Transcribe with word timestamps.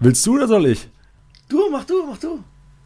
Willst 0.00 0.26
du 0.26 0.34
oder 0.34 0.46
soll 0.46 0.66
ich? 0.66 0.88
Du, 1.48 1.70
mach 1.70 1.84
du, 1.84 2.04
mach 2.06 2.18
du. 2.18 2.42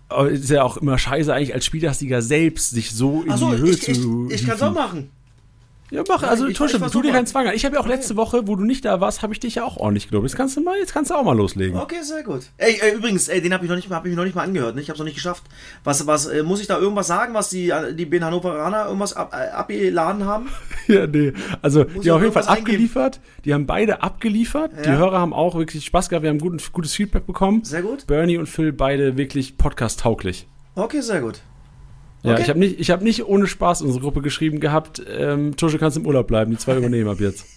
Aber 0.09 0.31
ist 0.31 0.51
ja 0.51 0.63
auch 0.63 0.77
immer 0.77 0.99
scheiße 0.99 1.33
eigentlich 1.33 1.55
als 1.55 1.65
Spieltagssieger 1.65 2.23
selbst 2.23 2.71
sich 2.71 2.91
so 2.93 3.23
in 3.23 3.31
Achso, 3.31 3.51
die 3.51 3.59
Höhe 3.59 3.71
ich, 3.71 3.83
zu 3.83 4.29
ich, 4.31 4.41
ich 4.41 4.47
kann 4.47 4.57
es 4.57 4.63
auch 4.63 4.73
machen. 4.73 5.11
Ja, 5.93 6.03
mach, 6.09 6.23
also 6.23 6.47
ich- 6.47 6.57
Tusche, 6.57 6.69
ich 6.71 6.73
tu 6.73 6.79
versuch 6.79 7.03
dir 7.03 7.13
keinen 7.13 7.27
Zwang 7.27 7.47
an. 7.47 7.55
Ich 7.55 7.65
habe 7.67 7.75
ja 7.77 7.81
auch 7.83 7.87
letzte 7.87 8.17
Woche, 8.17 8.47
wo 8.49 8.57
du 8.57 8.65
nicht 8.65 8.85
da 8.87 9.01
warst, 9.03 9.23
habe 9.23 9.35
ich 9.35 9.41
dich 9.41 9.57
ja 9.57 9.65
auch 9.65 9.77
ordentlich 9.77 10.09
gelobt. 10.09 10.27
Jetzt 10.27 10.37
kannst 10.37 10.57
du 10.57 10.63
mal, 10.63 10.79
jetzt 10.79 10.95
kannst 10.95 11.11
du 11.11 11.15
auch 11.15 11.23
mal 11.23 11.37
loslegen. 11.37 11.79
Okay, 11.79 12.03
sehr 12.03 12.23
gut. 12.23 12.45
Ey, 12.57 12.79
ey 12.81 12.95
übrigens, 12.95 13.29
ey, 13.29 13.43
den 13.43 13.53
habe 13.53 13.65
ich 13.65 13.69
noch 13.69 13.77
nicht, 13.77 13.91
hab 13.91 14.07
ich 14.07 14.17
noch 14.17 14.25
nicht 14.25 14.35
mal 14.35 14.43
angehört. 14.45 14.75
Ne? 14.75 14.81
Ich 14.81 14.89
habe 14.89 14.95
es 14.95 14.99
noch 15.01 15.05
nicht 15.05 15.17
geschafft. 15.17 15.43
Was, 15.85 16.07
was 16.07 16.27
äh, 16.27 16.43
muss 16.43 16.61
ich 16.63 16.67
da 16.67 16.79
irgendwas 16.79 17.07
sagen, 17.09 17.35
was 17.35 17.51
die, 17.51 17.69
äh, 17.69 17.95
die 17.95 18.07
Ben 18.07 18.25
Hannoveraner 18.25 18.87
irgendwas 18.87 19.13
ab, 19.15 19.33
äh, 19.35 19.51
abgeladen 19.51 20.25
haben? 20.25 20.49
Ja, 20.89 21.07
nee. 21.07 21.33
Also, 21.63 21.85
die 21.85 21.91
ich 22.01 22.09
haben 22.09 22.17
auf 22.17 22.23
jeden 22.23 22.33
Fall 22.33 22.43
irgendwas 22.43 22.49
eingeben? 22.49 22.67
abgeliefert. 22.67 23.21
Die 23.45 23.55
haben 23.55 23.67
beide 23.67 24.03
abgeliefert. 24.03 24.73
Die 24.85 24.89
Ja. 24.89 24.97
Hörer 24.97 25.21
haben 25.21 25.33
auch 25.33 25.55
wirklich 25.55 25.85
Spaß 25.85 26.09
gehabt. 26.09 26.23
Wir 26.25 26.31
haben 26.31 26.39
guten, 26.41 26.59
gutes 26.73 26.95
Feedback 26.95 27.25
bekommen. 27.27 27.63
Sehr 27.65 27.83
gut. 27.83 28.07
Bernie 28.09 28.37
und 28.39 28.47
Phil 28.49 28.73
beide 28.73 29.17
wirklich 29.17 29.57
podcast-tauglich. 29.59 30.49
Okay, 30.75 31.01
sehr 31.01 31.21
gut. 31.21 31.41
Ja, 32.23 32.33
Okay. 32.35 32.43
ich 32.43 32.49
habe 32.49 32.59
nicht, 32.59 32.79
ich 32.81 32.91
hab 32.91 33.03
nicht 33.03 33.25
ohne 33.27 33.47
Spaß 33.47 33.83
unsere 33.83 34.01
Gruppe 34.01 34.23
geschrieben 34.23 34.61
gehabt, 34.61 35.03
ähm, 35.09 35.57
Tusche 35.57 35.79
kannst 35.79 35.97
im 35.97 36.07
Urlaub 36.07 36.27
bleiben, 36.29 36.51
die 36.53 36.57
zwei 36.59 36.77
übernehmen 36.77 37.09
ab 37.11 37.19
jetzt. 37.21 37.45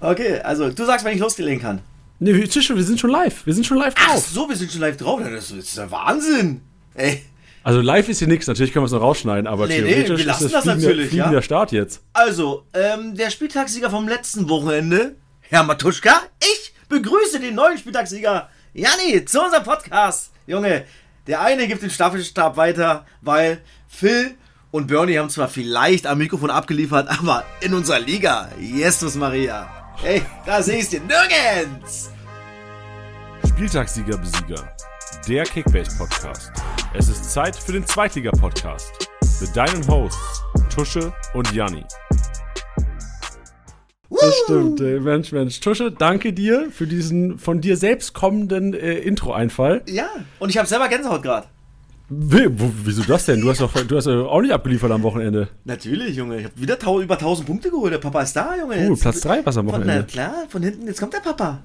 Okay, 0.00 0.38
also 0.40 0.70
du 0.70 0.84
sagst, 0.84 1.04
wenn 1.04 1.14
ich 1.14 1.20
loslegen 1.20 1.60
kann. 1.60 1.80
Nee, 2.20 2.34
wir- 2.34 2.48
Tusche, 2.48 2.76
wir 2.76 2.84
sind 2.84 3.00
schon 3.00 3.10
live. 3.10 3.44
Wir 3.46 3.54
sind 3.54 3.66
schon 3.66 3.78
live 3.78 3.94
Ach 3.96 4.12
drauf. 4.12 4.28
so, 4.28 4.48
wir 4.48 4.56
sind 4.56 4.70
schon 4.70 4.80
live 4.80 4.96
drauf. 4.96 5.20
Das 5.22 5.50
ist 5.50 5.76
ja 5.76 5.90
Wahnsinn. 5.90 6.60
Ey, 6.94 7.22
Also 7.64 7.80
live 7.80 8.08
ist 8.08 8.20
hier 8.20 8.28
nichts, 8.28 8.46
natürlich 8.46 8.72
können 8.72 8.84
wir 8.84 8.86
es 8.86 8.92
noch 8.92 9.00
rausschneiden, 9.00 9.46
aber 9.46 9.66
Nee, 9.66 9.80
nee, 9.80 9.88
theoretisch 10.04 10.18
wir 10.20 10.26
lassen 10.26 10.46
ist 10.46 10.54
das 10.54 10.62
fliegender, 10.62 10.86
natürlich, 10.88 11.08
fliegender 11.10 11.34
ja. 11.38 11.42
Start 11.42 11.72
jetzt. 11.72 12.00
also, 12.12 12.64
ähm, 12.74 13.14
der 13.16 13.30
Spieltagssieger 13.30 13.90
vom 13.90 14.08
letzten 14.08 14.48
Wochenende, 14.48 15.16
Herr 15.40 15.64
Matuschka, 15.64 16.14
ich 16.40 16.72
begrüße 16.88 17.40
den 17.40 17.56
neuen 17.56 17.76
Spieltagssieger, 17.76 18.48
Janni, 18.74 19.24
zu 19.24 19.42
unserem 19.42 19.64
Podcast. 19.64 20.30
Junge, 20.46 20.84
der 21.28 21.42
eine 21.42 21.68
gibt 21.68 21.82
den 21.82 21.90
Staffelstab 21.90 22.56
weiter, 22.56 23.04
weil 23.20 23.60
Phil 23.86 24.34
und 24.70 24.88
Bernie 24.88 25.18
haben 25.18 25.30
zwar 25.30 25.48
vielleicht 25.48 26.06
am 26.06 26.18
Mikrofon 26.18 26.50
abgeliefert, 26.50 27.08
aber 27.20 27.44
in 27.60 27.74
unserer 27.74 28.00
Liga, 28.00 28.48
Jesus 28.58 29.14
Maria. 29.14 29.68
Ey, 30.02 30.22
da 30.46 30.62
siehst 30.62 30.94
du 30.94 31.00
nirgends. 31.00 32.10
Spieltagssieger 33.46 34.16
Besieger. 34.16 34.74
Der 35.26 35.44
Kickbase-Podcast. 35.44 36.52
Es 36.94 37.08
ist 37.08 37.32
Zeit 37.32 37.56
für 37.56 37.72
den 37.72 37.84
Zweitliga-Podcast. 37.84 39.08
Mit 39.40 39.56
deinen 39.56 39.86
Hosts 39.86 40.44
Tusche 40.74 41.12
und 41.34 41.52
Janni. 41.52 41.84
Das 44.10 44.34
stimmt, 44.44 44.80
ey. 44.80 45.00
Mensch, 45.00 45.32
Mensch. 45.32 45.60
Tusche, 45.60 45.92
danke 45.92 46.32
dir 46.32 46.68
für 46.70 46.86
diesen 46.86 47.38
von 47.38 47.60
dir 47.60 47.76
selbst 47.76 48.14
kommenden 48.14 48.72
äh, 48.74 48.94
Intro-Einfall. 48.98 49.82
Ja, 49.88 50.08
und 50.38 50.48
ich 50.48 50.56
habe 50.58 50.66
selber 50.66 50.88
Gänsehaut 50.88 51.22
gerade. 51.22 51.46
Wieso 52.10 53.02
das 53.02 53.26
denn? 53.26 53.42
Du 53.42 53.50
hast 53.50 53.60
doch 53.60 53.70
du 53.74 53.96
hast 53.96 54.06
auch 54.08 54.40
nicht 54.40 54.52
abgeliefert 54.52 54.90
am 54.90 55.02
Wochenende. 55.02 55.48
Natürlich, 55.64 56.16
Junge. 56.16 56.38
Ich 56.38 56.44
habe 56.44 56.54
wieder 56.58 56.78
über 57.02 57.14
1000 57.14 57.46
Punkte 57.46 57.70
geholt. 57.70 57.92
Der 57.92 57.98
Papa 57.98 58.22
ist 58.22 58.34
da, 58.34 58.56
Junge. 58.56 58.76
Oh, 58.76 58.90
Jetzt- 58.92 59.02
Platz 59.02 59.20
3 59.20 59.44
was 59.44 59.58
am 59.58 59.66
Von, 59.68 59.72
na 59.80 59.84
Wochenende. 59.86 60.06
klar, 60.06 60.34
von 60.48 60.62
hinten, 60.62 60.86
jetzt 60.86 61.00
kommt 61.00 61.12
der 61.12 61.20
Papa. 61.20 61.60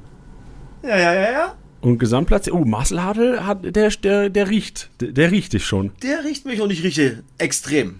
Ja, 0.83 0.97
ja, 0.97 1.13
ja, 1.13 1.31
ja. 1.31 1.55
Und 1.79 1.97
Gesamtplatz, 1.97 2.49
oh, 2.49 2.65
Marcel 2.65 3.03
Hadel 3.03 3.45
hat, 3.45 3.75
der, 3.75 3.89
der, 3.89 4.29
der 4.29 4.49
riecht, 4.49 4.89
der, 4.99 5.13
der 5.13 5.31
riecht 5.31 5.53
dich 5.53 5.65
schon. 5.65 5.91
Der 6.01 6.25
riecht 6.25 6.45
mich 6.45 6.59
und 6.59 6.71
ich 6.71 6.83
rieche 6.83 7.23
extrem. 7.37 7.99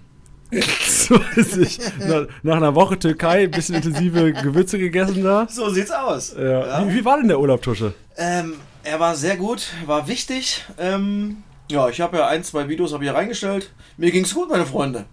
So 1.04 1.20
ist 1.36 1.56
ich. 1.56 1.78
Nach, 1.98 2.26
nach 2.42 2.56
einer 2.56 2.74
Woche 2.74 2.98
Türkei, 2.98 3.44
ein 3.44 3.50
bisschen 3.50 3.74
intensive 3.74 4.32
Gewürze 4.32 4.78
gegessen 4.78 5.22
da. 5.22 5.46
So 5.50 5.68
sieht's 5.68 5.90
aus. 5.90 6.34
Ja. 6.38 6.86
Wie, 6.86 6.94
wie 6.94 7.04
war 7.04 7.18
denn 7.18 7.28
der 7.28 7.38
Urlaub, 7.38 7.60
Tusche? 7.62 7.92
Ähm, 8.16 8.54
er 8.82 9.00
war 9.00 9.14
sehr 9.14 9.36
gut, 9.36 9.68
war 9.86 10.08
wichtig. 10.08 10.64
Ähm, 10.78 11.42
ja, 11.70 11.88
ich 11.88 12.00
habe 12.00 12.18
ja 12.18 12.26
ein, 12.28 12.44
zwei 12.44 12.68
Videos 12.68 12.92
habe 12.92 13.04
ich 13.04 13.10
hier 13.10 13.18
reingestellt. 13.18 13.70
Mir 13.96 14.10
ging's 14.10 14.34
gut, 14.34 14.50
meine 14.50 14.66
Freunde. 14.66 15.04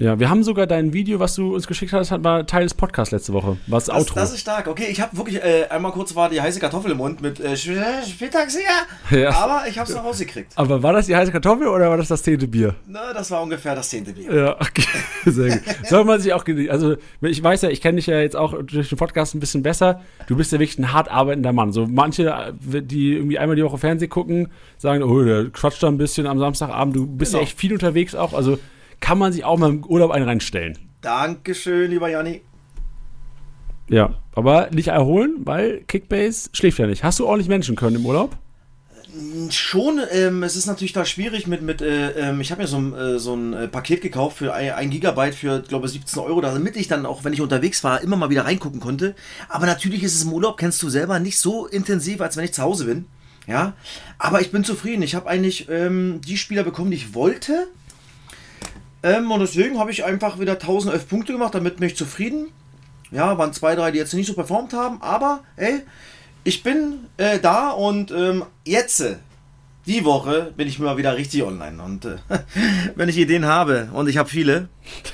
Ja, 0.00 0.20
wir 0.20 0.30
haben 0.30 0.44
sogar 0.44 0.68
dein 0.68 0.92
Video, 0.92 1.18
was 1.18 1.34
du 1.34 1.54
uns 1.56 1.66
geschickt 1.66 1.92
hast, 1.92 2.12
war 2.22 2.46
Teil 2.46 2.62
des 2.62 2.74
Podcasts 2.74 3.10
letzte 3.10 3.32
Woche. 3.32 3.56
War 3.66 3.78
das 3.78 3.86
Das, 3.86 3.96
Outro. 3.96 4.14
das 4.14 4.32
ist 4.32 4.38
stark. 4.40 4.68
Okay, 4.68 4.86
ich 4.90 5.00
habe 5.00 5.16
wirklich 5.16 5.42
äh, 5.42 5.66
einmal 5.70 5.90
kurz 5.90 6.14
war 6.14 6.30
die 6.30 6.40
heiße 6.40 6.60
Kartoffel 6.60 6.92
im 6.92 6.98
Mund 6.98 7.20
mit 7.20 7.40
äh, 7.40 7.54
Sp- 7.58 7.82
Spieltagssieger. 8.08 8.68
Ja. 9.10 9.30
Aber 9.30 9.62
ich 9.68 9.76
habe 9.76 9.88
es 9.90 9.96
noch 9.96 10.04
rausgekriegt. 10.04 10.52
Aber 10.54 10.84
war 10.84 10.92
das 10.92 11.06
die 11.06 11.16
heiße 11.16 11.32
Kartoffel 11.32 11.66
oder 11.66 11.90
war 11.90 11.96
das 11.96 12.06
das 12.06 12.22
zehnte 12.22 12.46
Bier? 12.46 12.76
Na, 12.86 13.12
das 13.12 13.28
war 13.32 13.42
ungefähr 13.42 13.74
das 13.74 13.88
zehnte 13.90 14.12
Bier. 14.12 14.32
Ja, 14.32 14.54
okay. 14.60 14.84
Sehr 15.26 15.56
gut. 15.56 15.62
Soll 15.88 16.04
man 16.04 16.20
sich 16.20 16.32
auch, 16.32 16.44
also 16.68 16.94
ich 17.20 17.42
weiß 17.42 17.62
ja, 17.62 17.68
ich 17.70 17.80
kenne 17.80 17.96
dich 17.96 18.06
ja 18.06 18.20
jetzt 18.20 18.36
auch 18.36 18.54
durch 18.62 18.88
den 18.90 18.98
Podcast 18.98 19.34
ein 19.34 19.40
bisschen 19.40 19.64
besser. 19.64 20.00
Du 20.28 20.36
bist 20.36 20.52
ja 20.52 20.60
wirklich 20.60 20.78
ein 20.78 20.92
hart 20.92 21.10
arbeitender 21.10 21.52
Mann. 21.52 21.72
So 21.72 21.86
manche, 21.88 22.28
äh, 22.72 22.82
die 22.82 23.14
irgendwie 23.14 23.38
einmal 23.40 23.56
die 23.56 23.64
Woche 23.64 23.78
Fernsehen 23.78 24.10
gucken, 24.10 24.48
sagen, 24.76 25.02
oh, 25.02 25.24
der 25.24 25.46
quatscht 25.50 25.82
da 25.82 25.88
ein 25.88 25.98
bisschen 25.98 26.28
am 26.28 26.38
Samstagabend. 26.38 26.94
Du 26.94 27.04
bist 27.04 27.32
ja 27.32 27.38
Genau. 27.40 27.48
echt 27.48 27.58
viel 27.58 27.72
unterwegs 27.72 28.14
auch. 28.14 28.32
Also 28.32 28.58
kann 29.00 29.18
man 29.18 29.32
sich 29.32 29.44
auch 29.44 29.58
mal 29.58 29.70
im 29.70 29.84
Urlaub 29.84 30.10
einen 30.10 30.24
reinstellen. 30.24 30.78
Dankeschön, 31.00 31.90
lieber 31.90 32.08
Janni. 32.08 32.42
Ja, 33.88 34.14
aber 34.34 34.68
nicht 34.70 34.88
erholen, 34.88 35.36
weil 35.44 35.80
Kickbase 35.86 36.50
schläft 36.52 36.78
ja 36.78 36.86
nicht. 36.86 37.04
Hast 37.04 37.18
du 37.18 37.26
ordentlich 37.26 37.48
Menschen 37.48 37.76
können 37.76 37.96
im 37.96 38.06
Urlaub? 38.06 38.36
Schon, 39.50 40.00
ähm, 40.12 40.42
es 40.42 40.54
ist 40.54 40.66
natürlich 40.66 40.92
da 40.92 41.04
schwierig 41.06 41.46
mit, 41.46 41.62
mit 41.62 41.80
äh, 41.80 42.10
ähm, 42.10 42.40
ich 42.42 42.50
habe 42.50 42.60
mir 42.62 42.68
so, 42.68 42.76
ein, 42.76 42.92
äh, 42.92 43.18
so 43.18 43.34
ein 43.34 43.54
äh, 43.54 43.66
Paket 43.66 44.02
gekauft 44.02 44.36
für 44.36 44.52
ein, 44.52 44.72
ein 44.72 44.90
Gigabyte 44.90 45.34
für, 45.34 45.62
glaube 45.62 45.86
ich, 45.86 45.94
17 45.94 46.22
Euro, 46.22 46.42
damit 46.42 46.76
ich 46.76 46.88
dann 46.88 47.06
auch, 47.06 47.24
wenn 47.24 47.32
ich 47.32 47.40
unterwegs 47.40 47.82
war, 47.82 48.02
immer 48.02 48.16
mal 48.16 48.28
wieder 48.28 48.44
reingucken 48.44 48.80
konnte. 48.80 49.14
Aber 49.48 49.64
natürlich 49.64 50.02
ist 50.02 50.14
es 50.14 50.24
im 50.24 50.32
Urlaub, 50.32 50.58
kennst 50.58 50.82
du 50.82 50.90
selber, 50.90 51.18
nicht 51.18 51.38
so 51.38 51.66
intensiv, 51.66 52.20
als 52.20 52.36
wenn 52.36 52.44
ich 52.44 52.52
zu 52.52 52.62
Hause 52.62 52.84
bin. 52.84 53.06
Ja, 53.46 53.72
aber 54.18 54.42
ich 54.42 54.52
bin 54.52 54.62
zufrieden. 54.62 55.02
Ich 55.02 55.14
habe 55.14 55.28
eigentlich 55.28 55.68
ähm, 55.70 56.20
die 56.22 56.36
Spieler 56.36 56.62
bekommen, 56.62 56.90
die 56.90 56.98
ich 56.98 57.14
wollte. 57.14 57.66
Ähm, 59.02 59.30
und 59.30 59.40
deswegen 59.40 59.78
habe 59.78 59.90
ich 59.90 60.04
einfach 60.04 60.38
wieder 60.40 60.52
1011 60.52 61.08
Punkte 61.08 61.32
gemacht, 61.32 61.54
damit 61.54 61.76
bin 61.76 61.86
ich 61.86 61.96
zufrieden. 61.96 62.48
Ja, 63.10 63.38
waren 63.38 63.52
zwei, 63.52 63.74
drei, 63.74 63.90
die 63.90 63.98
jetzt 63.98 64.12
nicht 64.12 64.26
so 64.26 64.34
performt 64.34 64.74
haben, 64.74 65.00
aber 65.00 65.40
ey, 65.56 65.80
ich 66.44 66.62
bin 66.62 67.06
äh, 67.16 67.38
da 67.38 67.70
und 67.70 68.10
ähm, 68.10 68.44
jetzt, 68.64 69.00
äh, 69.00 69.16
die 69.86 70.04
Woche, 70.04 70.52
bin 70.56 70.68
ich 70.68 70.78
mal 70.78 70.98
wieder 70.98 71.16
richtig 71.16 71.42
online. 71.42 71.82
Und 71.82 72.04
äh, 72.04 72.16
wenn 72.94 73.08
ich 73.08 73.16
Ideen 73.16 73.46
habe, 73.46 73.88
und 73.94 74.08
ich 74.08 74.18
habe 74.18 74.28
viele, 74.28 74.68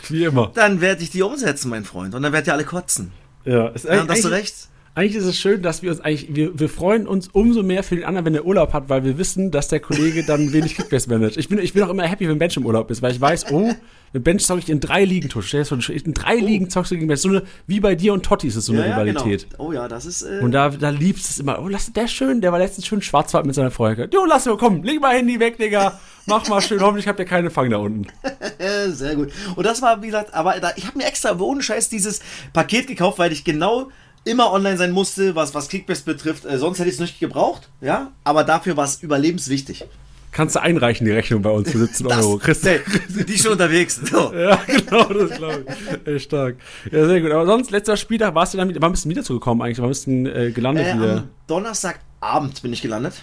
Wie 0.08 0.24
immer. 0.24 0.50
dann 0.54 0.80
werde 0.80 1.02
ich 1.02 1.10
die 1.10 1.22
umsetzen, 1.22 1.70
mein 1.70 1.84
Freund. 1.84 2.14
Und 2.14 2.22
dann 2.22 2.32
werdet 2.32 2.48
ihr 2.48 2.54
alle 2.54 2.64
kotzen. 2.64 3.12
Ja, 3.44 3.68
ist 3.68 3.84
Ja, 3.84 4.02
und 4.02 4.10
hast 4.10 4.24
du 4.24 4.28
recht? 4.28 4.68
Eigentlich 4.96 5.16
ist 5.16 5.24
es 5.24 5.36
schön, 5.36 5.60
dass 5.60 5.82
wir 5.82 5.90
uns 5.90 6.00
eigentlich, 6.00 6.34
wir, 6.36 6.56
wir 6.58 6.68
freuen 6.68 7.08
uns 7.08 7.28
umso 7.32 7.64
mehr 7.64 7.82
für 7.82 7.96
den 7.96 8.04
anderen, 8.04 8.26
wenn 8.26 8.34
er 8.36 8.44
Urlaub 8.44 8.72
hat, 8.72 8.88
weil 8.88 9.02
wir 9.02 9.18
wissen, 9.18 9.50
dass 9.50 9.66
der 9.66 9.80
Kollege 9.80 10.24
dann 10.24 10.52
wenig 10.52 10.76
Kickbase 10.76 11.08
managt. 11.10 11.36
Ich 11.36 11.48
bin, 11.48 11.58
ich 11.58 11.72
bin 11.72 11.82
auch 11.82 11.88
immer 11.88 12.04
happy, 12.04 12.28
wenn 12.28 12.38
Bench 12.38 12.56
im 12.56 12.64
Urlaub 12.64 12.90
ist, 12.92 13.02
weil 13.02 13.10
ich 13.10 13.20
weiß, 13.20 13.46
oh, 13.50 13.72
mit 14.12 14.22
Bench 14.22 14.46
zocke 14.46 14.60
ich 14.60 14.70
in 14.70 14.78
drei 14.78 15.04
Ligen, 15.04 15.28
Tusch. 15.28 15.52
In 15.52 16.14
drei 16.14 16.36
Ligen 16.36 16.70
zockst 16.70 16.92
du 16.92 16.94
gegen 16.94 17.08
Bench. 17.08 17.20
So 17.20 17.28
eine, 17.30 17.42
wie 17.66 17.80
bei 17.80 17.96
dir 17.96 18.12
und 18.12 18.24
Totti 18.24 18.46
ist 18.46 18.54
es 18.54 18.66
so 18.66 18.72
eine 18.72 18.84
Rivalität. 18.84 19.50
genau. 19.50 19.64
Oh 19.64 19.72
ja, 19.72 19.88
das 19.88 20.06
ist. 20.06 20.22
Äh, 20.22 20.38
Und 20.40 20.52
da, 20.52 20.68
da 20.68 20.90
liebst 20.90 21.28
es 21.28 21.40
immer. 21.40 21.60
Oh, 21.60 21.66
lass 21.66 21.92
der 21.92 22.04
ist 22.04 22.12
schön, 22.12 22.40
der 22.40 22.52
war 22.52 22.60
letztens 22.60 22.86
schön 22.86 23.02
Schwarzwald 23.02 23.44
mit 23.44 23.56
seiner 23.56 23.72
Freundin. 23.72 24.08
Jo, 24.12 24.24
lass 24.24 24.46
mal, 24.46 24.56
komm, 24.56 24.84
leg 24.84 25.00
mal 25.00 25.16
Handy 25.16 25.40
weg, 25.40 25.58
Digga. 25.58 25.98
Mach 26.26 26.46
mal 26.48 26.62
schön, 26.62 26.80
hoffentlich 26.80 27.08
habt 27.08 27.18
ihr 27.18 27.24
keine 27.24 27.50
Fang 27.50 27.68
da 27.68 27.78
unten. 27.78 28.06
Sehr 28.92 29.16
gut. 29.16 29.32
Und 29.56 29.66
das 29.66 29.82
war, 29.82 30.00
wie 30.00 30.06
gesagt, 30.06 30.32
aber 30.32 30.60
da, 30.60 30.70
ich 30.76 30.86
habe 30.86 30.96
mir 30.98 31.06
extra 31.06 31.36
ohne 31.36 31.60
Scheiß 31.62 31.88
dieses 31.88 32.20
Paket 32.52 32.86
gekauft, 32.86 33.18
weil 33.18 33.32
ich 33.32 33.42
genau 33.42 33.88
immer 34.24 34.52
online 34.52 34.76
sein 34.76 34.90
musste, 34.92 35.34
was, 35.34 35.54
was 35.54 35.68
Kickbase 35.68 36.04
betrifft. 36.04 36.44
Äh, 36.44 36.58
sonst 36.58 36.78
hätte 36.78 36.88
ich 36.88 36.94
es 36.94 37.00
nicht 37.00 37.20
gebraucht, 37.20 37.68
ja. 37.80 38.12
Aber 38.24 38.44
dafür 38.44 38.76
war 38.76 38.84
es 38.84 39.02
überlebenswichtig. 39.02 39.84
Kannst 40.32 40.56
du 40.56 40.60
einreichen, 40.62 41.04
die 41.06 41.12
Rechnung 41.12 41.42
bei 41.42 41.50
uns 41.50 41.70
für 41.70 41.78
17 41.78 42.06
Euro. 42.08 42.38
Christ 42.38 42.64
nee, 42.64 42.80
die 43.22 43.38
schon 43.38 43.52
unterwegs. 43.52 44.00
So. 44.04 44.32
Ja, 44.36 44.58
genau, 44.66 45.04
das 45.04 45.30
glaube 45.38 45.64
ich. 46.04 46.12
Echt 46.12 46.24
stark. 46.24 46.56
Ja, 46.90 47.06
sehr 47.06 47.20
gut. 47.20 47.30
Aber 47.30 47.46
sonst, 47.46 47.70
letzter 47.70 47.96
Spieltag, 47.96 48.34
warst 48.34 48.52
du 48.52 48.58
dann, 48.58 48.74
wann 48.80 48.90
bist 48.90 49.04
du 49.04 49.08
wieder 49.10 49.22
zugekommen 49.22 49.62
eigentlich? 49.62 49.78
Wann 49.80 49.88
bist 49.90 50.06
du 50.06 50.10
denn, 50.10 50.26
äh, 50.26 50.50
gelandet 50.50 50.86
Äh, 50.88 50.94
wieder? 50.96 51.16
am 51.18 51.28
Donnerstagabend 51.46 52.62
bin 52.62 52.72
ich 52.72 52.82
gelandet. 52.82 53.22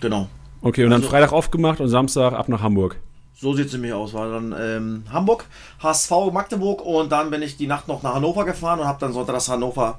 Genau. 0.00 0.28
Okay, 0.62 0.82
und 0.84 0.90
dann 0.90 1.00
also- 1.02 1.10
Freitag 1.10 1.32
aufgemacht 1.32 1.80
und 1.80 1.88
Samstag 1.88 2.32
ab 2.32 2.48
nach 2.48 2.60
Hamburg. 2.62 2.96
So 3.38 3.52
sieht 3.54 3.66
es 3.66 3.72
nämlich 3.74 3.92
aus. 3.92 4.14
War 4.14 4.30
dann 4.30 4.54
ähm, 4.58 5.04
Hamburg, 5.12 5.44
HSV 5.82 6.10
Magdeburg 6.32 6.80
und 6.80 7.12
dann 7.12 7.30
bin 7.30 7.42
ich 7.42 7.58
die 7.58 7.66
Nacht 7.66 7.86
noch 7.86 8.02
nach 8.02 8.14
Hannover 8.14 8.46
gefahren 8.46 8.80
und 8.80 8.86
habe 8.86 8.98
dann 8.98 9.12
sonntags 9.12 9.50
Hannover 9.50 9.98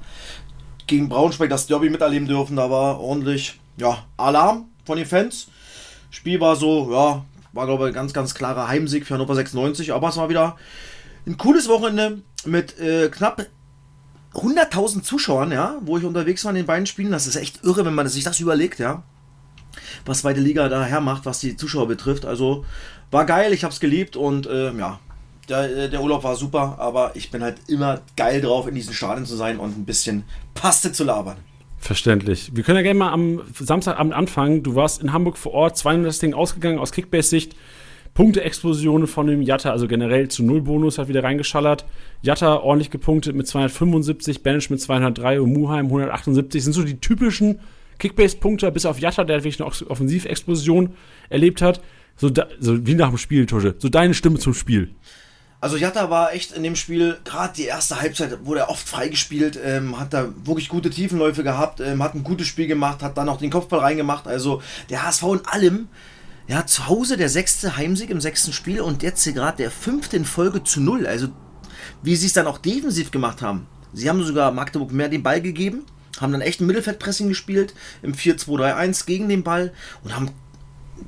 gegen 0.88 1.08
Braunschweig 1.08 1.48
das 1.48 1.68
Derby 1.68 1.88
miterleben 1.88 2.26
dürfen. 2.26 2.56
Da 2.56 2.68
war 2.68 2.98
ordentlich 3.00 3.60
ja, 3.76 4.04
Alarm 4.16 4.66
von 4.84 4.98
den 4.98 5.06
Fans. 5.06 5.46
Spiel 6.10 6.40
war 6.40 6.56
so, 6.56 6.90
ja, 6.92 7.24
war 7.52 7.66
glaube 7.66 7.84
ich 7.84 7.90
ein 7.90 7.94
ganz, 7.94 8.12
ganz 8.12 8.34
klarer 8.34 8.66
Heimsieg 8.66 9.06
für 9.06 9.14
Hannover 9.14 9.36
96. 9.36 9.92
Aber 9.92 10.08
es 10.08 10.16
war 10.16 10.28
wieder 10.28 10.56
ein 11.24 11.38
cooles 11.38 11.68
Wochenende 11.68 12.22
mit 12.44 12.76
äh, 12.80 13.08
knapp 13.08 13.46
100.000 14.34 15.02
Zuschauern, 15.02 15.52
ja, 15.52 15.76
wo 15.82 15.96
ich 15.96 16.04
unterwegs 16.04 16.44
war 16.44 16.50
in 16.50 16.56
den 16.56 16.66
beiden 16.66 16.86
Spielen. 16.86 17.12
Das 17.12 17.28
ist 17.28 17.36
echt 17.36 17.62
irre, 17.62 17.84
wenn 17.84 17.94
man 17.94 18.08
sich 18.08 18.24
das 18.24 18.40
überlegt, 18.40 18.80
ja 18.80 19.04
was 20.04 20.20
zweite 20.20 20.40
Liga 20.40 20.68
da 20.68 20.84
hermacht, 20.84 21.26
was 21.26 21.40
die 21.40 21.56
Zuschauer 21.56 21.88
betrifft. 21.88 22.24
Also 22.24 22.64
war 23.10 23.24
geil, 23.24 23.52
ich 23.52 23.64
hab's 23.64 23.80
geliebt 23.80 24.16
und 24.16 24.46
äh, 24.46 24.72
ja, 24.72 24.98
der, 25.48 25.76
äh, 25.76 25.90
der 25.90 26.02
Urlaub 26.02 26.24
war 26.24 26.36
super, 26.36 26.76
aber 26.78 27.12
ich 27.14 27.30
bin 27.30 27.42
halt 27.42 27.56
immer 27.68 28.00
geil 28.16 28.40
drauf, 28.40 28.66
in 28.66 28.74
diesen 28.74 28.94
Stadien 28.94 29.26
zu 29.26 29.36
sein 29.36 29.58
und 29.58 29.76
ein 29.76 29.84
bisschen 29.84 30.24
Paste 30.54 30.92
zu 30.92 31.04
labern. 31.04 31.36
Verständlich. 31.78 32.50
Wir 32.54 32.64
können 32.64 32.76
ja 32.76 32.82
gerne 32.82 32.98
mal 32.98 33.12
am 33.12 33.42
Samstagabend 33.54 34.12
anfangen. 34.12 34.62
Du 34.62 34.74
warst 34.74 35.00
in 35.00 35.12
Hamburg 35.12 35.38
vor 35.38 35.52
Ort, 35.52 35.76
200 35.76 36.08
das 36.08 36.18
Ding 36.18 36.34
ausgegangen 36.34 36.78
aus 36.78 36.92
Kickbase-Sicht. 36.92 37.54
Punkte-Explosionen 38.14 39.06
von 39.06 39.28
dem 39.28 39.42
Jatta, 39.42 39.70
also 39.70 39.86
generell 39.86 40.28
zu 40.28 40.42
Null 40.42 40.62
Bonus, 40.62 40.98
hat 40.98 41.06
wieder 41.06 41.22
reingeschallert. 41.22 41.84
Jatta 42.20 42.56
ordentlich 42.56 42.90
gepunktet 42.90 43.36
mit 43.36 43.46
275, 43.46 44.42
Bench 44.42 44.70
mit 44.70 44.80
203 44.80 45.40
und 45.40 45.52
Muheim 45.52 45.86
178. 45.86 46.64
sind 46.64 46.72
so 46.72 46.82
die 46.82 46.98
typischen 46.98 47.60
Kickbase-Punkte, 47.98 48.70
bis 48.72 48.86
auf 48.86 48.98
Jatta, 48.98 49.24
der 49.24 49.44
wirklich 49.44 49.60
eine 49.60 49.70
Offensivexplosion 49.90 50.94
erlebt 51.28 51.62
hat. 51.62 51.80
So, 52.16 52.30
da, 52.30 52.46
so 52.58 52.86
wie 52.86 52.94
nach 52.94 53.08
dem 53.08 53.18
Spiel, 53.18 53.46
Tusche. 53.46 53.74
So 53.78 53.88
deine 53.88 54.14
Stimme 54.14 54.38
zum 54.38 54.54
Spiel. 54.54 54.94
Also 55.60 55.76
Jatta 55.76 56.08
war 56.08 56.32
echt 56.32 56.52
in 56.52 56.62
dem 56.62 56.76
Spiel, 56.76 57.18
gerade 57.24 57.52
die 57.54 57.64
erste 57.64 58.00
Halbzeit 58.00 58.46
wurde 58.46 58.60
er 58.60 58.70
oft 58.70 58.88
freigespielt, 58.88 59.58
ähm, 59.62 59.98
hat 59.98 60.14
da 60.14 60.28
wirklich 60.44 60.68
gute 60.68 60.88
Tiefenläufe 60.88 61.42
gehabt, 61.42 61.80
ähm, 61.80 62.00
hat 62.00 62.14
ein 62.14 62.22
gutes 62.22 62.46
Spiel 62.46 62.68
gemacht, 62.68 63.02
hat 63.02 63.18
dann 63.18 63.28
auch 63.28 63.38
den 63.38 63.50
Kopfball 63.50 63.80
reingemacht. 63.80 64.28
Also 64.28 64.62
der 64.88 65.02
HSV 65.02 65.22
in 65.24 65.46
allem, 65.46 65.88
ja, 66.46 66.64
zu 66.64 66.86
Hause 66.86 67.16
der 67.16 67.28
sechste 67.28 67.76
Heimsieg 67.76 68.10
im 68.10 68.20
sechsten 68.20 68.52
Spiel 68.52 68.80
und 68.80 69.02
jetzt 69.02 69.24
hier 69.24 69.32
gerade 69.32 69.56
der 69.56 69.72
fünfte 69.72 70.16
in 70.16 70.24
Folge 70.24 70.62
zu 70.62 70.80
null. 70.80 71.08
Also 71.08 71.28
wie 72.02 72.14
sie 72.14 72.26
es 72.26 72.34
dann 72.34 72.46
auch 72.46 72.58
defensiv 72.58 73.10
gemacht 73.10 73.42
haben. 73.42 73.66
Sie 73.92 74.08
haben 74.08 74.22
sogar 74.22 74.52
Magdeburg 74.52 74.92
mehr 74.92 75.08
den 75.08 75.24
Ball 75.24 75.40
gegeben, 75.40 75.84
haben 76.20 76.32
dann 76.32 76.40
echt 76.40 76.60
ein 76.60 76.66
Mittelfeldpressing 76.66 77.28
gespielt 77.28 77.74
im 78.02 78.14
4-2-3-1 78.14 79.06
gegen 79.06 79.28
den 79.28 79.42
Ball 79.42 79.72
und 80.04 80.14
haben 80.14 80.30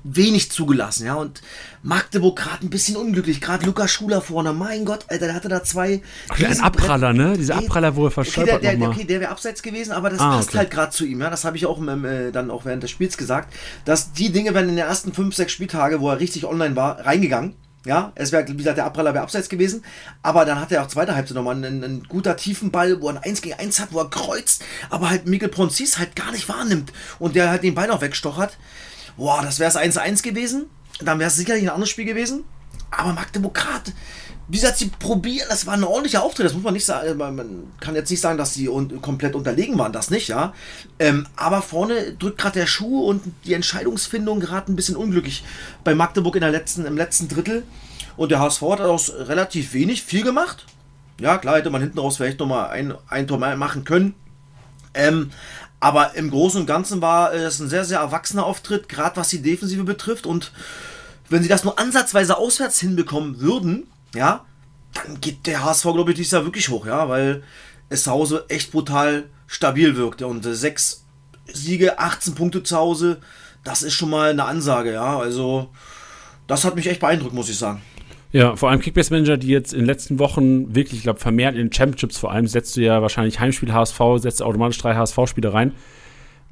wenig 0.05 0.51
zugelassen, 0.51 1.07
ja. 1.07 1.15
Und 1.15 1.43
Magdeburg 1.83 2.39
gerade 2.39 2.65
ein 2.65 2.71
bisschen 2.71 2.97
unglücklich, 2.97 3.41
gerade 3.41 3.67
Lukas 3.67 3.91
Schuler 3.91 4.21
vorne. 4.21 4.53
Mein 4.53 4.85
Gott, 4.85 5.05
Alter, 5.09 5.27
der 5.27 5.35
hatte 5.35 5.49
da 5.49 5.63
zwei. 5.63 6.03
Ach, 6.29 6.41
ein 6.41 6.61
Abpraller, 6.61 7.13
ne? 7.13 7.37
Dieser 7.37 7.57
Abpraller, 7.57 7.97
wo 7.97 8.07
er 8.07 8.11
verstolpert 8.11 8.57
okay, 8.57 8.63
der, 8.63 8.77
der, 8.77 8.89
okay, 8.89 9.05
der 9.05 9.21
wäre 9.21 9.31
abseits 9.31 9.63
gewesen, 9.63 9.93
aber 9.93 10.11
das 10.11 10.21
ah, 10.21 10.37
passt 10.37 10.51
okay. 10.51 10.59
halt 10.59 10.71
gerade 10.71 10.93
zu 10.93 11.05
ihm, 11.05 11.21
ja. 11.21 11.31
Das 11.31 11.45
habe 11.45 11.57
ich 11.57 11.67
auch 11.67 11.81
äh, 11.83 12.31
dann 12.31 12.51
auch 12.51 12.65
während 12.65 12.83
des 12.83 12.91
Spiels 12.91 13.17
gesagt, 13.17 13.53
dass 13.85 14.13
die 14.13 14.31
Dinge 14.31 14.55
werden 14.55 14.69
in 14.69 14.77
den 14.77 14.87
ersten 14.87 15.13
fünf, 15.13 15.35
sechs 15.35 15.53
Spieltage, 15.53 16.01
wo 16.01 16.11
er 16.11 16.21
richtig 16.21 16.45
online 16.47 16.77
war, 16.77 17.05
reingegangen. 17.05 17.55
Ja, 17.87 18.13
es 18.15 18.31
wäre, 18.31 18.47
wie 18.47 18.57
gesagt, 18.57 18.77
der 18.77 18.85
Abpraller 18.85 19.15
wäre 19.15 19.23
abseits 19.23 19.49
gewesen. 19.49 19.85
Aber 20.23 20.45
dann 20.45 20.61
hat 20.61 20.71
er 20.71 20.83
auch 20.83 20.89
zweite 20.89 21.15
Halbzeit 21.15 21.35
nochmal 21.35 21.57
einen, 21.57 21.83
einen 21.83 22.05
guter 22.05 22.37
tiefen 22.37 22.73
wo 22.73 23.09
er 23.09 23.17
ein 23.17 23.23
1 23.23 23.41
gegen 23.41 23.59
1 23.59 23.81
hat, 23.81 23.93
wo 23.93 24.01
er 24.01 24.11
kreuzt, 24.11 24.63
aber 24.91 25.09
halt 25.09 25.27
Mikkel 25.27 25.49
Ponzis 25.49 25.99
halt 25.99 26.15
gar 26.15 26.31
nicht 26.33 26.49
wahrnimmt. 26.49 26.93
Und 27.19 27.37
der 27.37 27.49
halt 27.49 27.63
den 27.63 27.75
Ball 27.75 27.89
noch 27.89 28.03
wegstochert 28.03 28.59
boah, 29.21 29.43
das 29.43 29.59
wäre 29.59 29.71
es 29.71 29.77
1-1 29.77 30.23
gewesen. 30.23 30.69
Dann 31.01 31.19
wäre 31.19 31.29
es 31.29 31.37
sicherlich 31.37 31.65
ein 31.65 31.69
anderes 31.69 31.91
Spiel 31.91 32.07
gewesen. 32.07 32.45
Aber 32.91 33.13
Magdeburg 33.13 33.55
gerade, 33.55 33.93
wie 34.51 34.57
gesagt, 34.57 34.79
sie 34.79 34.89
probieren, 34.89 35.47
das 35.49 35.65
war 35.65 35.75
ein 35.75 35.85
ordentlicher 35.85 36.25
Auftritt, 36.25 36.45
das 36.45 36.55
muss 36.55 36.65
man 36.65 36.75
nicht 36.75 36.85
sagen. 36.85 37.17
Man 37.17 37.73
kann 37.79 37.95
jetzt 37.95 38.11
nicht 38.11 38.21
sagen, 38.21 38.37
dass 38.37 38.53
sie 38.53 38.69
un 38.69 39.01
komplett 39.01 39.37
unterlegen 39.37 39.79
waren, 39.79 39.93
das 39.93 40.11
nicht, 40.11 40.27
ja. 40.27 40.55
Ähm, 40.99 41.27
aber 41.37 41.63
vorne 41.63 42.15
drückt 42.15 42.39
gerade 42.39 42.59
der 42.59 42.67
Schuh 42.67 43.05
und 43.05 43.23
die 43.45 43.55
Entscheidungsfindung 43.55 44.41
gerade 44.41 44.73
ein 44.73 44.77
bisschen 44.77 44.97
unglücklich 44.97 45.45
bei 45.85 45.95
Magdeburg 45.95 46.35
in 46.35 46.41
der 46.41 46.51
letzten, 46.51 46.85
im 46.85 46.97
letzten 46.97 47.29
Drittel. 47.29 47.63
Und 48.17 48.33
der 48.33 48.41
HSV 48.41 48.63
hat 48.63 48.81
aus 48.81 49.13
relativ 49.15 49.73
wenig 49.73 50.03
viel 50.03 50.25
gemacht. 50.25 50.67
Ja, 51.21 51.39
klar 51.39 51.57
hätte 51.57 51.71
man 51.71 51.81
hinten 51.81 52.01
raus 52.01 52.17
vielleicht 52.17 52.41
nochmal 52.41 52.71
ein, 52.71 52.93
ein 53.09 53.29
Tor 53.29 53.39
mehr 53.39 53.57
machen 53.57 53.85
können. 53.85 54.15
Ähm, 54.95 55.31
aber 55.79 56.17
im 56.17 56.29
Großen 56.29 56.61
und 56.61 56.67
Ganzen 56.67 57.01
war 57.01 57.33
es 57.33 57.61
ein 57.61 57.69
sehr, 57.69 57.85
sehr 57.85 58.01
erwachsener 58.01 58.45
Auftritt, 58.45 58.89
gerade 58.89 59.17
was 59.17 59.29
die 59.29 59.43
Defensive 59.43 59.85
betrifft. 59.85 60.27
Und 60.27 60.51
wenn 61.29 61.43
sie 61.43 61.49
das 61.49 61.63
nur 61.63 61.79
ansatzweise 61.79 62.37
auswärts 62.37 62.81
hinbekommen 62.81 63.39
würden, 63.39 63.87
ja, 64.15 64.45
dann 64.95 65.21
geht 65.21 65.47
der 65.47 65.65
HSV, 65.65 65.85
glaube 65.85 66.11
ich, 66.11 66.17
dieses 66.17 66.33
Jahr 66.33 66.45
wirklich 66.45 66.69
hoch, 66.69 66.87
ja, 66.87 67.09
weil 67.09 67.43
es 67.89 68.05
zu 68.05 68.11
Hause 68.11 68.45
echt 68.49 68.73
brutal 68.73 69.25
stabil 69.47 69.97
wirkt. 69.97 70.23
Und 70.23 70.43
sechs 70.45 71.05
Siege, 71.47 71.99
18 71.99 72.35
Punkte 72.35 72.63
zu 72.63 72.77
Hause, 72.77 73.21
das 73.65 73.83
ist 73.83 73.95
schon 73.95 74.11
mal 74.11 74.31
eine 74.31 74.45
Ansage, 74.45 74.93
ja. 74.93 75.19
Also, 75.19 75.71
das 76.47 76.65
hat 76.65 76.77
mich 76.77 76.89
echt 76.89 77.01
beeindruckt, 77.01 77.35
muss 77.35 77.49
ich 77.49 77.59
sagen. 77.59 77.83
Ja, 78.33 78.55
vor 78.55 78.71
allem 78.71 78.81
Kickbase 78.81 79.13
Manager, 79.13 79.37
die 79.37 79.49
jetzt 79.49 79.73
in 79.73 79.81
den 79.81 79.87
letzten 79.87 80.21
Wochen 80.21 80.75
wirklich, 80.75 80.99
ich 80.99 81.03
glaube, 81.03 81.19
vermehrt 81.19 81.57
in 81.57 81.63
den 81.67 81.73
Championships 81.73 82.19
vor 82.19 82.31
allem, 82.31 82.47
setzt 82.47 82.77
du 82.77 82.81
ja 82.81 83.03
wahrscheinlich 83.03 83.41
Heimspiel 83.41 83.73
HSV, 83.73 84.01
setzt 84.19 84.41
automatisch 84.41 84.79
drei 84.79 84.95
HSV-Spiele 84.95 85.53
rein. 85.53 85.75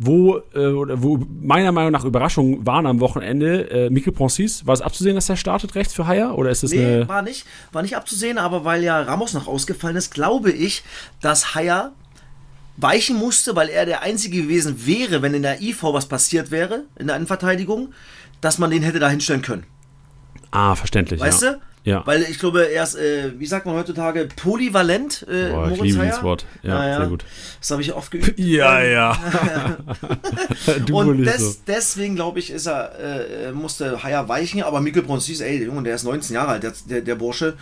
Wo, 0.00 0.38
äh, 0.38 0.42
wo 0.54 1.18
meiner 1.40 1.72
Meinung 1.72 1.90
nach 1.90 2.04
Überraschungen 2.04 2.64
waren 2.64 2.86
am 2.86 3.00
Wochenende, 3.00 3.68
äh, 3.68 3.90
Mikkel 3.90 4.12
Poncis, 4.12 4.64
war 4.64 4.74
es 4.74 4.80
abzusehen, 4.80 5.16
dass 5.16 5.28
er 5.28 5.36
startet 5.36 5.74
rechts 5.74 5.92
für 5.92 6.06
Haier? 6.06 6.38
Oder 6.38 6.50
ist 6.50 6.62
es 6.62 6.70
nee, 6.70 6.84
eine 6.84 7.08
war 7.08 7.22
nicht, 7.22 7.44
war 7.72 7.82
nicht 7.82 7.96
abzusehen, 7.96 8.38
aber 8.38 8.64
weil 8.64 8.84
ja 8.84 9.00
Ramos 9.00 9.34
noch 9.34 9.48
ausgefallen 9.48 9.96
ist, 9.96 10.14
glaube 10.14 10.52
ich, 10.52 10.84
dass 11.20 11.56
Haier 11.56 11.92
weichen 12.76 13.16
musste, 13.16 13.56
weil 13.56 13.68
er 13.68 13.86
der 13.86 14.02
Einzige 14.02 14.42
gewesen 14.42 14.86
wäre, 14.86 15.20
wenn 15.20 15.34
in 15.34 15.42
der 15.42 15.60
IV 15.60 15.82
was 15.82 16.06
passiert 16.06 16.52
wäre, 16.52 16.84
in 16.96 17.08
der 17.08 17.16
Innenverteidigung, 17.16 17.92
dass 18.40 18.58
man 18.58 18.70
den 18.70 18.82
hätte 18.82 19.00
da 19.00 19.08
hinstellen 19.10 19.42
können. 19.42 19.64
Ah, 20.52 20.76
verständlich. 20.76 21.20
Weißt 21.20 21.42
ja. 21.42 21.54
du? 21.54 21.60
Ja. 21.84 22.06
Weil 22.06 22.22
ich 22.22 22.38
glaube, 22.38 22.70
er 22.70 22.82
ist, 22.82 22.96
äh, 22.96 23.32
wie 23.38 23.46
sagt 23.46 23.66
man 23.66 23.74
heutzutage, 23.74 24.28
polyvalent. 24.36 25.26
Äh, 25.28 25.50
Boah, 25.50 25.70
ich 25.70 25.80
liebe 25.80 26.04
dieses 26.04 26.22
Wort. 26.22 26.44
Ja, 26.62 26.86
ja, 26.86 26.98
sehr 26.98 27.06
gut. 27.08 27.24
Das 27.60 27.70
habe 27.70 27.82
ich 27.82 27.92
oft 27.92 28.10
geübt. 28.10 28.38
Ja, 28.48 28.80
ja. 28.82 29.16
und 30.92 31.24
des, 31.24 31.38
so. 31.38 31.60
deswegen, 31.66 32.14
glaube 32.14 32.38
ich, 32.38 32.50
ist 32.50 32.66
er, 32.66 32.98
äh, 32.98 33.52
musste 33.52 34.02
Haier 34.02 34.28
weichen, 34.28 34.62
aber 34.62 34.80
Mikkel 34.80 35.02
Bronsis, 35.02 35.40
ey, 35.40 35.64
Junge, 35.64 35.82
der 35.82 35.94
ist 35.94 36.04
19 36.04 36.34
Jahre 36.34 36.52
alt, 36.52 36.62
der, 36.62 36.72
der, 36.88 37.00
der 37.02 37.14
Bursche. 37.14 37.56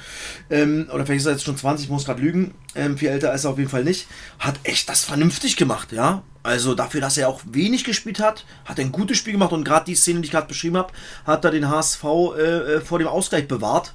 Ähm, 0.51 0.89
oder 0.93 1.05
vielleicht 1.05 1.21
ist 1.21 1.27
er 1.27 1.33
jetzt 1.33 1.45
schon 1.45 1.57
20, 1.57 1.89
muss 1.89 2.05
gerade 2.05 2.23
lügen. 2.23 2.55
Ähm, 2.75 2.99
viel 2.99 3.09
älter 3.09 3.33
ist 3.35 3.45
er 3.45 3.51
auf 3.51 3.59
jeden 3.59 3.71
Fall 3.71 3.85
nicht. 3.85 4.07
Hat 4.39 4.61
echt 4.65 4.89
das 4.89 5.05
vernünftig 5.05 5.57
gemacht, 5.57 5.93
ja. 5.93 6.23
Also 6.47 6.77
dafür, 6.77 7.01
dass 7.01 7.19
er 7.19 7.29
auch 7.29 7.41
wenig 7.51 7.83
gespielt 7.83 8.21
hat, 8.21 8.45
hat 8.65 8.79
er 8.79 8.85
ein 8.85 8.93
gutes 8.93 9.19
Spiel 9.19 9.33
gemacht 9.33 9.53
und 9.53 9.65
gerade 9.65 9.87
die 9.87 9.97
Szene, 9.97 10.21
die 10.21 10.27
ich 10.27 10.31
gerade 10.31 10.47
beschrieben 10.47 10.77
habe, 10.77 10.93
hat 11.27 11.45
er 11.45 11.51
den 11.51 11.69
HSV 11.69 12.05
äh, 12.05 12.41
äh, 12.41 12.81
vor 12.81 13.01
dem 13.01 13.09
Ausgleich 13.09 13.49
bewahrt. 13.49 13.95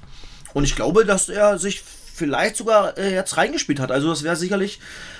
Und 0.53 0.63
ich 0.63 0.75
glaube, 0.75 1.05
dass 1.05 1.29
er 1.29 1.57
sich 1.57 1.81
vielleicht 1.81 2.55
sogar 2.55 2.97
äh, 2.97 3.13
jetzt 3.13 3.37
reingespielt 3.37 3.79
hat. 3.79 3.91
Also 3.91 4.09
das 4.09 4.23
wäre 4.23 4.35
sicherlich 4.35 4.79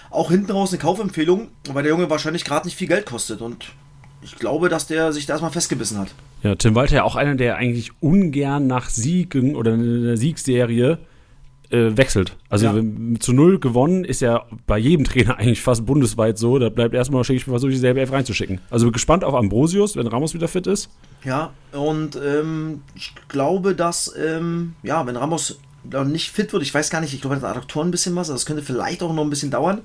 auch 0.10 0.30
hinten 0.30 0.52
raus 0.52 0.72
eine 0.72 0.80
Kaufempfehlung, 0.80 1.50
weil 1.70 1.84
der 1.84 1.92
Junge 1.92 2.10
wahrscheinlich 2.10 2.46
gerade 2.46 2.68
nicht 2.68 2.78
viel 2.78 2.88
Geld 2.88 3.06
kostet. 3.06 3.42
Und 3.42 3.72
ich 4.22 4.36
glaube, 4.36 4.70
dass 4.70 4.88
der 4.88 5.14
sich 5.14 5.26
da 5.26 5.34
erstmal 5.34 5.52
festgebissen 5.52 5.98
hat. 5.98 6.10
Ja, 6.44 6.56
Tim 6.56 6.76
Walter 6.76 6.98
ja 6.98 7.04
auch 7.04 7.16
einer, 7.16 7.36
der 7.36 7.56
eigentlich 7.56 7.92
ungern 8.02 8.68
nach 8.68 8.90
Siegen 8.90 9.56
oder 9.56 9.74
einer 9.74 10.18
Siegserie 10.18 11.00
äh, 11.72 11.96
wechselt. 11.98 12.38
Also 12.50 12.66
ja. 12.68 12.84
zu 13.20 13.34
null 13.34 13.60
gewonnen 13.60 14.04
ist 14.04 14.22
ja 14.22 14.46
bei 14.68 14.78
jedem 14.78 15.06
Trainer 15.06 15.38
eigentlich 15.40 15.62
fast 15.62 15.86
bundesweit 15.86 16.38
so. 16.38 16.60
Da 16.60 16.70
bleibt 16.70 16.94
erstmal 16.94 17.22
ich 17.30 17.46
versuche 17.46 17.72
dieselbe 17.72 18.00
Elf 18.00 18.12
reinzuschicken. 18.12 18.60
Also 18.70 18.92
gespannt 18.92 19.24
auf 19.24 19.34
Ambrosius, 19.34 19.96
wenn 19.96 20.08
Ramos 20.08 20.34
wieder 20.34 20.48
fit 20.48 20.68
ist. 20.68 20.90
Ja, 21.24 21.52
und 21.72 22.16
ähm, 22.16 22.82
ich 22.96 23.14
glaube, 23.28 23.76
dass, 23.76 24.14
ähm, 24.18 24.74
ja, 24.84 25.06
wenn 25.06 25.16
Ramos 25.16 25.60
nicht 26.06 26.32
fit 26.32 26.54
wird, 26.54 26.62
ich 26.62 26.74
weiß 26.74 26.90
gar 26.90 27.02
nicht, 27.02 27.14
ich 27.14 27.22
glaube, 27.22 27.38
der 27.38 27.50
Adduktoren 27.50 27.88
ein 27.88 27.92
bisschen 27.92 28.16
was, 28.16 28.30
also 28.30 28.34
das 28.34 28.46
könnte 28.46 28.62
vielleicht 28.62 29.02
auch 29.02 29.14
noch 29.14 29.24
ein 29.24 29.30
bisschen 29.30 29.50
dauern, 29.50 29.82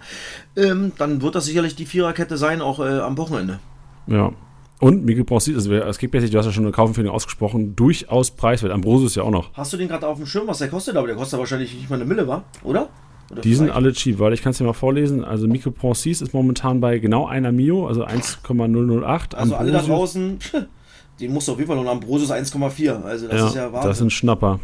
ähm, 0.55 0.93
dann 0.99 1.23
wird 1.23 1.35
das 1.35 1.47
sicherlich 1.47 1.75
die 1.75 1.87
Viererkette 1.87 2.37
sein, 2.37 2.61
auch 2.61 2.81
äh, 2.81 2.99
am 2.99 3.17
Wochenende. 3.17 3.61
Ja, 4.07 4.33
und 4.79 5.05
Miguel 5.05 5.25
Ponce, 5.25 5.55
also 5.55 5.73
es 5.73 5.99
gibt 5.99 6.15
du 6.15 6.21
hast 6.21 6.47
ja 6.47 6.53
schon 6.53 6.65
eine 6.65 6.73
Kaufempfehlung 6.73 7.15
ausgesprochen, 7.15 7.75
durchaus 7.77 8.31
preiswert. 8.31 8.73
Ambrosius 8.73 9.15
ja 9.15 9.23
auch 9.23 9.31
noch. 9.31 9.53
Hast 9.55 9.73
du 9.73 9.77
den 9.77 9.89
gerade 9.89 10.07
auf 10.07 10.19
dem 10.19 10.27
Schirm, 10.27 10.47
was 10.47 10.59
der 10.59 10.69
kostet? 10.69 10.97
Aber 10.97 11.07
der 11.07 11.17
kostet 11.17 11.39
wahrscheinlich 11.39 11.75
nicht 11.75 11.89
mal 11.89 11.97
eine 11.97 12.05
Mille, 12.05 12.27
war, 12.29 12.45
oder? 12.63 12.91
oder 13.31 13.41
die 13.41 13.55
sind 13.55 13.71
alle 13.71 13.93
cheap, 13.93 14.19
weil 14.19 14.33
ich 14.35 14.43
kann 14.43 14.51
es 14.51 14.59
dir 14.59 14.65
mal 14.65 14.75
vorlesen. 14.75 15.25
Also 15.25 15.49
Poncis 15.49 16.21
ist 16.21 16.35
momentan 16.35 16.81
bei 16.81 16.99
genau 16.99 17.27
einer 17.27 17.53
Mio, 17.53 17.87
also 17.87 18.05
1,008. 18.05 19.35
Also 19.35 19.55
Ambrosius, 19.55 19.59
alle 19.59 19.73
da 19.73 19.83
draußen, 19.83 20.39
den 21.21 21.33
musst 21.33 21.49
du 21.49 21.53
auf 21.53 21.59
jeden 21.59 21.69
Fall 21.69 21.83
noch 21.83 21.91
Ambrosius 21.91 22.31
1,4. 22.31 23.03
Also 23.03 23.29
das 23.29 23.41
ja, 23.41 23.47
ist 23.47 23.55
ja 23.55 23.73
Wahnsinn. 23.73 23.89
Das 23.89 23.99
sind 23.99 24.13
Schnapper. 24.13 24.61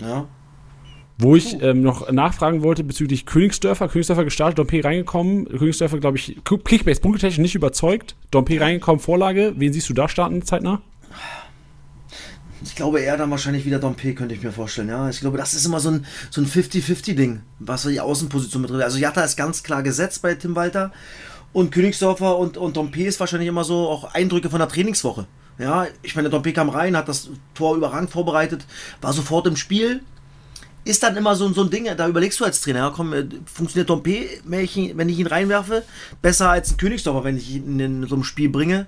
Ja. 0.00 0.26
Wo 1.18 1.36
ich 1.36 1.60
ähm, 1.62 1.82
noch 1.82 2.10
nachfragen 2.10 2.62
wollte 2.62 2.84
bezüglich 2.84 3.26
Königsdörfer. 3.26 3.88
Königsdörfer 3.88 4.24
gestartet, 4.24 4.58
Dompe 4.58 4.82
reingekommen. 4.82 5.46
Königsdörfer, 5.46 5.98
glaube 5.98 6.16
ich, 6.16 6.38
Kickbase 6.44 7.00
punktetechnisch 7.00 7.38
nicht 7.38 7.54
überzeugt. 7.54 8.16
Dompe 8.30 8.60
reingekommen, 8.60 9.00
Vorlage. 9.00 9.52
Wen 9.56 9.72
siehst 9.72 9.88
du 9.88 9.94
da 9.94 10.08
starten 10.08 10.42
zeitnah? 10.42 10.82
Ich 12.64 12.76
glaube 12.76 13.00
eher 13.00 13.16
dann 13.16 13.30
wahrscheinlich 13.30 13.64
wieder 13.64 13.78
Dompe, 13.78 14.14
könnte 14.14 14.34
ich 14.34 14.42
mir 14.42 14.52
vorstellen. 14.52 14.88
Ja, 14.88 15.08
ich 15.10 15.20
glaube, 15.20 15.36
das 15.36 15.54
ist 15.54 15.66
immer 15.66 15.80
so 15.80 15.90
ein, 15.90 16.06
so 16.30 16.40
ein 16.40 16.46
50-50-Ding, 16.46 17.40
was 17.58 17.82
die 17.82 18.00
Außenposition 18.00 18.62
betrifft. 18.62 18.84
Also 18.84 18.98
Jatta 18.98 19.22
ist 19.22 19.36
ganz 19.36 19.62
klar 19.62 19.82
gesetzt 19.82 20.22
bei 20.22 20.34
Tim 20.34 20.54
Walter. 20.54 20.92
Und 21.52 21.70
Königsdörfer 21.70 22.38
und, 22.38 22.56
und 22.56 22.76
Dompe 22.76 23.02
ist 23.02 23.20
wahrscheinlich 23.20 23.48
immer 23.48 23.64
so 23.64 23.88
auch 23.88 24.14
Eindrücke 24.14 24.48
von 24.48 24.58
der 24.58 24.68
Trainingswoche. 24.68 25.26
Ja, 25.58 25.86
ich 26.02 26.16
meine, 26.16 26.30
Dompe 26.30 26.52
kam 26.52 26.70
rein, 26.70 26.96
hat 26.96 27.08
das 27.08 27.28
Tor 27.54 27.76
überragend 27.76 28.10
vorbereitet, 28.10 28.64
war 29.00 29.12
sofort 29.12 29.46
im 29.46 29.56
Spiel 29.56 30.00
ist 30.84 31.02
dann 31.02 31.16
immer 31.16 31.34
so, 31.36 31.48
so 31.52 31.62
ein 31.62 31.70
Ding, 31.70 31.88
da 31.96 32.08
überlegst 32.08 32.40
du 32.40 32.44
als 32.44 32.60
Trainer, 32.60 32.78
ja, 32.80 32.90
komm, 32.90 33.12
äh, 33.12 33.24
funktioniert 33.52 33.88
Dompe, 33.90 34.26
wenn 34.44 34.60
ich, 34.60 34.76
ihn, 34.76 34.96
wenn 34.96 35.08
ich 35.08 35.18
ihn 35.18 35.26
reinwerfe, 35.26 35.82
besser 36.20 36.50
als 36.50 36.72
ein 36.72 36.76
Königsdorfer, 36.76 37.24
wenn 37.24 37.36
ich 37.36 37.50
ihn 37.56 37.78
in 37.78 38.06
so 38.06 38.14
einem 38.14 38.24
Spiel 38.24 38.48
bringe. 38.48 38.86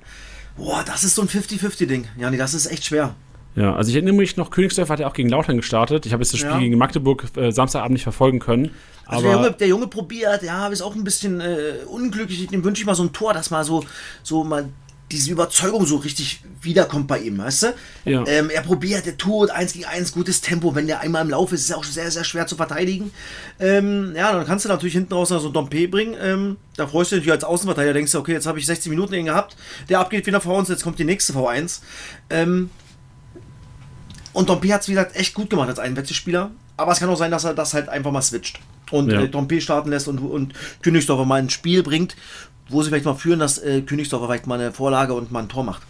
Boah, 0.57 0.83
das 0.85 1.05
ist 1.05 1.15
so 1.15 1.23
ein 1.23 1.29
50-50-Ding. 1.29 2.07
Ja, 2.19 2.31
nee, 2.31 2.37
das 2.37 2.55
ist 2.55 2.67
echt 2.67 2.85
schwer. 2.85 3.15
Ja, 3.57 3.75
also 3.77 3.89
ich 3.91 3.95
erinnere 3.95 4.15
mich 4.15 4.37
noch, 4.37 4.51
Königsdorf 4.51 4.89
hat 4.89 4.99
ja 4.99 5.07
auch 5.07 5.15
gegen 5.15 5.29
Lautern 5.29 5.57
gestartet. 5.57 6.07
Ich 6.07 6.13
habe 6.13 6.23
jetzt 6.23 6.33
das 6.33 6.41
Spiel 6.41 6.51
Ja. 6.53 6.59
gegen 6.59 6.77
Magdeburg 6.77 7.25
äh, 7.37 7.53
Samstagabend 7.53 7.93
nicht 7.95 8.03
verfolgen 8.03 8.41
können. 8.41 8.71
Also 9.07 9.25
der, 9.25 9.33
Junge, 9.33 9.53
der 9.53 9.69
Junge 9.69 9.87
probiert, 9.87 10.43
ja, 10.43 10.67
ist 10.69 10.83
auch 10.83 10.95
ein 10.95 11.05
bisschen 11.05 11.41
äh, 11.41 11.75
unglücklich. 11.87 12.47
Dem 12.49 12.65
wünsche 12.65 12.81
ich 12.81 12.87
mal 12.87 12.95
so 12.95 13.03
ein 13.05 13.13
Tor, 13.13 13.33
dass 13.35 13.51
mal 13.51 13.63
so, 13.63 13.85
so 14.23 14.43
mal 14.43 14.69
diese 15.13 15.31
Überzeugung 15.31 15.87
so 15.87 15.97
richtig 15.97 16.41
wiederkommt 16.63 17.07
bei 17.07 17.19
ihm, 17.19 17.37
weißt 17.39 17.63
du? 17.65 17.75
Ja. 18.07 18.25
Ähm, 18.27 18.49
er 18.51 18.63
probiert, 18.63 19.07
er 19.07 19.17
tut, 19.17 19.51
eins 19.51 19.75
gegen 19.75 19.85
eins, 19.85 20.13
gutes 20.13 20.41
Tempo. 20.41 20.75
Wenn 20.75 20.87
der 20.87 21.01
einmal 21.01 21.23
im 21.23 21.31
Lauf 21.31 21.53
ist, 21.53 21.61
ist 21.61 21.71
er 21.71 21.77
auch 21.77 21.85
sehr, 21.85 22.11
sehr 22.11 22.25
schwer 22.25 22.47
zu 22.47 22.57
verteidigen. 22.57 23.11
Ähm, 23.61 24.15
ja, 24.17 24.33
dann 24.33 24.47
kannst 24.47 24.65
du 24.65 24.71
natürlich 24.71 24.95
hinten 24.95 25.13
raus 25.13 25.31
noch 25.31 25.41
so 25.41 25.49
ein 25.49 25.53
Dompe 25.53 25.87
bringen. 25.89 26.17
Ähm, 26.21 26.57
da 26.77 26.87
freust 26.87 27.13
du 27.13 27.21
dich 27.21 27.31
als 27.31 27.45
Außenverteidiger, 27.45 27.93
denkst 27.93 28.13
du, 28.13 28.19
okay, 28.19 28.33
jetzt 28.33 28.47
habe 28.47 28.59
ich 28.59 28.67
60 28.67 28.91
Minuten 28.91 29.13
ihn 29.15 29.27
gehabt, 29.27 29.57
der 29.89 30.01
abgeht 30.01 30.27
wieder 30.27 30.39
V1, 30.39 30.71
jetzt 30.71 30.83
kommt 30.83 30.99
die 30.99 31.05
nächste 31.05 31.35
V1. 31.35 31.81
Ähm, 32.31 32.71
und 34.33 34.49
Dompe 34.49 34.73
hat 34.73 34.81
es, 34.81 34.89
wie 34.89 34.93
gesagt, 34.93 35.15
echt 35.17 35.35
gut 35.35 35.51
gemacht 35.51 35.69
als 35.69 35.79
Einwechselspieler. 35.79 36.51
Aber 36.77 36.93
es 36.93 36.99
kann 36.99 37.09
auch 37.09 37.17
sein, 37.17 37.31
dass 37.31 37.45
er 37.45 37.55
das 37.55 37.73
halt 37.75 37.89
einfach 37.89 38.11
mal 38.11 38.23
switcht. 38.23 38.59
Und 38.91 39.11
Ja. 39.13 39.23
äh, 39.23 39.29
Dompe 39.29 39.61
starten 39.61 39.91
lässt 39.91 40.09
und, 40.09 40.19
und 40.19 40.55
Königsdorfer 40.83 41.25
mal 41.25 41.37
ein 41.41 41.51
Spiel 41.51 41.83
bringt, 41.83 42.17
wo 42.69 42.83
sie 42.83 42.89
vielleicht 42.89 43.05
mal 43.05 43.15
führen, 43.15 43.39
dass 43.39 43.59
äh, 43.59 43.83
Königsdorfer 43.83 44.27
vielleicht 44.27 44.47
mal 44.47 44.59
eine 44.61 44.73
Vorlage 44.73 45.15
und 45.15 45.31
mal 45.33 45.41
ein 45.43 45.49
Tor 45.49 45.65
macht. 45.65 45.83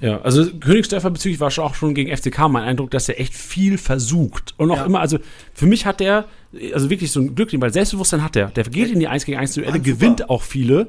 Ja, 0.00 0.20
also 0.20 0.48
Königsdörfer 0.60 1.10
bezüglich 1.10 1.40
war 1.40 1.50
schon 1.50 1.64
auch 1.64 1.74
schon 1.74 1.92
gegen 1.94 2.16
FCK 2.16 2.48
mein 2.48 2.62
Eindruck, 2.62 2.92
dass 2.92 3.08
er 3.08 3.18
echt 3.20 3.34
viel 3.34 3.78
versucht. 3.78 4.54
Und 4.56 4.70
auch 4.70 4.76
Ja. 4.76 4.84
immer, 4.86 5.00
also 5.00 5.18
für 5.54 5.66
mich 5.66 5.86
hat 5.86 5.98
der, 5.98 6.26
also 6.72 6.88
wirklich 6.88 7.10
so 7.10 7.18
ein 7.20 7.34
Glück, 7.34 7.50
weil 7.60 7.72
Selbstbewusstsein 7.72 8.22
hat 8.22 8.36
der. 8.36 8.46
Der 8.50 8.62
geht 8.64 8.92
in 8.92 9.00
die 9.00 9.08
1 9.08 9.24
gegen 9.24 9.38
1 9.38 9.54
Duelle, 9.54 9.72
super. 9.72 9.82
gewinnt 9.82 10.30
auch 10.30 10.42
viele, 10.42 10.86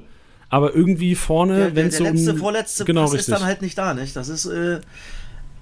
aber 0.50 0.75
irgendwie 0.75 1.15
vorne, 1.15 1.55
Der, 1.55 1.65
der, 1.72 1.75
wenn 1.75 1.88
es 1.88 1.98
der 1.98 2.05
so 2.05 2.12
letzte, 2.13 2.31
um, 2.34 2.38
vorletzte 2.38 2.86
genau 2.86 3.01
Pass 3.03 3.13
richtig. 3.13 3.29
ist 3.34 3.39
dann 3.39 3.48
halt 3.48 3.62
nicht 3.63 3.77
da, 3.77 3.93
nicht? 3.96 4.15
Das 4.15 4.29
ist, 4.29 4.46
äh, 4.46 4.79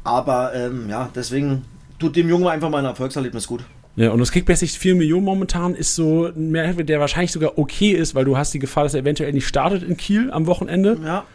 aber 0.04 0.54
ähm, 0.54 0.90
ja, 0.90 1.10
deswegen 1.16 1.64
tut 2.00 2.16
dem 2.18 2.28
Jungen 2.30 2.48
einfach 2.48 2.70
mal 2.70 2.80
ein 2.80 2.86
Erfolgserlebnis 2.86 3.48
gut. 3.48 3.64
Ja, 3.98 4.12
und 4.12 4.20
das 4.20 4.32
Kickbase 4.32 4.68
4 4.68 4.94
Millionen 4.94 5.26
momentan 5.26 5.74
ist 5.74 5.96
so 5.96 6.28
ein 6.28 6.52
Mehrwert, 6.52 6.88
der 6.88 7.00
wahrscheinlich 7.00 7.32
sogar 7.32 7.58
okay 7.58 7.92
ist, 7.92 8.14
weil 8.14 8.26
du 8.26 8.38
hast 8.38 8.54
die 8.54 8.60
Gefahr, 8.60 8.84
dass 8.84 8.94
er 8.94 9.00
eventuell 9.02 9.34
nicht 9.34 9.48
startet 9.48 9.82
in 9.82 9.98
Kiel 9.98 10.32
am 10.32 10.46
Wochenende. 10.46 11.00
Ja. 11.04 11.26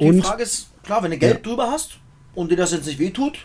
Die 0.00 0.04
Und- 0.06 0.22
Frage 0.24 0.44
ist, 0.44 0.68
klar, 0.84 1.02
wenn 1.02 1.10
du 1.10 1.18
Geld 1.18 1.44
drüber 1.44 1.70
hast 1.70 1.98
und 2.36 2.52
dir 2.52 2.56
das 2.56 2.70
jetzt 2.72 2.86
nicht 2.86 3.00
wehtut, 3.00 3.38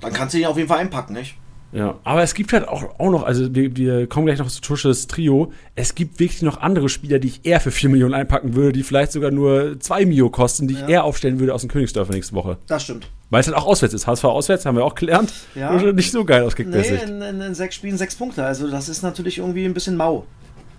dann 0.00 0.12
kannst 0.14 0.34
du 0.34 0.38
ihn 0.38 0.46
auf 0.46 0.56
jeden 0.56 0.68
Fall 0.68 0.78
einpacken, 0.78 1.12
nicht? 1.14 1.36
Ja, 1.74 1.98
aber 2.04 2.22
es 2.22 2.34
gibt 2.34 2.52
halt 2.52 2.68
auch, 2.68 3.00
auch 3.00 3.10
noch, 3.10 3.24
also 3.24 3.52
wir, 3.52 3.76
wir 3.76 4.06
kommen 4.06 4.26
gleich 4.26 4.38
noch 4.38 4.48
zu 4.48 4.60
Tusches 4.60 5.08
Trio, 5.08 5.52
es 5.74 5.96
gibt 5.96 6.20
wirklich 6.20 6.40
noch 6.42 6.60
andere 6.60 6.88
Spieler, 6.88 7.18
die 7.18 7.26
ich 7.26 7.40
eher 7.44 7.58
für 7.58 7.72
4 7.72 7.90
Millionen 7.90 8.14
einpacken 8.14 8.54
würde, 8.54 8.72
die 8.72 8.84
vielleicht 8.84 9.10
sogar 9.10 9.32
nur 9.32 9.80
2 9.80 10.06
Mio 10.06 10.30
kosten, 10.30 10.68
die 10.68 10.74
ich 10.74 10.80
Ja. 10.82 10.88
eher 10.88 11.04
aufstellen 11.04 11.40
würde 11.40 11.52
aus 11.52 11.62
dem 11.62 11.70
Königsdörfer 11.70 12.12
nächste 12.12 12.34
Woche. 12.36 12.58
Das 12.68 12.84
stimmt. 12.84 13.10
Weil 13.30 13.40
es 13.40 13.48
halt 13.48 13.56
auch 13.56 13.66
auswärts 13.66 13.92
ist. 13.92 14.06
HSV 14.06 14.22
auswärts, 14.24 14.64
haben 14.66 14.76
wir 14.76 14.84
auch 14.84 14.94
gelernt. 14.94 15.32
Ja. 15.56 15.70
Und 15.70 15.96
Nicht 15.96 16.12
so 16.12 16.24
geil 16.24 16.44
aus 16.44 16.54
Nee, 16.56 16.86
in, 17.04 17.20
in, 17.20 17.40
in 17.40 17.54
sechs 17.56 17.74
Spielen 17.74 17.98
sechs 17.98 18.14
Punkte. 18.14 18.44
Also 18.44 18.70
das 18.70 18.88
ist 18.88 19.02
natürlich 19.02 19.38
irgendwie 19.38 19.64
ein 19.64 19.74
bisschen 19.74 19.96
mau. 19.96 20.26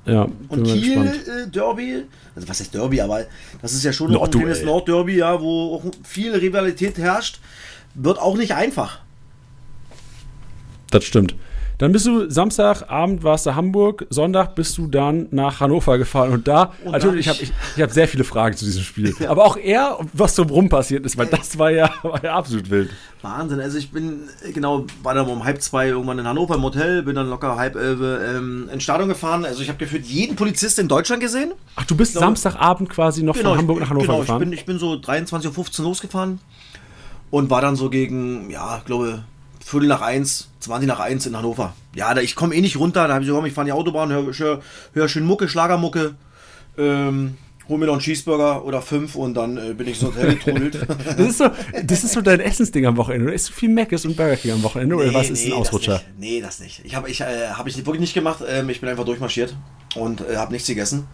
Ja, 0.06 0.30
Und 0.48 0.64
Kiel, 0.64 1.08
äh, 1.08 1.50
Derby, 1.50 2.04
also 2.36 2.48
was 2.48 2.60
heißt 2.60 2.74
Derby, 2.74 3.02
aber 3.02 3.26
das 3.62 3.74
ist 3.74 3.84
ja 3.84 3.92
schon 3.92 4.12
noch 4.12 4.32
ein 4.32 4.66
Nordderby, 4.66 5.18
ja, 5.18 5.42
wo 5.42 5.76
auch 5.76 5.84
viel 6.04 6.34
Rivalität 6.34 6.98
herrscht, 7.00 7.40
wird 7.96 8.20
auch 8.20 8.38
nicht 8.38 8.54
einfach. 8.54 9.00
Das 10.96 11.04
stimmt. 11.04 11.36
Dann 11.78 11.92
bist 11.92 12.06
du 12.06 12.30
Samstagabend 12.30 13.24
warst 13.24 13.46
du 13.46 13.54
Hamburg, 13.54 14.08
Sonntag 14.10 14.56
bist 14.56 14.78
du 14.78 14.88
dann 14.88 15.28
nach 15.32 15.60
Hannover 15.60 15.98
gefahren 15.98 16.32
und 16.32 16.48
da, 16.48 16.72
Und 16.86 16.94
natürlich, 16.94 17.28
ich 17.28 17.28
habe 17.28 17.44
ich, 17.44 17.52
ich 17.76 17.82
hab 17.82 17.92
sehr 17.92 18.08
viele 18.08 18.24
Fragen 18.24 18.56
zu 18.56 18.64
diesem 18.64 18.84
Spiel. 18.84 19.14
Aber 19.28 19.44
auch 19.44 19.58
eher, 19.58 19.98
was 20.14 20.36
so 20.36 20.44
rum 20.44 20.70
passiert 20.70 21.06
ist, 21.06 21.18
weil 21.18 21.28
das 21.28 21.60
war 21.60 21.72
ja, 21.72 21.94
war 22.04 22.24
ja 22.24 22.34
absolut 22.34 22.70
wild. 22.70 22.92
Wahnsinn, 23.22 23.60
also 23.60 23.78
ich 23.78 23.92
bin, 23.92 24.22
äh, 24.48 24.54
genau, 24.54 24.86
war 25.04 25.16
dann 25.16 25.28
um 25.28 25.44
halb 25.44 25.62
zwei 25.62 25.90
irgendwann 25.90 26.18
in 26.18 26.26
Hannover 26.26 26.56
im 26.56 26.64
Hotel, 26.64 27.04
bin 27.04 27.16
dann 27.16 27.30
locker 27.30 27.58
halb 27.58 27.76
elf 27.76 28.00
ähm, 28.00 28.70
ins 28.72 28.84
Stadion 28.84 29.10
gefahren. 29.10 29.44
Also 29.44 29.62
ich 29.62 29.68
habe 29.68 29.78
gefühlt 29.78 30.06
jeden 30.06 30.38
Polizist 30.38 30.80
in 30.80 30.88
Deutschland 30.88 31.22
gesehen. 31.22 31.52
Ach, 31.76 31.84
du 31.84 31.98
bist 31.98 32.14
glaube- 32.14 32.28
Samstagabend 32.28 32.90
quasi 32.90 33.22
noch 33.22 33.36
von 33.36 33.58
Hamburg 33.58 33.78
ich, 33.78 33.82
nach 33.82 33.90
Hannover 33.90 34.06
genau, 34.06 34.20
gefahren? 34.20 34.42
Ich 34.44 34.46
bin, 34.48 34.54
ich 34.54 34.66
bin 34.66 34.80
so 34.80 34.94
23.15 34.94 35.80
Uhr 35.80 35.86
losgefahren 35.88 36.40
und 37.32 37.50
war 37.50 37.60
dann 37.60 37.76
so 37.76 37.90
gegen, 37.90 38.50
ja, 38.50 38.78
ich 38.78 38.86
glaube, 38.86 39.26
Viertel 39.66 39.88
nach 39.88 40.02
eins, 40.02 40.50
20 40.60 40.88
nach 40.88 41.00
eins 41.00 41.26
in 41.26 41.36
Hannover. 41.36 41.74
Ja, 41.96 42.14
da, 42.14 42.22
ich 42.22 42.36
komme 42.36 42.54
eh 42.54 42.62
nicht 42.62 42.78
runter, 42.78 43.08
da 43.08 43.16
habe 43.16 43.24
ich 43.24 43.28
gesagt, 43.28 43.40
komm, 43.42 43.48
ich 43.48 43.54
fahre 43.54 43.66
die 43.66 43.72
Autobahn, 43.72 44.12
hör, 44.12 44.32
hör, 44.32 44.62
hör 44.94 45.10
schön 45.10 45.26
Mucke, 45.26 45.50
Schlagermucke, 45.50 46.14
ähm, 46.78 47.36
hol 47.68 47.80
mir 47.80 47.88
noch 47.88 47.94
einen 47.94 48.02
Cheeseburger 48.02 48.64
oder 48.64 48.84
fünf 48.84 49.16
und 49.16 49.34
dann 49.34 49.58
äh, 49.58 49.74
bin 49.74 49.88
ich 49.88 50.00
ins 50.00 50.04
Hotel 50.04 50.36
getrudelt. 50.36 50.86
das, 51.18 51.28
ist 51.28 51.38
so, 51.40 51.50
das 51.84 52.04
ist 52.04 52.14
so 52.14 52.22
dein 52.22 52.42
Essensding 52.42 52.86
am 52.86 52.96
Wochenende. 52.96 53.26
Oder 53.26 53.34
isst 53.34 53.50
du 53.50 53.54
viel 53.54 53.70
Mc's 53.70 54.06
und 54.06 54.16
Burger 54.16 54.36
King 54.36 54.52
am 54.52 54.62
Wochenende? 54.62 54.98
Oder 54.98 55.12
was 55.16 55.32
ist 55.32 55.44
ein 55.44 55.50
das 55.50 55.60
Ausrutscher? 55.60 55.94
nicht. 55.94 56.20
Nee, 56.20 56.42
das 56.42 56.60
nicht. 56.60 56.82
Ich 56.84 56.96
habe 56.96 57.10
ich, 57.10 57.22
äh, 57.22 57.50
hab 57.50 57.66
ich 57.66 57.76
wirklich 57.76 58.02
nicht 58.02 58.14
gemacht. 58.14 58.44
Ähm, 58.48 58.70
ich 58.70 58.82
bin 58.82 58.90
einfach 58.90 59.06
durchmarschiert 59.06 59.56
und 59.96 60.22
äh, 60.22 60.38
habe 60.38 60.52
nichts 60.52 60.68
gegessen. 60.68 61.08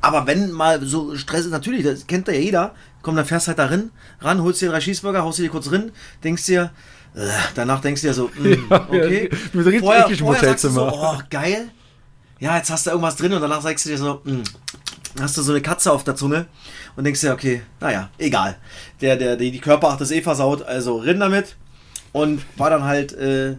Aber 0.00 0.26
wenn 0.26 0.50
mal 0.50 0.84
so 0.84 1.14
Stress 1.16 1.44
ist, 1.44 1.52
natürlich, 1.52 1.84
das 1.84 2.08
kennt 2.08 2.26
ja 2.26 2.34
jeder. 2.34 2.74
Komm, 3.02 3.16
dann 3.16 3.24
fährst 3.26 3.48
halt 3.48 3.58
da 3.58 3.66
rin, 3.66 3.90
ran, 4.20 4.42
holst 4.42 4.62
dir 4.62 4.70
drei 4.70 4.78
Cheeseburger, 4.80 5.22
haust 5.22 5.38
dir 5.38 5.42
die 5.44 5.48
kurz 5.48 5.70
rin, 5.70 5.90
denkst 6.22 6.46
dir, 6.46 6.70
äh, 7.14 7.28
danach 7.54 7.80
denkst 7.80 8.00
du 8.02 8.08
dir 8.08 8.14
so, 8.14 8.28
mm, 8.38 8.70
Ja, 8.70 8.88
okay. 8.88 9.28
ja, 9.30 9.38
du 9.52 9.58
bist 9.58 9.66
richtig 9.66 9.80
vorher 9.80 10.44
sagst 10.44 10.64
du 10.64 10.68
so, 10.70 10.86
Hotelzimmer. 10.86 10.92
oh, 10.94 11.18
geil. 11.30 11.68
Ja, 12.38 12.56
jetzt 12.56 12.70
hast 12.70 12.86
du 12.86 12.90
irgendwas 12.90 13.16
drin 13.16 13.32
und 13.32 13.40
danach 13.40 13.60
sagst 13.60 13.84
du 13.84 13.90
dir 13.90 13.98
so, 13.98 14.20
mm, 14.24 14.42
hast 15.20 15.36
du 15.36 15.42
so 15.42 15.52
eine 15.52 15.60
Katze 15.60 15.92
auf 15.92 16.04
der 16.04 16.16
Zunge 16.16 16.46
und 16.96 17.04
denkst 17.04 17.20
dir, 17.20 17.32
okay, 17.32 17.62
naja, 17.80 18.08
egal. 18.18 18.56
Der, 19.00 19.16
der, 19.16 19.36
die, 19.36 19.50
die 19.50 19.60
Körperacht 19.60 20.00
ist 20.00 20.10
eh 20.12 20.22
versaut, 20.22 20.62
also 20.62 20.98
rinn 20.98 21.20
damit. 21.20 21.56
Und 22.12 22.42
war 22.56 22.68
dann 22.70 22.84
halt 22.84 23.12
äh, 23.14 23.56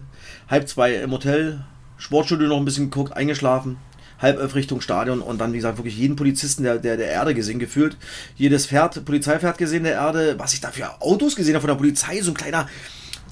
halb 0.50 0.68
zwei 0.70 0.96
im 0.96 1.12
Hotel, 1.12 1.64
Sportstudio 1.98 2.48
noch 2.48 2.58
ein 2.58 2.66
bisschen 2.66 2.90
geguckt, 2.92 3.14
eingeschlafen, 3.14 3.78
halb 4.24 4.40
elf 4.40 4.56
Richtung 4.56 4.82
Stadion 4.82 5.22
und 5.22 5.40
dann, 5.40 5.54
wie 5.54 5.58
gesagt, 5.58 5.78
wirklich 5.78 5.98
jeden 5.98 6.16
Polizisten 6.16 6.64
der, 6.64 6.80
der, 6.80 6.98
der 6.98 7.10
Erde 7.10 7.36
gesehen, 7.36 7.60
gefühlt. 7.60 7.98
Jedes 8.36 8.66
Pferd, 8.66 9.06
Polizeipferd 9.06 9.58
gesehen 9.58 9.84
der 9.84 9.94
Erde, 9.94 10.36
was 10.40 10.54
ich 10.54 10.62
da 10.62 10.72
für 10.72 11.02
Autos 11.02 11.36
gesehen 11.36 11.54
habe 11.54 11.62
von 11.62 11.68
der 11.68 11.76
Polizei, 11.76 12.22
so 12.22 12.32
ein 12.32 12.36
kleiner, 12.36 12.68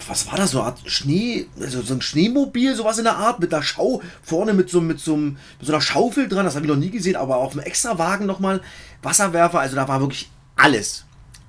was 0.07 0.27
war 0.27 0.37
das, 0.37 0.51
so 0.51 0.59
eine 0.59 0.67
Art 0.67 0.79
Schnee, 0.85 1.47
also 1.59 1.81
so 1.81 1.93
ein 1.93 2.01
Schneemobil, 2.01 2.75
sowas 2.75 2.97
in 2.97 3.05
der 3.05 3.15
Art, 3.15 3.39
mit 3.39 3.53
einer 3.53 3.63
Schau, 3.63 4.01
vorne 4.21 4.53
mit 4.53 4.69
so, 4.69 4.81
mit 4.81 4.99
so, 4.99 5.15
mit 5.15 5.37
so 5.61 5.71
einer 5.71 5.81
Schaufel 5.81 6.27
dran, 6.27 6.45
das 6.45 6.55
habe 6.55 6.65
ich 6.65 6.71
noch 6.71 6.77
nie 6.77 6.91
gesehen, 6.91 7.15
aber 7.15 7.37
auf 7.37 7.53
einem 7.53 7.65
Extrawagen 7.65 8.27
nochmal, 8.27 8.61
Wasserwerfer, 9.01 9.59
also 9.59 9.75
da 9.75 9.87
war 9.87 10.01
wirklich 10.01 10.29
alles. 10.55 11.05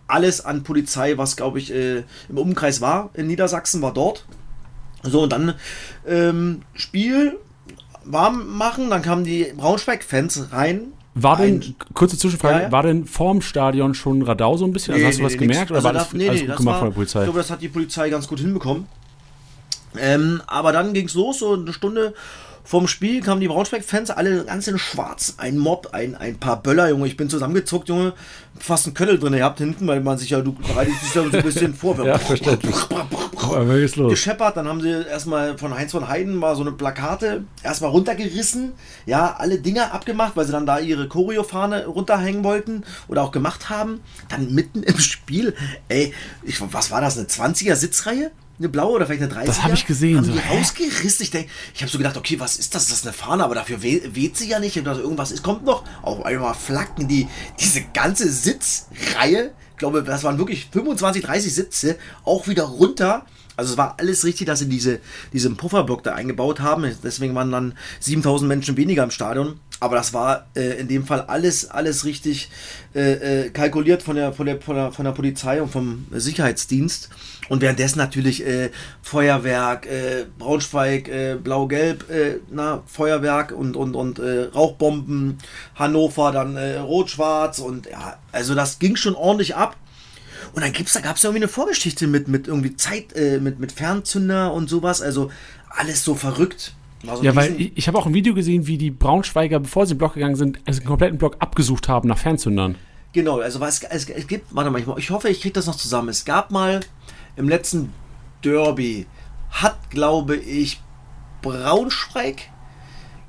Alles 0.06 0.44
an 0.44 0.62
Polizei, 0.62 1.18
was 1.18 1.36
glaube 1.36 1.58
ich 1.58 1.72
äh, 1.72 2.04
im 2.28 2.38
Umkreis 2.38 2.80
war 2.80 3.10
in 3.14 3.26
Niedersachsen, 3.26 3.82
war 3.82 3.92
dort. 3.92 4.24
So, 5.02 5.22
und 5.22 5.32
dann 5.32 5.54
ähm, 6.06 6.62
Spiel 6.74 7.38
warm 8.04 8.56
machen, 8.56 8.90
dann 8.90 9.02
kamen 9.02 9.24
die 9.24 9.52
Braunschweig-Fans 9.56 10.48
rein. 10.52 10.92
War 11.14 11.36
denn, 11.36 11.60
Ein- 11.60 11.74
kurze 11.94 12.16
Zwischenfrage, 12.16 12.54
Ja, 12.56 12.62
ja. 12.62 12.72
war 12.72 12.82
denn 12.82 13.04
vorm 13.04 13.42
Stadion 13.42 13.94
schon 13.94 14.22
Radau 14.22 14.56
so 14.56 14.64
ein 14.64 14.72
bisschen? 14.72 14.94
Also 14.94 15.06
hast 15.06 15.18
du 15.18 15.24
was 15.24 15.32
gemerkt? 15.36 15.70
nix. 15.70 15.70
Oder 15.70 15.76
Also 15.78 15.84
war 15.86 15.92
da- 15.92 15.98
das 15.98 16.14
alles 16.14 16.40
gut 16.40 16.48
das 16.48 16.56
gemacht 16.56 16.72
war- 16.74 16.78
von 16.80 16.88
der 16.88 16.94
Polizei? 16.94 17.18
Ich 17.20 17.24
glaube, 17.26 17.38
das 17.38 17.50
hat 17.50 17.60
die 17.62 17.68
Polizei 17.68 18.08
ganz 18.10 18.26
gut 18.28 18.40
hinbekommen. 18.40 18.86
Ähm, 19.98 20.40
aber 20.46 20.72
dann 20.72 20.94
ging 20.94 21.06
es 21.06 21.14
los, 21.14 21.40
so 21.40 21.52
eine 21.54 21.72
Stunde 21.74 22.14
vom 22.64 22.86
Spiel 22.86 23.22
kamen 23.22 23.40
die 23.40 23.48
Braunschweig-Fans 23.48 24.10
alle 24.10 24.44
ganz 24.44 24.68
in 24.68 24.78
schwarz. 24.78 25.34
Ein 25.38 25.58
Mob, 25.58 25.88
ein, 25.92 26.14
ein 26.14 26.38
paar 26.38 26.62
Böller, 26.62 26.88
Junge. 26.90 27.06
Ich 27.06 27.16
bin 27.16 27.28
zusammengezuckt, 27.28 27.88
Junge. 27.88 28.14
Fast 28.58 28.86
einen 28.86 28.94
Köttel 28.94 29.18
drin 29.18 29.32
gehabt 29.32 29.58
hinten, 29.58 29.86
weil 29.88 30.00
man 30.00 30.16
sich 30.16 30.30
ja, 30.30 30.40
du 30.40 30.52
bereitest 30.52 31.02
dich 31.02 31.14
ja 31.14 31.22
so 31.28 31.36
ein 31.36 31.42
bisschen 31.42 31.74
vor. 31.74 31.98
Ja, 32.04 32.18
verständlich. 32.18 32.76
Gescheppert, 34.10 34.56
dann 34.56 34.68
haben 34.68 34.80
sie 34.80 34.90
erstmal 34.90 35.58
von 35.58 35.74
Heinz 35.74 35.90
von 35.90 36.06
Heiden 36.06 36.36
mal 36.36 36.54
so 36.54 36.62
eine 36.62 36.72
Plakate 36.72 37.44
erstmal 37.62 37.90
runtergerissen, 37.90 38.72
ja, 39.06 39.34
alle 39.36 39.58
Dinger 39.58 39.92
abgemacht, 39.92 40.36
weil 40.36 40.46
sie 40.46 40.52
dann 40.52 40.66
da 40.66 40.78
ihre 40.78 41.08
Choreofahne 41.08 41.86
runterhängen 41.86 42.44
wollten 42.44 42.84
oder 43.08 43.22
auch 43.22 43.32
gemacht 43.32 43.68
haben. 43.70 44.00
Dann 44.28 44.54
mitten 44.54 44.82
im 44.82 44.98
Spiel, 44.98 45.54
ey, 45.88 46.14
ich, 46.44 46.60
was 46.72 46.90
war 46.90 47.00
das, 47.00 47.18
eine 47.18 47.26
20er 47.26 47.74
Sitzreihe? 47.74 48.30
Eine 48.62 48.68
blaue 48.68 48.92
oder 48.92 49.06
vielleicht 49.06 49.22
eine 49.24 49.32
30er? 49.32 49.46
Das 49.46 49.64
hab 49.64 49.72
ich 49.72 49.86
gesehen, 49.86 50.18
Haben 50.18 50.24
so, 50.24 50.30
die 50.30 50.38
hä? 50.38 50.56
rausgerissen. 50.56 51.24
Ich, 51.24 51.32
denk, 51.32 51.48
ich 51.74 51.82
habe 51.82 51.90
so 51.90 51.98
gedacht, 51.98 52.16
okay, 52.16 52.38
was 52.38 52.58
ist 52.58 52.76
das? 52.76 52.86
Das 52.86 52.98
ist 52.98 53.04
eine 53.04 53.12
Fahne, 53.12 53.42
aber 53.42 53.56
dafür 53.56 53.82
we 53.82 54.02
weht 54.14 54.36
sie 54.36 54.48
ja 54.48 54.60
nicht. 54.60 54.76
Ich 54.76 54.76
hab 54.76 54.84
gedacht, 54.84 55.02
irgendwas 55.02 55.32
ist, 55.32 55.42
kommt 55.42 55.64
noch. 55.64 55.82
Auf 56.02 56.24
einmal 56.24 56.54
flacken 56.54 57.08
die, 57.08 57.26
diese 57.58 57.82
ganze 57.92 58.30
Sitzreihe, 58.30 59.50
ich 59.72 59.78
glaube, 59.78 60.04
das 60.04 60.22
waren 60.22 60.38
wirklich 60.38 60.68
25, 60.70 61.24
30 61.24 61.52
Sitze, 61.52 61.96
auch 62.24 62.46
wieder 62.46 62.62
runter. 62.62 63.26
Also 63.56 63.72
es 63.72 63.78
war 63.78 63.96
alles 63.98 64.24
richtig, 64.24 64.46
dass 64.46 64.60
sie 64.60 64.68
diese, 64.68 65.00
diesen 65.32 65.56
Pufferblock 65.56 66.04
da 66.04 66.14
eingebaut 66.14 66.60
haben. 66.60 66.88
Deswegen 67.02 67.34
waren 67.34 67.50
dann 67.50 67.74
7000 67.98 68.48
Menschen 68.48 68.76
weniger 68.76 69.02
im 69.02 69.10
Stadion. 69.10 69.58
Aber 69.80 69.96
das 69.96 70.14
war 70.14 70.46
äh, 70.54 70.78
in 70.78 70.86
dem 70.86 71.04
Fall 71.04 71.22
alles, 71.22 71.68
alles 71.68 72.04
richtig 72.04 72.48
äh, 72.94 73.46
äh, 73.46 73.50
kalkuliert 73.50 74.04
von 74.04 74.14
der, 74.14 74.32
von, 74.32 74.46
der, 74.46 74.60
von, 74.60 74.76
der, 74.76 74.92
von 74.92 75.04
der 75.04 75.10
Polizei 75.10 75.60
und 75.60 75.72
vom 75.72 76.06
Sicherheitsdienst. 76.12 77.08
Und 77.52 77.60
währenddessen 77.60 77.98
natürlich 77.98 78.46
äh, 78.46 78.70
Feuerwerk, 79.02 79.84
äh, 79.84 80.24
Braunschweig, 80.38 81.06
äh, 81.08 81.34
Blau-Gelb, 81.34 82.08
äh, 82.08 82.36
na, 82.50 82.82
Feuerwerk 82.86 83.52
und, 83.52 83.76
und, 83.76 83.94
und 83.94 84.18
äh, 84.18 84.44
Rauchbomben, 84.44 85.36
Hannover 85.74 86.32
dann 86.32 86.56
äh, 86.56 86.78
Rot-Schwarz 86.78 87.58
und 87.58 87.90
ja, 87.90 88.16
also 88.32 88.54
das 88.54 88.78
ging 88.78 88.96
schon 88.96 89.14
ordentlich 89.14 89.54
ab. 89.54 89.76
Und 90.54 90.64
dann 90.64 90.72
gibt's, 90.72 90.94
da 90.94 91.00
gab 91.00 91.16
es 91.16 91.24
ja 91.24 91.28
irgendwie 91.28 91.44
eine 91.44 91.52
Vorgeschichte 91.52 92.06
mit, 92.06 92.26
mit 92.26 92.48
irgendwie 92.48 92.74
Zeit, 92.74 93.12
äh, 93.14 93.38
mit, 93.38 93.60
mit 93.60 93.70
Fernzünder 93.70 94.54
und 94.54 94.70
sowas. 94.70 95.02
Also 95.02 95.30
alles 95.68 96.06
so 96.06 96.14
verrückt. 96.14 96.72
Also 97.06 97.22
ja, 97.22 97.36
weil 97.36 97.60
ich, 97.60 97.72
ich 97.74 97.86
habe 97.86 97.98
auch 97.98 98.06
ein 98.06 98.14
Video 98.14 98.32
gesehen, 98.32 98.66
wie 98.66 98.78
die 98.78 98.90
Braunschweiger, 98.90 99.60
bevor 99.60 99.84
sie 99.84 99.92
in 99.92 99.96
den 99.96 99.98
Block 99.98 100.14
gegangen 100.14 100.36
sind, 100.36 100.58
also 100.64 100.80
den 100.80 100.86
kompletten 100.86 101.18
Block 101.18 101.36
abgesucht 101.38 101.86
haben 101.86 102.08
nach 102.08 102.16
Fernzündern. 102.16 102.76
Genau, 103.12 103.40
also 103.40 103.60
was 103.60 103.82
es, 103.82 104.08
es 104.08 104.26
gibt, 104.26 104.46
warte 104.54 104.70
mal, 104.70 104.82
ich 104.96 105.10
hoffe, 105.10 105.28
ich 105.28 105.42
kriege 105.42 105.52
das 105.52 105.66
noch 105.66 105.76
zusammen. 105.76 106.08
Es 106.08 106.24
gab 106.24 106.50
mal 106.50 106.80
im 107.36 107.48
letzten 107.48 107.92
Derby, 108.44 109.06
hat, 109.50 109.90
glaube 109.90 110.36
ich, 110.36 110.80
Braunschweig 111.42 112.50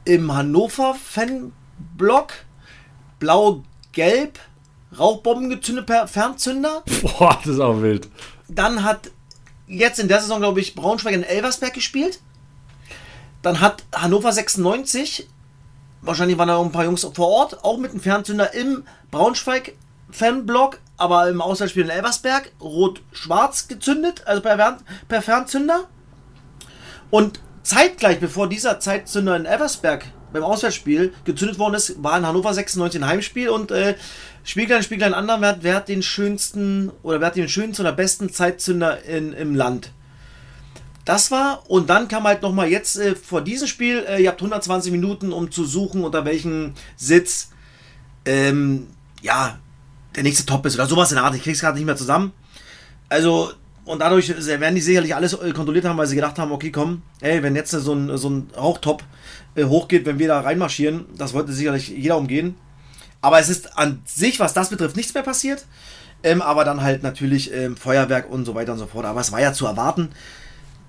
im 0.05 0.33
Hannover 0.33 0.95
Fanblock 0.95 2.33
blau-gelb 3.19 4.39
Rauchbomben 4.97 5.49
gezündet 5.49 5.87
per 5.87 6.07
Fernzünder. 6.07 6.83
Boah, 7.01 7.39
das 7.43 7.55
ist 7.55 7.59
auch 7.59 7.81
wild. 7.81 8.09
Dann 8.47 8.83
hat 8.83 9.11
jetzt 9.67 9.99
in 9.99 10.07
der 10.07 10.21
Saison, 10.21 10.39
glaube 10.39 10.59
ich, 10.59 10.75
Braunschweig 10.75 11.13
in 11.13 11.23
Elversberg 11.23 11.73
gespielt. 11.73 12.19
Dann 13.41 13.59
hat 13.59 13.83
Hannover 13.93 14.31
96, 14.31 15.27
wahrscheinlich 16.01 16.37
waren 16.37 16.47
da 16.47 16.57
auch 16.57 16.65
ein 16.65 16.71
paar 16.71 16.85
Jungs 16.85 17.03
vor 17.13 17.27
Ort, 17.27 17.63
auch 17.63 17.77
mit 17.77 17.91
einem 17.91 17.99
Fernzünder 17.99 18.53
im 18.53 18.85
Braunschweig-Fanblock, 19.11 20.79
aber 20.97 21.29
im 21.29 21.41
Auswärtsspiel 21.41 21.83
in 21.83 21.89
Elversberg, 21.89 22.51
rot-schwarz 22.61 23.67
gezündet, 23.67 24.23
also 24.25 24.41
per, 24.41 24.77
per 25.07 25.21
Fernzünder. 25.21 25.87
Und 27.09 27.39
zeitgleich, 27.63 28.19
bevor 28.19 28.47
dieser 28.47 28.79
Zeitzünder 28.79 29.35
in 29.35 29.45
Elversberg 29.45 30.05
beim 30.33 30.43
Auswärtsspiel 30.43 31.13
gezündet 31.25 31.59
worden 31.59 31.75
ist, 31.75 32.03
war 32.03 32.17
in 32.17 32.25
Hannover 32.25 32.53
96 32.53 33.01
ein 33.01 33.07
Heimspiel 33.07 33.49
und 33.49 33.71
äh, 33.71 33.95
anderen, 35.13 35.41
wer 35.41 35.49
hat, 35.49 35.57
wer 35.61 35.75
hat 35.75 35.87
den 35.87 36.03
schönsten 36.03 36.91
oder 37.03 37.19
wer 37.19 37.27
hat 37.27 37.35
den 37.35 37.47
schönsten 37.47 37.83
oder 37.83 37.93
besten 37.93 38.29
Zeitzünder 38.31 39.03
in, 39.03 39.33
im 39.33 39.55
Land? 39.55 39.91
Das 41.05 41.31
war, 41.31 41.69
und 41.69 41.89
dann 41.89 42.07
kam 42.07 42.23
halt 42.23 42.41
nochmal 42.41 42.69
jetzt 42.69 42.97
äh, 42.97 43.15
vor 43.15 43.41
diesem 43.41 43.67
Spiel, 43.67 44.05
äh, 44.07 44.23
ihr 44.23 44.29
habt 44.29 44.41
120 44.41 44.91
Minuten, 44.91 45.33
um 45.33 45.51
zu 45.51 45.65
suchen, 45.65 46.03
unter 46.03 46.25
welchem 46.25 46.73
Sitz, 46.95 47.49
ähm, 48.25 48.87
ja, 49.21 49.59
der 50.15 50.23
nächste 50.23 50.45
Top 50.45 50.65
ist 50.65 50.75
oder 50.75 50.85
sowas 50.85 51.11
in 51.11 51.15
der 51.15 51.25
Art. 51.25 51.35
Ich 51.35 51.43
krieg's 51.43 51.61
gerade 51.61 51.77
nicht 51.77 51.85
mehr 51.85 51.95
zusammen. 51.95 52.31
Also, 53.09 53.51
und 53.85 53.99
dadurch 53.99 54.29
werden 54.47 54.75
die 54.75 54.81
sicherlich 54.81 55.15
alles 55.15 55.33
äh, 55.33 55.51
kontrolliert 55.51 55.85
haben, 55.85 55.97
weil 55.97 56.07
sie 56.07 56.15
gedacht 56.15 56.39
haben, 56.39 56.51
okay, 56.51 56.71
komm, 56.71 57.01
ey, 57.21 57.43
wenn 57.43 57.55
jetzt 57.55 57.71
so 57.71 57.93
ein, 57.93 58.17
so 58.17 58.29
ein 58.29 58.49
Rauchtop 58.55 59.03
äh, 59.55 59.65
hochgeht, 59.65 60.05
wenn 60.05 60.19
wir 60.19 60.27
da 60.27 60.39
reinmarschieren, 60.39 61.05
das 61.17 61.33
wollte 61.33 61.51
sicherlich 61.53 61.89
jeder 61.89 62.17
umgehen. 62.17 62.55
Aber 63.21 63.39
es 63.39 63.49
ist 63.49 63.77
an 63.77 64.01
sich, 64.05 64.39
was 64.39 64.53
das 64.53 64.69
betrifft, 64.69 64.95
nichts 64.95 65.13
mehr 65.13 65.23
passiert. 65.23 65.65
Ähm, 66.23 66.41
aber 66.41 66.63
dann 66.65 66.81
halt 66.81 67.03
natürlich 67.03 67.53
ähm, 67.53 67.75
Feuerwerk 67.75 68.29
und 68.29 68.45
so 68.45 68.55
weiter 68.55 68.73
und 68.73 68.79
so 68.79 68.87
fort. 68.87 69.05
Aber 69.05 69.21
es 69.21 69.31
war 69.31 69.41
ja 69.41 69.53
zu 69.53 69.65
erwarten. 69.65 70.09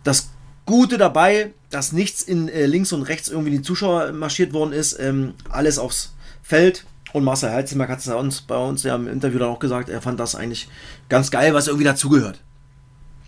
Das 0.05 0.31
Gute 0.67 0.97
dabei, 0.97 1.53
dass 1.71 1.93
nichts 1.93 2.23
in 2.23 2.49
äh, 2.49 2.67
links 2.67 2.93
und 2.93 3.03
rechts 3.03 3.29
irgendwie 3.29 3.51
die 3.51 3.63
Zuschauer 3.63 4.13
marschiert 4.13 4.53
worden 4.53 4.73
ist. 4.73 4.99
Ähm, 4.99 5.35
alles 5.51 5.79
aufs 5.79 6.15
Feld. 6.43 6.85
Und 7.15 7.23
Marcel 7.23 7.53
Heizenberg 7.53 7.91
hat 7.91 8.01
es 8.01 8.09
uns, 8.09 8.41
bei 8.41 8.57
uns 8.57 8.83
ja 8.83 8.97
im 8.97 9.07
Interview 9.07 9.39
dann 9.39 9.49
auch 9.49 9.61
gesagt, 9.61 9.89
er 9.89 10.03
fand 10.03 10.19
das 10.19 10.35
eigentlich 10.35 10.69
ganz 11.09 11.31
geil, 11.31 11.55
was 11.55 11.69
irgendwie 11.69 11.85
dazugehört. 11.85 12.41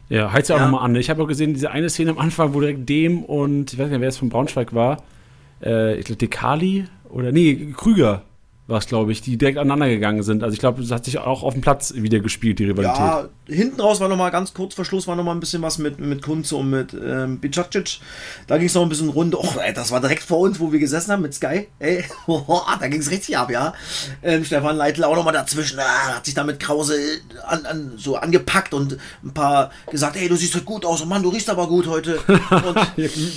Ja, 0.09 0.33
heizt 0.33 0.51
ja 0.51 0.57
auch 0.57 0.61
nochmal 0.61 0.85
an. 0.85 0.97
Ich 0.97 1.09
habe 1.09 1.23
auch 1.23 1.29
gesehen, 1.29 1.55
diese 1.55 1.71
eine 1.71 1.89
Szene 1.89 2.11
am 2.11 2.19
Anfang, 2.19 2.53
wo 2.53 2.59
direkt 2.59 2.89
dem 2.89 3.23
und, 3.23 3.73
ich 3.73 3.79
weiß 3.79 3.89
nicht, 3.89 4.01
wer 4.01 4.09
es 4.09 4.17
von 4.17 4.29
Braunschweig 4.29 4.75
war, 4.75 5.05
äh, 5.63 5.95
ich 6.01 6.05
glaube, 6.05 6.19
Dekali 6.19 6.89
oder, 7.09 7.31
nee, 7.31 7.73
Krüger 7.77 8.23
war 8.69 8.79
es, 8.79 8.87
glaube 8.87 9.13
ich, 9.13 9.21
die 9.21 9.37
direkt 9.37 9.59
aneinander 9.59 9.89
gegangen 9.89 10.25
sind. 10.25 10.43
Also 10.43 10.53
ich 10.53 10.59
glaube, 10.59 10.83
das 10.83 10.91
hat 10.91 11.05
sich 11.05 11.19
auch 11.19 11.45
auf 11.45 11.53
dem 11.53 11.63
Platz 11.63 11.95
wieder 11.95 12.19
gespielt, 12.19 12.59
die 12.59 12.65
Rivalität. 12.65 12.99
Ja, 12.99 13.29
hinten 13.47 13.81
raus 13.81 14.01
war 14.01 14.09
nochmal 14.09 14.33
ganz 14.33 14.55
kurz 14.55 14.75
vor 14.75 14.85
Schluss, 14.85 15.07
war 15.07 15.15
nochmal 15.15 15.37
ein 15.37 15.41
bisschen 15.41 15.63
was 15.63 15.79
mit, 15.79 16.01
mit 16.01 16.21
Kunze 16.21 16.57
und 16.57 16.71
mit 16.71 16.93
ähm, 16.93 17.39
Bicacic. 17.39 18.01
Da 18.49 18.59
ging 18.59 18.67
es 18.67 18.75
noch 18.75 18.83
ein 18.83 18.89
bisschen 18.89 19.09
rund. 19.09 19.37
Oh, 19.37 19.55
ey, 19.65 19.73
das 19.73 19.93
war 19.93 20.01
direkt 20.01 20.25
vor 20.25 20.41
uns, 20.41 20.59
wo 20.59 20.73
wir 20.73 20.81
gesessen 20.81 21.13
haben 21.13 21.23
mit 21.23 21.33
Sky. 21.33 21.69
Ey, 21.79 22.05
oh, 22.27 22.61
da 22.81 22.89
ging 22.89 23.01
es 23.01 23.11
richtig 23.11 23.39
ab, 23.39 23.51
ja. 23.51 23.73
Ähm, 24.23 24.45
Stefan 24.45 24.77
Leitl 24.77 25.05
auch 25.05 25.15
nochmal 25.15 25.35
dazwischen. 25.35 25.79
Ah, 25.79 26.17
hat 26.17 26.25
sich 26.25 26.35
da 26.35 26.43
mit 26.43 26.59
Krause 26.59 26.99
an, 27.47 27.67
an, 27.67 27.93
so 27.97 28.17
angepackt 28.17 28.75
und 28.75 28.99
ein 29.25 29.33
paar 29.33 29.71
gesagt, 29.89 30.17
ey, 30.17 30.29
du 30.29 30.35
siehst 30.35 30.57
heute 30.57 30.65
gut 30.65 30.85
aus. 30.85 31.03
Und 31.03 31.09
Mann, 31.09 31.23
du 31.23 31.29
riechst 31.29 31.51
aber 31.51 31.69
gut 31.69 31.87
heute. 31.87 32.19
Und, 32.27 32.77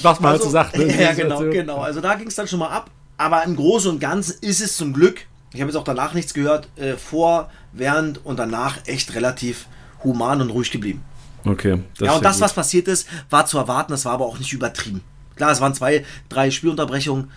was 0.04 0.20
man 0.20 0.32
also, 0.32 0.32
halt 0.32 0.42
so 0.42 0.50
sagt. 0.50 0.78
Ne? 0.78 0.90
Ja, 1.00 1.14
genau, 1.14 1.40
genau. 1.42 1.78
Also 1.78 2.02
da 2.02 2.16
ging 2.16 2.28
es 2.28 2.36
dann 2.36 2.48
schon 2.48 2.60
mal 2.60 2.70
ab. 2.70 2.90
Aber 3.20 3.44
im 3.44 3.58
Großen 3.58 3.92
und 3.92 4.00
Ganzen 4.00 4.38
ist 4.42 4.62
es 4.62 4.78
zum 4.78 4.94
Glück, 4.94 5.26
ich 5.54 5.62
habe 5.62 5.72
jetzt 5.72 5.78
auch 5.78 5.84
danach 5.84 6.14
nichts 6.14 6.34
gehört, 6.34 6.68
äh, 6.78 6.96
vor, 6.96 7.50
während 7.74 8.26
und 8.26 8.38
danach 8.38 8.78
echt 8.86 9.16
relativ 9.16 9.68
human 10.04 10.42
und 10.42 10.50
ruhig 10.52 10.72
geblieben. 10.72 11.04
Okay. 11.46 11.80
ja, 12.00 12.14
und 12.14 12.26
das, 12.26 12.36
gut. 12.36 12.44
was 12.44 12.54
passiert 12.54 12.88
ist, 12.88 13.08
war 13.30 13.46
zu 13.46 13.58
erwarten, 13.58 13.92
das 13.92 14.06
war 14.06 14.14
aber 14.14 14.26
auch 14.26 14.40
nicht 14.40 14.54
übertrieben. 14.54 15.02
Klar, 15.36 15.52
es 15.52 15.62
waren 15.62 15.74
zwei, 15.74 16.06
drei 16.28 16.52
Spielunterbrechungen, 16.52 17.32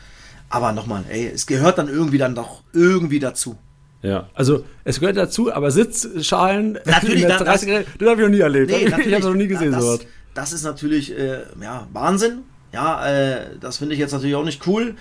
aber 0.49 0.73
nochmal, 0.73 1.05
ey, 1.09 1.29
es 1.29 1.47
gehört 1.47 1.79
dann 1.79 1.89
irgendwie 1.89 2.19
dann 2.19 2.35
doch 2.35 2.63
irgendwie 2.73 3.21
dazu. 3.21 3.57
Ja, 4.03 4.29
also 4.35 4.65
es 4.83 4.99
gehört 4.99 5.17
dazu, 5.17 5.53
aber 5.53 5.71
Sitzschalen 5.71 6.73
natürlich, 6.85 7.27
das, 7.27 7.43
30 7.43 7.69
das, 7.69 7.85
das 7.99 8.09
habe 8.09 8.21
ich 8.21 8.27
noch 8.27 8.35
nie 8.35 8.41
erlebt. 8.41 8.71
Nee, 8.71 8.77
ich 8.87 8.93
habe 8.93 9.09
das 9.09 9.23
noch 9.23 9.35
nie 9.35 9.47
gesehen. 9.47 9.73
Das, 9.73 10.01
das 10.35 10.53
ist 10.53 10.65
natürlich 10.65 11.17
äh, 11.17 11.43
ja, 11.61 11.87
Wahnsinn. 11.93 12.41
Ja, 12.73 13.07
äh, 13.07 13.59
das 13.61 13.79
finde 13.79 13.95
ich 13.95 14.01
jetzt 14.01 14.13
natürlich 14.13 14.35
auch 14.35 14.45
nicht 14.45 14.67
cool. 14.67 14.97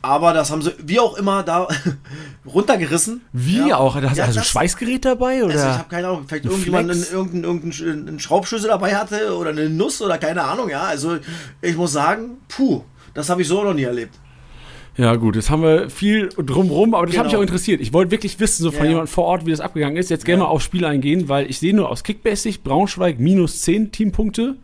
Aber 0.00 0.32
das 0.32 0.50
haben 0.50 0.62
sie, 0.62 0.72
wie 0.78 1.00
auch 1.00 1.16
immer, 1.16 1.42
da 1.42 1.66
runtergerissen. 2.46 3.22
Wie 3.32 3.68
ja. 3.68 3.76
auch? 3.78 4.00
Da 4.00 4.10
hast 4.10 4.16
du 4.16 4.20
ja, 4.20 4.26
also 4.26 4.40
ein 4.40 4.44
Schweißgerät 4.44 5.04
dabei? 5.04 5.42
Oder? 5.42 5.54
Also 5.54 5.66
ich 5.66 5.78
habe 5.78 5.88
keine 5.88 6.08
Ahnung, 6.08 6.24
vielleicht 6.28 6.44
irgendjemand 6.44 6.88
irgendeinen 6.90 7.44
irgendein, 7.44 7.86
irgendein 7.86 8.20
Schraubschlüssel 8.20 8.68
dabei 8.68 8.94
hatte 8.94 9.36
oder 9.36 9.50
eine 9.50 9.68
Nuss 9.68 10.00
oder 10.00 10.18
keine 10.18 10.44
Ahnung, 10.44 10.68
ja. 10.68 10.82
Also 10.82 11.18
ich 11.60 11.76
muss 11.76 11.92
sagen, 11.92 12.38
puh, 12.48 12.82
das 13.14 13.28
habe 13.28 13.42
ich 13.42 13.48
so 13.48 13.62
noch 13.64 13.74
nie 13.74 13.82
erlebt. 13.82 14.14
Ja, 14.96 15.14
gut, 15.14 15.36
jetzt 15.36 15.48
haben 15.48 15.62
wir 15.62 15.90
viel 15.90 16.28
drumrum, 16.28 16.92
aber 16.92 17.06
das 17.06 17.12
genau. 17.12 17.24
hat 17.24 17.30
mich 17.30 17.36
auch 17.36 17.42
interessiert. 17.42 17.80
Ich 17.80 17.92
wollte 17.92 18.10
wirklich 18.10 18.40
wissen, 18.40 18.64
so 18.64 18.72
von 18.72 18.84
ja. 18.84 18.90
jemandem 18.90 19.12
vor 19.12 19.24
Ort, 19.24 19.46
wie 19.46 19.52
das 19.52 19.60
abgegangen 19.60 19.96
ist. 19.96 20.10
Jetzt 20.10 20.24
gerne 20.24 20.42
ja. 20.42 20.46
mal 20.46 20.50
aufs 20.50 20.64
Spiel 20.64 20.84
eingehen, 20.84 21.28
weil 21.28 21.48
ich 21.48 21.60
sehe 21.60 21.74
nur 21.74 21.88
aus 21.88 22.02
Kickbasic 22.02 22.64
Braunschweig 22.64 23.20
minus 23.20 23.62
10 23.62 23.92
Teampunkte 23.92 24.56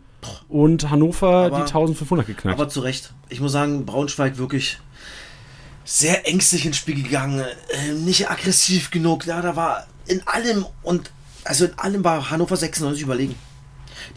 und 0.49 0.89
Hannover 0.89 1.45
aber, 1.45 1.55
die 1.57 1.61
1500 1.61 2.27
geknackt. 2.27 2.59
Aber 2.59 2.67
zu 2.67 2.81
Recht. 2.81 3.13
Ich 3.29 3.39
muss 3.39 3.53
sagen, 3.53 3.85
Braunschweig 3.85 4.37
wirklich 4.37 4.79
sehr 5.85 6.27
ängstlich 6.27 6.65
ins 6.65 6.77
Spiel 6.77 7.01
gegangen, 7.01 7.39
äh, 7.39 7.93
nicht 7.93 8.29
aggressiv 8.29 8.91
genug. 8.91 9.25
Ja, 9.25 9.41
da 9.41 9.55
war 9.55 9.87
in 10.07 10.21
allem 10.27 10.65
und 10.83 11.11
also 11.43 11.65
in 11.65 11.77
allem 11.77 12.03
war 12.03 12.29
Hannover 12.31 12.57
96 12.57 13.03
überlegen. 13.03 13.35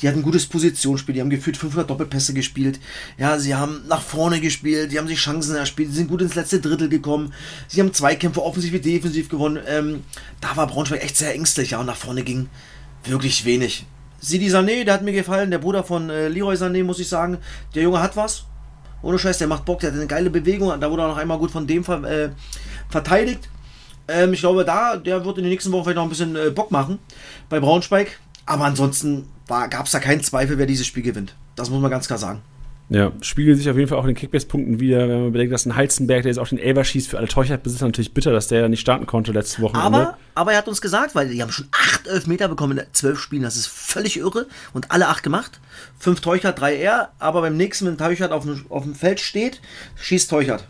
Die 0.00 0.08
hatten 0.08 0.18
ein 0.18 0.22
gutes 0.22 0.46
Positionsspiel, 0.46 1.14
die 1.14 1.20
haben 1.20 1.30
gefühlt 1.30 1.56
500 1.56 1.88
Doppelpässe 1.88 2.34
gespielt. 2.34 2.80
Ja, 3.16 3.38
sie 3.38 3.54
haben 3.54 3.82
nach 3.88 4.02
vorne 4.02 4.40
gespielt, 4.40 4.92
die 4.92 4.98
haben 4.98 5.08
sich 5.08 5.18
Chancen 5.18 5.54
erspielt, 5.56 5.90
sie 5.90 5.96
sind 5.96 6.08
gut 6.08 6.22
ins 6.22 6.34
letzte 6.34 6.60
Drittel 6.60 6.88
gekommen. 6.88 7.32
Sie 7.68 7.80
haben 7.80 7.92
Zweikämpfe 7.92 8.42
offensiv 8.42 8.72
wie 8.72 8.80
defensiv 8.80 9.28
gewonnen. 9.28 9.62
Ähm, 9.66 10.04
da 10.40 10.56
war 10.56 10.66
Braunschweig 10.66 11.02
echt 11.02 11.16
sehr 11.16 11.34
ängstlich, 11.34 11.70
ja, 11.70 11.80
und 11.80 11.86
nach 11.86 11.96
vorne 11.96 12.22
ging 12.22 12.48
wirklich 13.04 13.44
wenig. 13.44 13.86
Sidi 14.20 14.48
Sané, 14.48 14.84
der 14.84 14.94
hat 14.94 15.02
mir 15.02 15.12
gefallen, 15.12 15.50
der 15.50 15.58
Bruder 15.58 15.84
von 15.84 16.10
äh, 16.10 16.28
Leroy 16.28 16.56
Sané, 16.56 16.82
muss 16.82 16.98
ich 16.98 17.08
sagen. 17.08 17.38
Der 17.74 17.84
Junge 17.84 18.00
hat 18.00 18.16
was. 18.16 18.44
Ohne 19.02 19.18
Scheiß, 19.18 19.38
der 19.38 19.46
macht 19.46 19.64
Bock, 19.64 19.80
der 19.80 19.90
hat 19.90 19.96
eine 19.96 20.06
geile 20.06 20.30
Bewegung. 20.30 20.78
Da 20.80 20.90
wurde 20.90 21.02
er 21.02 21.08
noch 21.08 21.16
einmal 21.16 21.38
gut 21.38 21.50
von 21.50 21.66
dem 21.66 21.84
ver 21.84 22.02
äh, 22.04 22.30
verteidigt. 22.88 23.48
Ähm, 24.08 24.32
ich 24.32 24.40
glaube, 24.40 24.64
da, 24.64 24.96
der 24.96 25.24
wird 25.24 25.38
in 25.38 25.44
den 25.44 25.50
nächsten 25.50 25.70
Wochen 25.72 25.84
vielleicht 25.84 25.96
noch 25.96 26.04
ein 26.04 26.08
bisschen 26.08 26.36
äh, 26.36 26.50
Bock 26.50 26.70
machen 26.70 26.98
bei 27.48 27.60
Braunschweig. 27.60 28.18
Aber 28.46 28.64
ansonsten 28.64 29.28
gab 29.46 29.86
es 29.86 29.92
da 29.92 30.00
keinen 30.00 30.22
Zweifel, 30.22 30.58
wer 30.58 30.66
dieses 30.66 30.86
Spiel 30.86 31.02
gewinnt. 31.02 31.34
Das 31.54 31.70
muss 31.70 31.80
man 31.80 31.90
ganz 31.90 32.06
klar 32.06 32.18
sagen. 32.18 32.40
Ja, 32.90 33.12
spiegelt 33.20 33.58
sich 33.58 33.68
auf 33.68 33.76
jeden 33.76 33.86
Fall 33.86 33.98
auch 33.98 34.04
in 34.04 34.08
den 34.08 34.16
Kickbase-Punkten 34.16 34.80
wieder, 34.80 35.06
wenn 35.08 35.22
man 35.24 35.32
bedenkt, 35.32 35.52
dass 35.52 35.66
ein 35.66 35.76
Heizenberg, 35.76 36.22
der 36.22 36.30
jetzt 36.30 36.38
auch 36.38 36.48
den 36.48 36.58
Elber 36.58 36.84
schießt, 36.84 37.10
für 37.10 37.18
alle 37.18 37.28
Teuchert-Besitzer 37.28 37.84
natürlich 37.84 38.14
bitter, 38.14 38.32
dass 38.32 38.48
der 38.48 38.62
ja 38.62 38.68
nicht 38.68 38.80
starten 38.80 39.06
konnte 39.06 39.32
letzte 39.32 39.60
Woche. 39.60 39.76
Aber, 39.76 40.16
aber 40.34 40.52
er 40.52 40.58
hat 40.58 40.68
uns 40.68 40.80
gesagt, 40.80 41.14
weil 41.14 41.28
die 41.28 41.42
haben 41.42 41.50
schon 41.50 41.68
acht 41.70 42.06
Elfmeter 42.06 42.48
bekommen 42.48 42.78
in 42.78 42.86
zwölf 42.92 43.20
Spielen, 43.20 43.42
das 43.42 43.56
ist 43.56 43.66
völlig 43.66 44.18
irre 44.18 44.46
und 44.72 44.90
alle 44.90 45.08
acht 45.08 45.22
gemacht. 45.22 45.60
Fünf 45.98 46.20
Teuchert, 46.22 46.60
drei 46.60 46.76
er, 46.76 47.10
aber 47.18 47.42
beim 47.42 47.58
nächsten, 47.58 47.86
wenn 47.86 47.98
Teuchert 47.98 48.32
auf 48.32 48.44
dem, 48.44 48.64
auf 48.70 48.84
dem 48.84 48.94
Feld 48.94 49.20
steht, 49.20 49.60
schießt 49.96 50.30
Teuchert. 50.30 50.66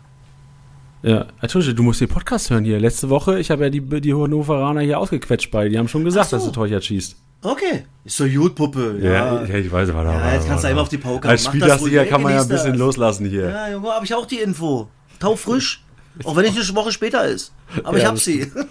Ja, 1.01 1.27
natürlich, 1.41 1.73
du 1.73 1.83
musst 1.83 2.01
den 2.01 2.09
Podcast 2.09 2.49
hören 2.49 2.65
hier. 2.65 2.81
Letzte 2.81 3.09
Woche, 3.09 3.39
ich 3.39 3.49
habe 3.49 3.63
ja 3.63 3.69
die, 3.69 3.79
die 3.79 4.13
Hannoveraner 4.13 4.81
hier 4.81 4.99
ausgequetscht 4.99 5.51
bei, 5.51 5.69
die 5.69 5.77
haben 5.77 5.87
schon 5.87 6.03
gesagt, 6.03 6.31
so. 6.31 6.35
dass 6.35 6.45
du 6.45 6.51
Teuchert 6.51 6.83
schießt. 6.83 7.15
Okay, 7.41 7.85
ist 8.03 8.17
so 8.17 8.27
gut, 8.27 8.55
Puppe. 8.55 8.97
Ja, 9.01 9.43
ja 9.43 9.55
ich 9.55 9.71
weiß, 9.71 9.89
aber 9.89 10.03
ja, 10.03 10.33
jetzt 10.33 10.47
kannst 10.47 10.63
du 10.63 10.69
immer 10.69 10.81
auf 10.81 10.89
die 10.89 10.97
Pauke. 10.97 11.27
Als 11.27 11.45
Spieler 11.45 12.05
kann 12.05 12.21
man 12.21 12.33
ja 12.33 12.41
ein 12.41 12.47
bisschen 12.47 12.75
loslassen 12.75 13.25
hier. 13.25 13.49
Ja, 13.49 13.69
Junge, 13.69 13.89
habe 13.89 14.05
ich 14.05 14.13
auch 14.13 14.25
die 14.25 14.39
Info. 14.39 14.87
Taufrisch. 15.19 15.83
auch 16.23 16.35
wenn 16.35 16.45
es 16.45 16.55
eine 16.55 16.75
Woche 16.75 16.91
später 16.91 17.25
ist. 17.25 17.53
Aber 17.83 17.97
ja, 17.97 18.03
ich 18.03 18.07
habe 18.07 18.17
sie. 18.17 18.51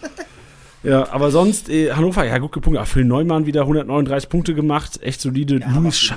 Ja, 0.84 1.10
aber 1.10 1.32
sonst, 1.32 1.68
äh, 1.68 1.92
Hannover, 1.92 2.24
ja, 2.24 2.38
gut 2.38 2.52
gepunktet. 2.52 2.86
Phil 2.86 3.04
Neumann 3.04 3.46
wieder 3.46 3.62
139 3.62 4.28
Punkte 4.28 4.54
gemacht. 4.54 5.02
Echt 5.02 5.20
solide. 5.20 5.58
Ja, 5.58 5.72
Luis 5.74 6.12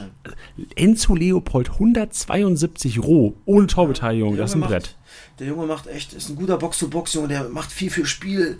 Enzo 0.75 1.15
Leopold 1.15 1.71
172 1.71 3.01
roh, 3.01 3.33
ohne 3.45 3.65
Torbeteiligung. 3.65 4.37
das 4.37 4.51
ist 4.51 4.55
ein 4.55 4.59
macht, 4.59 4.69
Brett. 4.69 4.95
Der 5.39 5.47
Junge 5.47 5.65
macht 5.65 5.87
echt, 5.87 6.13
ist 6.13 6.29
ein 6.29 6.35
guter 6.35 6.57
Box-to-Box-Junge. 6.57 7.27
Der 7.27 7.49
macht 7.49 7.71
viel 7.71 7.89
für 7.89 8.05
Spiel. 8.05 8.59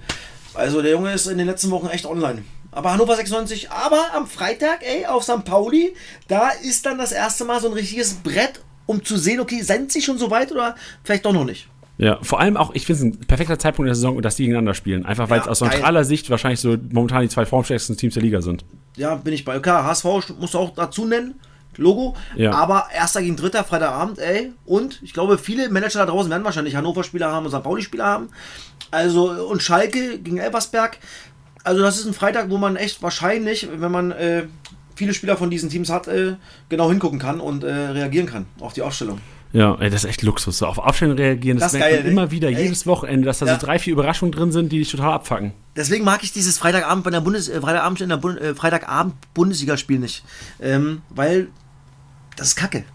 Also 0.56 0.82
der 0.82 0.92
Junge 0.92 1.14
ist 1.14 1.28
in 1.28 1.38
den 1.38 1.46
letzten 1.46 1.70
Wochen 1.70 1.88
echt 1.88 2.06
online. 2.06 2.42
Aber 2.72 2.94
Hannover 2.94 3.16
96, 3.16 3.70
aber 3.72 4.14
am 4.16 4.28
Freitag, 4.28 4.80
ey, 4.82 5.06
auf 5.06 5.24
St. 5.24 5.44
Pauli, 5.44 5.94
da 6.28 6.50
ist 6.50 6.86
dann 6.86 6.98
das 6.98 7.12
erste 7.12 7.46
Mal 7.46 7.60
so 7.60 7.68
ein 7.68 7.74
richtiges 7.74 8.16
Brett, 8.16 8.62
um 8.86 9.04
zu 9.04 9.18
sehen, 9.18 9.40
okay, 9.40 9.62
sind 9.62 9.92
sie 9.92 10.02
schon 10.02 10.18
so 10.18 10.32
weit 10.32 10.52
oder 10.52 10.76
vielleicht 11.04 11.26
doch 11.26 11.34
noch 11.34 11.46
nicht. 11.46 11.68
Ja, 11.98 12.18
vor 12.24 12.40
allem 12.40 12.58
auch, 12.58 12.74
ich 12.74 12.86
finde 12.86 12.98
es 13.00 13.04
ein 13.06 13.20
perfekter 13.28 13.60
Zeitpunkt 13.60 13.86
in 13.86 13.90
der 13.90 13.96
Saison, 13.96 14.22
dass 14.22 14.36
die 14.36 14.44
gegeneinander 14.44 14.74
spielen. 14.74 15.06
Einfach 15.06 15.30
weil 15.30 15.40
es 15.40 15.46
Ja, 15.46 15.52
aus 15.52 15.62
neutraler 15.62 16.04
Sicht 16.04 16.30
wahrscheinlich 16.32 16.60
so 16.60 16.76
momentan 16.92 17.22
die 17.22 17.30
zwei 17.30 17.46
formstärksten 17.46 17.96
Teams 17.96 18.16
der 18.16 18.24
Liga 18.24 18.42
sind. 18.42 18.66
Ja, 18.98 19.16
bin 19.16 19.34
ich 19.34 19.46
bei. 19.46 19.60
Klar, 19.60 19.84
HSV 19.84 20.06
musst 20.40 20.56
du 20.56 20.58
auch 20.58 20.74
dazu 20.74 21.06
nennen. 21.06 21.36
Logo. 21.78 22.16
Ja. 22.36 22.52
Aber 22.54 22.88
erster 22.94 23.22
gegen 23.22 23.38
dritter, 23.38 23.64
Freitagabend, 23.64 24.20
ey. 24.20 24.52
Und 24.66 25.00
ich 25.04 25.14
glaube, 25.14 25.38
viele 25.38 25.70
Manager 25.70 26.00
da 26.00 26.06
draußen 26.08 26.30
werden 26.30 26.44
wahrscheinlich 26.44 26.76
Hannover-Spieler 26.76 27.32
haben 27.32 27.46
und 27.46 27.52
St. 27.52 27.64
Pauli-Spieler 27.64 28.06
haben. 28.06 28.30
Also, 28.90 29.32
und 29.48 29.62
Schalke 29.64 30.20
gegen 30.20 30.38
Elversberg. 30.38 30.98
Also, 31.64 31.82
das 31.82 32.00
ist 32.00 32.06
ein 32.06 32.14
Freitag, 32.14 32.50
wo 32.50 32.58
man 32.58 32.76
echt 32.76 33.02
wahrscheinlich, 33.04 33.68
wenn 33.76 33.92
man 33.92 34.12
äh, 34.12 34.44
viele 34.96 35.14
Spieler 35.14 35.38
von 35.38 35.50
diesen 35.50 35.70
Teams 35.70 35.90
hat, 35.90 36.08
äh, 36.08 36.36
genau 36.70 36.90
hingucken 36.90 37.20
kann 37.20 37.40
und 37.40 37.64
äh, 37.64 37.72
reagieren 37.72 38.26
kann 38.28 38.46
auf 38.60 38.74
die 38.74 38.82
Aufstellung. 38.82 39.20
Ja, 39.54 39.76
ey, 39.82 39.90
das 39.90 40.06
ist 40.06 40.10
echt 40.10 40.22
Luxus. 40.22 40.60
So 40.60 40.66
auf 40.66 40.78
Aufstellungen 40.78 41.18
reagieren, 41.18 41.60
das, 41.60 41.74
Das 41.74 41.82
geil, 41.82 42.00
man 42.04 42.12
immer 42.12 42.32
wieder, 42.32 42.48
Ey. 42.48 42.64
jedes 42.64 42.88
Wochenende, 42.88 43.26
dass 43.26 43.40
da 43.40 43.48
Ja. 43.48 43.60
so 43.60 43.66
drei, 43.66 43.80
vier 43.80 43.92
Überraschungen 43.94 44.32
drin 44.32 44.52
sind, 44.54 44.72
die 44.72 44.80
dich 44.80 44.90
total 44.90 45.12
abfacken. 45.12 45.52
Deswegen 45.76 46.06
mag 46.06 46.24
ich 46.24 46.32
dieses 46.32 46.58
Freitagabend 46.58 47.04
bei 47.04 47.10
der 47.10 47.20
Bundes 47.20 47.50
äh, 47.50 47.60
Freitagabend 47.60 48.00
in 48.00 48.10
der 48.10 48.18
Bund 48.18 48.40
äh, 48.40 48.56
Freitagabend 48.56 49.16
Bundesligaspiel 49.34 50.00
nicht, 50.00 50.24
ähm, 50.62 51.02
weil 51.10 51.50
das 52.38 52.48
ist 52.48 52.56
Kacke. 52.56 52.86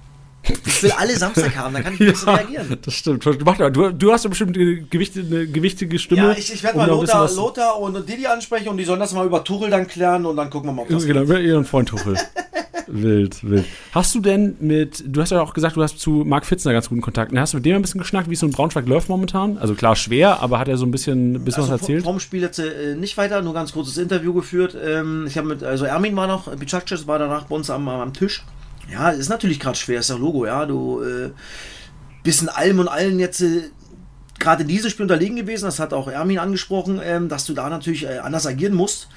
Ich 0.66 0.82
will 0.82 0.92
alle 0.92 1.16
Samstag 1.16 1.56
haben, 1.56 1.74
da 1.74 1.82
kann 1.82 1.94
ich 1.94 2.00
ein 2.00 2.06
bisschen 2.06 2.28
reagieren. 2.34 2.78
das 2.82 2.94
stimmt. 2.94 3.24
Du, 3.24 3.32
du, 3.32 3.92
du 3.92 4.12
hast 4.12 4.24
doch 4.24 4.30
bestimmt 4.30 4.56
eine, 4.56 4.82
Gewichte, 4.82 5.20
eine 5.20 5.46
gewichtige 5.46 5.98
Stimme. 5.98 6.22
Ja, 6.22 6.32
ich, 6.32 6.52
ich 6.52 6.62
werde 6.62 6.78
mal 6.78 6.88
Lothar, 6.88 7.30
Lothar 7.32 7.78
und 7.78 8.08
Didi 8.08 8.26
ansprechen 8.26 8.68
und 8.68 8.76
die 8.76 8.84
sollen 8.84 9.00
das 9.00 9.12
mal 9.12 9.26
über 9.26 9.42
Tuchel 9.42 9.70
dann 9.70 9.86
klären 9.86 10.26
und 10.26 10.36
dann 10.36 10.50
gucken 10.50 10.68
wir 10.68 10.74
mal, 10.74 10.82
ob 10.82 10.88
das 10.88 11.06
Genau, 11.06 11.24
mit 11.24 11.42
ihren 11.42 11.64
Freund 11.64 11.88
Tuchel. 11.88 12.16
wild, 12.86 13.42
wild. 13.48 13.64
Hast 13.92 14.14
du 14.14 14.20
denn 14.20 14.56
mit, 14.60 15.02
du 15.06 15.20
hast 15.20 15.30
ja 15.30 15.40
auch 15.40 15.54
gesagt, 15.54 15.76
du 15.76 15.82
hast 15.82 15.98
zu 15.98 16.10
Marc 16.24 16.46
Fitzner 16.46 16.72
ganz 16.72 16.88
guten 16.88 17.00
Kontakt. 17.00 17.36
Hast 17.36 17.52
du 17.52 17.58
mit 17.58 17.66
dem 17.66 17.76
ein 17.76 17.82
bisschen 17.82 18.00
geschnackt, 18.00 18.28
wie 18.28 18.34
es 18.34 18.40
so 18.40 18.46
in 18.46 18.52
Braunschweig 18.52 18.86
läuft 18.86 19.08
momentan? 19.08 19.58
Also 19.58 19.74
klar, 19.74 19.96
schwer, 19.96 20.40
aber 20.42 20.58
hat 20.58 20.68
er 20.68 20.76
so 20.76 20.86
ein 20.86 20.90
bisschen, 20.90 21.44
bisschen 21.44 21.62
also 21.62 21.74
was 21.74 21.80
erzählt? 21.80 22.04
Vom 22.04 22.20
Spiel 22.20 22.42
jetzt 22.42 22.58
äh, 22.58 22.94
nicht 22.96 23.16
weiter, 23.16 23.42
nur 23.42 23.54
ganz 23.54 23.72
kurzes 23.72 23.98
Interview 23.98 24.32
geführt. 24.32 24.76
Ähm, 24.80 25.24
ich 25.26 25.36
habe 25.36 25.48
mit, 25.48 25.62
also 25.62 25.84
Ermin 25.84 26.14
war 26.16 26.26
noch, 26.26 26.54
Bicakces 26.56 27.06
war 27.06 27.18
danach 27.18 27.44
bei 27.44 27.56
uns 27.56 27.70
am, 27.70 27.88
am 27.88 28.12
Tisch. 28.12 28.42
Ja, 28.90 29.10
ist 29.10 29.28
natürlich 29.28 29.58
gerade 29.60 29.76
schwer, 29.76 30.00
ist 30.00 30.10
ja 30.10 30.16
Logo, 30.16 30.46
ja. 30.46 30.64
Du 30.66 31.02
äh, 31.02 31.30
bist 32.22 32.42
in 32.42 32.48
allem 32.48 32.78
und 32.78 32.88
allen 32.88 33.18
jetzt 33.18 33.40
äh, 33.40 33.62
gerade 34.38 34.62
in 34.62 34.68
diesem 34.68 34.90
Spiel 34.90 35.02
unterlegen 35.04 35.36
gewesen, 35.36 35.64
das 35.64 35.78
hat 35.80 35.92
auch 35.92 36.08
Ermin 36.08 36.38
angesprochen, 36.38 37.00
ähm, 37.02 37.28
dass 37.28 37.44
du 37.46 37.54
da 37.54 37.68
natürlich 37.68 38.04
äh, 38.04 38.18
anders 38.18 38.46
agieren 38.46 38.74
musst. 38.74 39.08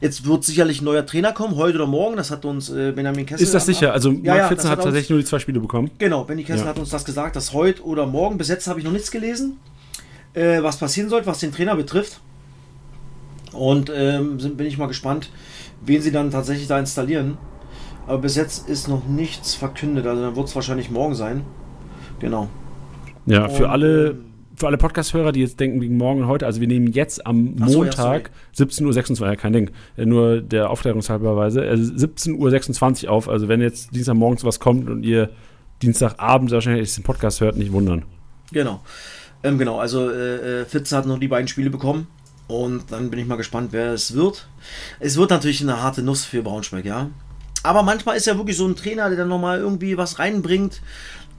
Jetzt 0.00 0.24
wird 0.26 0.44
sicherlich 0.44 0.80
ein 0.80 0.84
neuer 0.84 1.04
Trainer 1.04 1.32
kommen, 1.32 1.56
heute 1.56 1.76
oder 1.76 1.86
morgen, 1.86 2.16
das 2.16 2.30
hat 2.30 2.44
uns 2.44 2.70
äh, 2.70 2.92
Benjamin 2.92 3.26
Kessel. 3.26 3.42
Ist 3.42 3.52
das 3.54 3.66
sicher? 3.66 3.92
Also 3.92 4.10
Ja, 4.10 4.16
Marc 4.16 4.24
ja, 4.26 4.36
das 4.38 4.48
Fitzner 4.48 4.70
hat 4.70 4.78
uns- 4.78 4.84
tatsächlich 4.84 5.10
nur 5.10 5.18
die 5.18 5.24
zwei 5.24 5.38
Spiele 5.40 5.60
bekommen. 5.60 5.90
Genau, 5.98 6.24
Benny 6.24 6.44
Kessel 6.44 6.62
Ja. 6.64 6.70
hat 6.70 6.78
uns 6.78 6.90
das 6.90 7.04
gesagt, 7.04 7.34
dass 7.36 7.52
heute 7.52 7.84
oder 7.84 8.06
morgen, 8.06 8.38
bis 8.38 8.48
jetzt 8.48 8.66
habe 8.68 8.78
ich 8.78 8.84
noch 8.84 8.92
nichts 8.92 9.10
gelesen, 9.10 9.58
äh, 10.34 10.62
was 10.62 10.76
passieren 10.78 11.10
soll, 11.10 11.26
was 11.26 11.40
den 11.40 11.52
Trainer 11.52 11.74
betrifft. 11.74 12.20
Und 13.52 13.90
ähm, 13.94 14.38
sind, 14.38 14.56
bin 14.56 14.66
ich 14.66 14.78
mal 14.78 14.86
gespannt, 14.86 15.30
wen 15.84 16.00
sie 16.02 16.12
dann 16.12 16.30
tatsächlich 16.30 16.68
da 16.68 16.78
installieren. 16.78 17.38
Aber 18.08 18.18
bis 18.18 18.36
jetzt 18.36 18.68
ist 18.68 18.88
noch 18.88 19.04
nichts 19.06 19.54
verkündet, 19.54 20.06
also 20.06 20.22
dann 20.22 20.34
wird 20.34 20.48
es 20.48 20.54
wahrscheinlich 20.54 20.90
morgen 20.90 21.14
sein. 21.14 21.42
Genau. 22.20 22.48
Ja, 23.26 23.50
für 23.50 23.64
Und, 23.64 23.70
alle, 23.70 24.08
ähm, 24.08 24.24
für 24.56 24.66
alle 24.66 24.78
Podcast-Hörer, 24.78 25.30
die 25.30 25.40
jetzt 25.40 25.60
denken, 25.60 25.82
wegen 25.82 25.98
morgen 25.98 26.22
und 26.22 26.26
heute, 26.26 26.46
also 26.46 26.62
wir 26.62 26.68
nehmen 26.68 26.86
jetzt 26.86 27.26
am 27.26 27.54
so, 27.66 27.84
ja, 27.84 27.90
Montag 27.90 28.30
17.26 28.56 29.20
Uhr, 29.20 29.26
ja, 29.26 29.36
kein 29.36 29.52
Ding, 29.52 29.70
äh, 29.98 30.06
nur 30.06 30.40
der 30.40 30.70
Aufklärungshalberweise, 30.70 31.66
äh, 31.66 31.74
17.26 31.74 33.04
Uhr 33.04 33.12
auf, 33.12 33.28
also 33.28 33.46
wenn 33.48 33.60
jetzt 33.60 33.94
Dienstagmorgens 33.94 34.42
was 34.42 34.58
kommt 34.58 34.88
und 34.88 35.02
ihr 35.02 35.28
Dienstagabend 35.82 36.50
wahrscheinlich 36.50 36.94
den 36.94 37.04
Podcast 37.04 37.42
hört, 37.42 37.58
nicht 37.58 37.72
wundern. 37.72 38.06
Genau. 38.52 38.80
Ähm, 39.42 39.58
genau, 39.58 39.78
also 39.78 40.10
äh, 40.10 40.62
äh, 40.62 40.64
Fitz 40.64 40.92
hat 40.92 41.04
nur 41.04 41.18
die 41.18 41.28
beiden 41.28 41.46
Spiele 41.46 41.68
bekommen. 41.68 42.08
Und 42.48 42.90
dann 42.90 43.10
bin 43.10 43.20
ich 43.20 43.26
mal 43.26 43.36
gespannt, 43.36 43.68
wer 43.72 43.92
es 43.92 44.14
wird. 44.14 44.48
Es 44.98 45.18
wird 45.18 45.28
natürlich 45.28 45.60
eine 45.60 45.82
harte 45.82 46.02
Nuss 46.02 46.24
für 46.24 46.42
Braunschweig, 46.42 46.86
ja. 46.86 47.10
Aber 47.62 47.82
manchmal 47.82 48.16
ist 48.16 48.26
ja 48.26 48.36
wirklich 48.36 48.56
so 48.56 48.66
ein 48.66 48.76
Trainer, 48.76 49.08
der 49.08 49.18
dann 49.18 49.28
nochmal 49.28 49.58
irgendwie 49.58 49.96
was 49.96 50.18
reinbringt. 50.18 50.80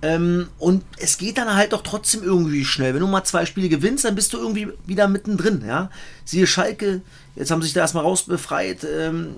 Ähm, 0.02 0.48
und 0.60 0.84
es 0.98 1.18
geht 1.18 1.38
dann 1.38 1.54
halt 1.54 1.74
doch 1.74 1.82
trotzdem 1.82 2.24
irgendwie 2.24 2.64
schnell. 2.64 2.94
Wenn 2.94 3.02
du 3.02 3.08
mal 3.08 3.24
zwei 3.24 3.46
Spiele 3.46 3.68
gewinnst, 3.68 4.06
dann 4.06 4.16
bist 4.16 4.34
du 4.34 4.38
irgendwie 4.38 4.70
wieder 4.86 5.08
mittendrin, 5.08 5.64
ja. 5.66 5.90
Siehe 6.24 6.48
Schalke, 6.48 7.02
jetzt 7.36 7.52
haben 7.52 7.62
sie 7.62 7.68
sich 7.68 7.74
da 7.74 7.82
erstmal 7.82 8.04
rausbefreit. 8.04 8.86
Ähm, 8.86 9.36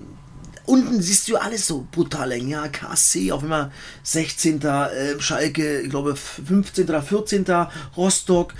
unten 0.64 1.02
siehst 1.02 1.28
du 1.28 1.36
alles 1.36 1.66
so 1.66 1.86
brutal 1.90 2.30
eng. 2.32 2.48
Ja, 2.48 2.68
KSC 2.68 3.32
auf 3.32 3.42
immer 3.42 3.72
16. 4.04 4.62
Äh, 4.62 5.20
Schalke, 5.20 5.80
ich 5.80 5.90
glaube 5.90 6.14
15. 6.14 6.88
oder 6.88 7.02
14. 7.02 7.44
Rostock. 7.96 8.54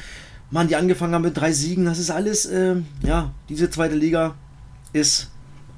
Mann, 0.50 0.68
die 0.68 0.76
angefangen 0.76 1.14
haben 1.14 1.22
mit 1.22 1.36
drei 1.36 1.52
Siegen. 1.52 1.86
Das 1.86 1.98
ist 1.98 2.10
alles, 2.10 2.46
ähm, 2.46 2.86
ja, 3.02 3.32
diese 3.48 3.70
zweite 3.70 3.94
Liga 3.94 4.34
ist 4.92 5.30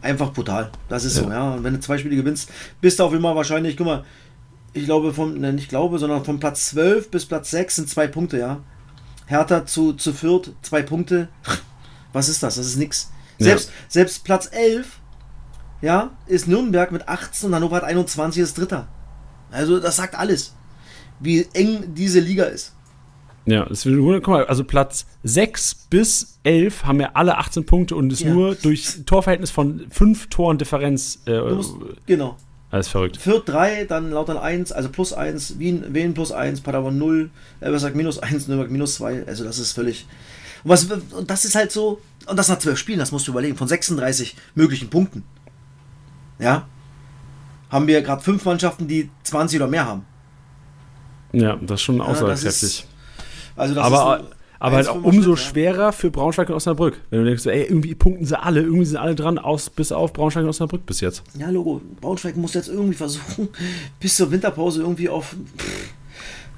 einfach 0.04 0.32
brutal. 0.32 0.70
Das 0.88 1.04
ist 1.04 1.14
so, 1.14 1.30
ja. 1.30 1.54
Und 1.54 1.64
wenn 1.64 1.74
du 1.74 1.80
zwei 1.80 1.98
Spiele 1.98 2.16
gewinnst, 2.16 2.50
bist 2.80 2.98
du 2.98 3.04
auf 3.04 3.12
immer 3.12 3.34
wahrscheinlich, 3.34 3.76
guck 3.76 3.86
mal, 3.86 4.04
ich 4.72 4.84
glaube, 4.84 5.14
vom, 5.14 5.34
ne, 5.34 5.52
nicht 5.52 5.68
glaube, 5.68 5.98
sondern 5.98 6.24
von 6.24 6.38
Platz 6.38 6.66
12 6.70 7.10
bis 7.10 7.26
Platz 7.26 7.50
6 7.50 7.76
sind 7.76 7.88
zwei 7.88 8.06
Punkte, 8.06 8.38
ja. 8.38 8.60
Hertha 9.26 9.64
zu, 9.64 9.94
zu 9.94 10.12
Fürth, 10.12 10.52
zwei 10.62 10.82
Punkte. 10.82 11.28
Was 12.12 12.28
ist 12.28 12.42
das? 12.42 12.56
Das 12.56 12.66
ist 12.66 12.76
nix. 12.76 13.10
Ja. 13.38 13.46
Selbst, 13.46 13.70
selbst 13.88 14.24
Platz 14.24 14.48
11, 14.52 15.00
ja, 15.80 16.10
ist 16.26 16.46
Nürnberg 16.46 16.92
mit 16.92 17.08
18 17.08 17.48
und 17.48 17.54
Hannover 17.54 17.76
hat 17.76 17.84
21 17.84 18.42
ist 18.42 18.58
Dritter. 18.58 18.88
Also, 19.50 19.80
das 19.80 19.96
sagt 19.96 20.14
alles, 20.16 20.54
wie 21.20 21.48
eng 21.54 21.94
diese 21.94 22.20
Liga 22.20 22.44
ist. 22.44 22.73
Ja, 23.46 23.66
das 23.66 23.84
wird, 23.84 23.98
guck 24.22 24.28
mal, 24.28 24.46
also 24.46 24.64
Platz 24.64 25.06
6 25.22 25.74
bis 25.90 26.38
11 26.44 26.84
haben 26.84 27.00
ja 27.00 27.10
alle 27.14 27.36
18 27.36 27.66
Punkte 27.66 27.94
und 27.94 28.12
ist 28.12 28.20
Ja. 28.20 28.32
nur 28.32 28.54
durch 28.54 29.04
Torverhältnis 29.04 29.50
von 29.50 29.84
5 29.90 30.28
Toren 30.28 30.56
Differenz 30.56 31.20
äh, 31.26 31.40
musst, 31.40 31.74
genau. 32.06 32.36
alles 32.70 32.88
verrückt. 32.88 33.18
Fürth 33.18 33.42
3, 33.46 33.84
dann 33.84 34.10
Lautern 34.10 34.38
1, 34.38 34.72
also 34.72 34.88
plus 34.88 35.12
1, 35.12 35.58
Wien, 35.58 35.84
Wien 35.92 36.14
plus 36.14 36.32
1, 36.32 36.62
Paderborn 36.62 36.96
0, 36.96 37.30
Elversberg 37.60 37.94
minus 37.94 38.18
1, 38.18 38.48
Nürnberg 38.48 38.70
minus 38.70 38.94
2. 38.94 39.26
Also 39.26 39.44
das 39.44 39.58
ist 39.58 39.72
völlig. 39.72 40.06
Und, 40.62 40.70
was, 40.70 40.84
und 40.84 41.28
das 41.30 41.44
ist 41.44 41.54
halt 41.54 41.70
so, 41.70 42.00
und 42.26 42.38
das 42.38 42.48
nach 42.48 42.58
12 42.58 42.78
Spielen, 42.78 42.98
das 42.98 43.12
musst 43.12 43.26
du 43.28 43.32
überlegen, 43.32 43.56
von 43.56 43.68
36 43.68 44.36
möglichen 44.54 44.88
Punkten. 44.88 45.22
Ja. 46.38 46.66
Haben 47.70 47.86
wir 47.86 48.00
gerade 48.00 48.22
fünf 48.22 48.44
Mannschaften, 48.46 48.88
die 48.88 49.10
20 49.24 49.60
oder 49.60 49.68
mehr 49.68 49.84
haben. 49.84 50.06
Ja, 51.32 51.56
das 51.56 51.80
ist 51.80 51.82
schon 51.82 52.00
aussagekräftig. 52.00 52.86
Also 53.56 53.74
das 53.74 53.84
aber 53.84 54.20
ist 54.20 54.24
aber 54.64 54.76
halt 54.76 54.88
1,5 54.88 54.90
auch 54.90 55.04
umso 55.04 55.36
schwerer 55.36 55.92
für 55.92 56.10
Braunschweig 56.10 56.48
und 56.48 56.54
Osnabrück. 56.54 56.98
Wenn 57.10 57.20
du 57.20 57.26
denkst, 57.26 57.44
ey, 57.46 57.64
irgendwie 57.64 57.94
punkten 57.94 58.24
sie 58.24 58.40
alle, 58.40 58.62
irgendwie 58.62 58.86
sind 58.86 58.96
alle 58.96 59.14
dran, 59.14 59.38
aus, 59.38 59.68
bis 59.68 59.92
auf 59.92 60.14
Braunschweig 60.14 60.44
und 60.44 60.48
Osnabrück 60.48 60.86
bis 60.86 61.00
jetzt. 61.00 61.22
Ja, 61.38 61.50
Logo. 61.50 61.82
Braunschweig 62.00 62.36
muss 62.36 62.54
jetzt 62.54 62.68
irgendwie 62.68 62.94
versuchen, 62.94 63.48
bis 64.00 64.16
zur 64.16 64.30
Winterpause 64.30 64.80
irgendwie 64.80 65.08
auf. 65.08 65.36
Pff, 65.58 65.94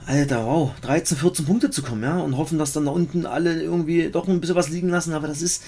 Alter, 0.07 0.47
wow, 0.47 0.71
13, 0.83 1.19
14 1.19 1.47
Punkte 1.47 1.71
zu 1.71 1.83
kommen, 1.83 2.05
ja, 2.05 2.19
und 2.19 2.37
hoffen, 2.37 2.59
dass 2.61 2.73
dann 2.73 2.85
da 2.85 2.93
unten 2.93 3.27
alle 3.27 3.61
irgendwie 3.61 4.09
doch 4.09 4.29
ein 4.29 4.41
bisschen 4.41 4.55
was 4.55 4.69
liegen 4.69 4.89
lassen, 4.89 5.13
aber 5.13 5.27
das 5.27 5.43
ist. 5.43 5.65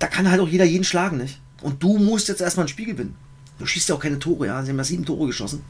Da 0.00 0.08
kann 0.08 0.28
halt 0.28 0.40
auch 0.40 0.48
jeder 0.48 0.64
jeden 0.64 0.82
schlagen, 0.82 1.18
nicht? 1.18 1.40
Und 1.62 1.82
du 1.82 1.98
musst 1.98 2.28
jetzt 2.28 2.40
erstmal 2.40 2.64
ein 2.64 2.68
Spiel 2.68 2.86
gewinnen. 2.86 3.14
Du 3.60 3.66
schießt 3.66 3.90
ja 3.90 3.94
auch 3.94 4.00
keine 4.00 4.18
Tore, 4.18 4.46
ja. 4.46 4.62
Sie 4.62 4.70
haben 4.70 4.78
ja 4.78 4.84
sieben 4.84 5.04
Tore 5.04 5.26
geschossen. 5.26 5.62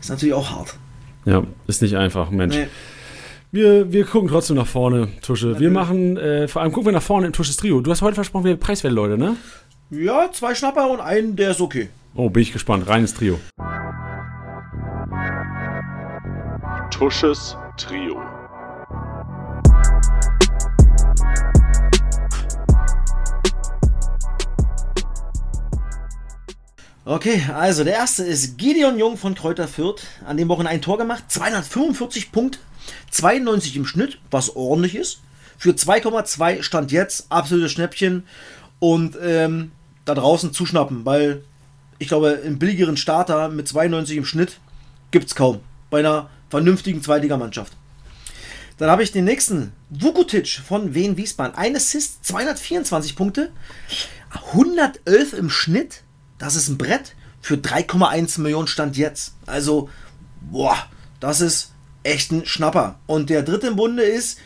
Ist 0.00 0.08
natürlich 0.08 0.34
auch 0.34 0.50
hart. 0.50 0.76
Ja, 1.26 1.42
ist 1.66 1.82
nicht 1.82 1.96
einfach, 1.96 2.30
Mensch. 2.30 2.56
Nee. 2.56 2.68
Wir, 3.52 3.92
wir 3.92 4.04
gucken 4.04 4.28
trotzdem 4.28 4.54
nach 4.54 4.66
vorne, 4.68 5.08
Tusche. 5.22 5.58
Wir 5.58 5.70
machen, 5.70 6.16
äh, 6.16 6.46
vor 6.46 6.62
allem 6.62 6.70
gucken 6.70 6.86
wir 6.86 6.92
nach 6.92 7.02
vorne 7.02 7.26
im 7.26 7.32
Tusches 7.32 7.56
Trio. 7.56 7.80
Du 7.80 7.90
hast 7.90 8.00
heute 8.00 8.14
versprochen, 8.14 8.44
wir 8.44 8.56
preiswert, 8.56 8.92
Leute, 8.92 9.18
ne? 9.18 9.34
Ja, 9.90 10.30
zwei 10.30 10.54
Schnapper 10.54 10.88
und 10.88 11.00
einen, 11.00 11.34
der 11.34 11.50
ist 11.50 11.60
okay. 11.60 11.88
Oh, 12.14 12.30
bin 12.30 12.44
ich 12.44 12.52
gespannt. 12.52 12.86
Reines 12.86 13.12
Trio. 13.12 13.40
Tusches 16.92 17.56
Trio. 17.76 18.22
Okay, 27.04 27.42
also 27.52 27.82
der 27.82 27.94
erste 27.94 28.22
ist 28.22 28.58
Gideon 28.58 28.96
Jung 28.96 29.16
von 29.16 29.34
Kräuter 29.34 29.66
Fürth. 29.66 30.02
An 30.24 30.36
dem 30.36 30.48
Wochen 30.48 30.68
ein 30.68 30.80
Tor 30.80 30.98
gemacht, 30.98 31.24
245 31.26 32.30
Punkte, 32.30 32.60
92 33.10 33.76
im 33.76 33.86
Schnitt, 33.86 34.18
was 34.30 34.54
ordentlich 34.56 34.94
ist. 34.94 35.20
Für 35.58 35.70
2,2 35.70 36.62
stand 36.62 36.92
jetzt 36.92 37.26
absolutes 37.30 37.72
Schnäppchen 37.72 38.24
und 38.78 39.16
ähm, 39.22 39.72
da 40.04 40.14
draußen 40.14 40.52
zuschnappen, 40.52 41.04
weil 41.04 41.44
ich 41.98 42.08
glaube, 42.08 42.40
einen 42.44 42.58
billigeren 42.58 42.96
Starter 42.96 43.48
mit 43.48 43.68
92 43.68 44.16
im 44.16 44.24
Schnitt 44.24 44.58
gibt's 45.10 45.34
kaum 45.34 45.60
bei 45.90 45.98
einer 45.98 46.30
vernünftigen 46.48 47.02
Zweitligamannschaft. 47.02 47.74
Dann 48.78 48.90
habe 48.90 49.02
ich 49.02 49.12
den 49.12 49.26
nächsten, 49.26 49.72
Vukutic 49.90 50.48
von 50.66 50.94
Wien 50.94 51.18
Wiesbaden. 51.18 51.54
Ein 51.54 51.76
Assist, 51.76 52.24
224 52.24 53.14
Punkte. 53.14 53.52
111 54.52 55.34
im 55.34 55.50
Schnitt, 55.50 56.02
das 56.38 56.56
ist 56.56 56.68
ein 56.68 56.78
Brett 56.78 57.14
für 57.42 57.56
3,1 57.56 58.40
Millionen 58.40 58.68
Stand 58.68 58.96
jetzt. 58.96 59.34
Also, 59.44 59.90
boah, 60.40 60.76
das 61.20 61.42
ist 61.42 61.72
echt 62.02 62.32
ein 62.32 62.46
Schnapper. 62.46 62.98
Und 63.06 63.30
der 63.30 63.42
dritte 63.42 63.68
im 63.68 63.76
Bunde 63.76 64.02
ist 64.02 64.38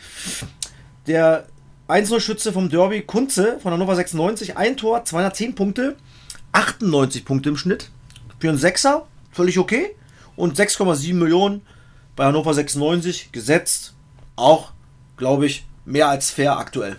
der 1.07 1.47
1-0-Schütze 1.87 2.51
vom 2.51 2.69
Derby 2.69 3.01
Kunze 3.01 3.59
von 3.61 3.71
Hannover 3.71 3.95
96. 3.95 4.57
Ein 4.57 4.77
Tor, 4.77 5.05
210 5.05 5.55
Punkte, 5.55 5.95
98 6.51 7.25
Punkte 7.25 7.49
im 7.49 7.57
Schnitt. 7.57 7.89
Für 8.39 8.49
einen 8.49 8.57
Sechser, 8.57 9.07
völlig 9.31 9.59
okay. 9.59 9.95
Und 10.35 10.59
6,7 10.59 11.13
Millionen 11.13 11.61
bei 12.15 12.25
Hannover 12.25 12.53
96 12.53 13.31
gesetzt. 13.31 13.93
Auch, 14.35 14.71
glaube 15.17 15.45
ich, 15.45 15.65
mehr 15.85 16.09
als 16.09 16.31
fair 16.31 16.57
aktuell. 16.57 16.97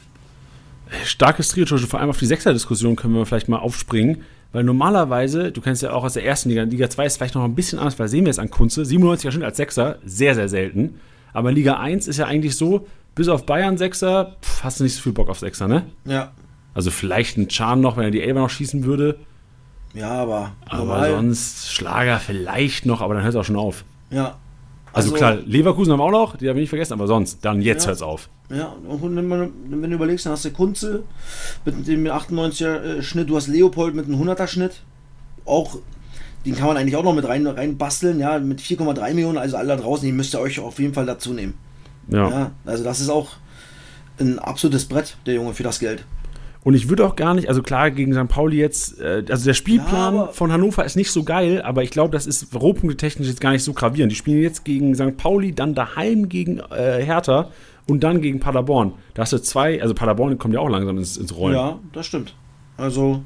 Starkes 1.05 1.49
Trio, 1.49 1.67
vor 1.67 2.01
allem 2.01 2.11
auf 2.11 2.19
die 2.19 2.27
Sechser-Diskussion 2.27 2.97
können 2.97 3.15
wir 3.15 3.27
vielleicht 3.27 3.49
mal 3.49 3.59
aufspringen. 3.59 4.25
Weil 4.53 4.65
normalerweise, 4.65 5.53
du 5.53 5.61
kennst 5.61 5.83
ja 5.83 5.93
auch 5.93 6.05
aus 6.05 6.15
der 6.15 6.25
ersten 6.25 6.49
Liga, 6.49 6.63
Liga 6.63 6.89
2 6.89 7.07
ist 7.07 7.17
vielleicht 7.17 7.35
noch 7.35 7.45
ein 7.45 7.55
bisschen 7.55 7.79
anders, 7.79 7.99
weil 7.99 8.09
sehen 8.09 8.25
wir 8.25 8.31
es 8.31 8.39
an 8.39 8.51
Kunze, 8.51 8.83
97er 8.83 9.31
Schnitt 9.31 9.45
als 9.45 9.57
Sechser, 9.57 9.99
sehr, 10.05 10.35
sehr 10.35 10.49
selten. 10.49 11.01
Aber 11.33 11.51
in 11.51 11.57
Liga 11.57 11.75
1 11.75 12.09
ist 12.09 12.17
ja 12.17 12.27
eigentlich 12.27 12.57
so, 12.57 12.87
bis 13.15 13.29
auf 13.29 13.45
Bayern 13.45 13.77
Sechser, 13.77 14.37
pff, 14.41 14.65
hast 14.65 14.81
du 14.81 14.85
nicht 14.85 14.95
so 14.95 15.03
viel 15.03 15.13
Bock 15.13 15.29
auf 15.29 15.39
Sechser, 15.39 15.69
ne? 15.69 15.87
Ja. 16.05 16.33
Also 16.75 16.91
vielleicht 16.91 17.37
ein 17.39 17.49
Chan 17.49 17.81
noch, 17.81 17.97
wenn 17.97 18.05
er 18.05 18.11
die 18.11 18.23
Elber 18.23 18.41
noch 18.41 18.51
schießen 18.51 18.85
würde. 18.85 19.19
Ja, 19.95 20.11
aber. 20.11 20.53
Aber 20.67 20.79
normal. 20.79 21.11
sonst 21.11 21.73
Schlager 21.73 22.19
vielleicht 22.19 22.85
noch, 22.85 23.01
aber 23.01 23.15
dann 23.15 23.23
hört 23.23 23.35
es 23.35 23.41
auch 23.41 23.45
schon 23.45 23.57
auf. 23.57 23.85
Ja. 24.11 24.37
Also, 24.97 25.13
also, 25.13 25.17
klar, 25.17 25.37
Leverkusen 25.45 25.93
haben 25.93 25.99
wir 25.99 26.05
auch 26.05 26.11
noch, 26.11 26.37
die 26.37 26.49
haben 26.49 26.57
wir 26.57 26.63
nicht 26.63 26.71
vergessen, 26.71 26.95
aber 26.95 27.07
sonst, 27.07 27.45
dann 27.45 27.61
jetzt 27.61 27.83
ja. 27.83 27.89
hört 27.89 27.97
es 27.97 28.03
auf. 28.03 28.31
Ja, 28.49 28.75
und 28.89 29.15
wenn, 29.15 29.29
man, 29.29 29.53
wenn 29.69 29.91
du 29.91 29.97
überlegst, 29.97 30.25
dann 30.25 30.33
hast 30.33 30.47
du 30.47 30.51
Kunze 30.53 31.03
mit 31.67 31.87
dem 31.87 32.07
98er 32.07 32.83
äh, 32.83 33.03
Schnitt, 33.03 33.29
du 33.29 33.37
hast 33.37 33.49
Leopold 33.49 33.95
mit 33.95 34.07
einem 34.07 34.19
100er 34.23 34.47
Schnitt. 34.47 34.81
Auch, 35.45 35.77
den 36.47 36.57
kann 36.57 36.69
man 36.69 36.79
eigentlich 36.79 36.97
auch 36.97 37.03
noch 37.03 37.15
mit 37.15 37.29
rein, 37.29 37.47
rein 37.47 37.77
basteln, 37.77 38.21
ja, 38.21 38.39
mit 38.39 38.61
4,3 38.61 39.13
Millionen, 39.13 39.37
also 39.37 39.59
alle 39.59 39.69
da 39.69 39.77
draußen, 39.77 40.07
die 40.07 40.13
müsst 40.13 40.35
ihr 40.35 40.41
euch 40.41 40.61
auf 40.61 40.79
jeden 40.79 40.95
Fall 40.95 41.05
dazu 41.05 41.35
nehmen. 41.35 41.59
Ja. 42.09 42.31
ja. 42.31 42.51
Also 42.65 42.83
das 42.83 43.01
ist 43.01 43.11
auch 43.11 43.33
ein 44.19 44.39
absolutes 44.39 44.87
Brett, 44.87 45.19
der 45.27 45.35
Junge, 45.35 45.53
für 45.53 45.63
das 45.63 45.79
Geld. 45.79 46.07
Und 46.67 46.75
ich 46.75 46.89
würde 46.89 47.07
auch 47.07 47.15
gar 47.15 47.33
nicht, 47.33 47.49
also 47.49 47.63
klar, 47.63 47.93
gegen 47.93 48.13
St. 48.13 48.27
Pauli 48.27 48.57
jetzt, 48.57 49.01
äh, 49.01 49.25
also 49.31 49.45
der 49.45 49.55
Spielplan 49.55 50.17
ja, 50.17 50.27
von 50.33 50.51
Hannover 50.51 50.85
ist 50.85 50.97
nicht 50.97 51.13
so 51.13 51.23
geil, 51.23 51.63
aber 51.63 51.85
ich 51.85 51.91
glaube, 51.91 52.11
das 52.11 52.27
ist 52.27 52.53
rohpunkte 52.57 52.97
technisch 52.97 53.29
jetzt 53.29 53.41
gar 53.41 53.53
nicht 53.53 53.63
so 53.63 53.73
gravierend. 53.73 54.11
Die 54.11 54.17
spielen 54.17 54.43
jetzt 54.43 54.65
gegen 54.65 54.93
St. 54.97 55.17
Pauli, 55.17 55.55
dann 55.55 55.77
daheim 55.77 56.29
gegen 56.29 56.59
äh, 56.59 57.05
Hertha 57.05 57.51
und 57.87 58.03
dann 58.03 58.21
gegen 58.21 58.41
Paderborn. 58.41 58.95
Da 59.15 59.23
hast 59.23 59.33
du 59.33 59.39
zwei, 59.39 59.81
also 59.81 59.95
Paderborn 59.95 60.39
kommt 60.39 60.55
ja 60.55 60.61
auch 60.61 60.69
langsam 60.69 60.99
ins, 60.99 61.17
ins 61.17 61.37
Rollen. 61.37 61.55
Ja, 61.55 61.79
das 61.93 62.07
stimmt. 62.07 62.35
Also 62.77 63.23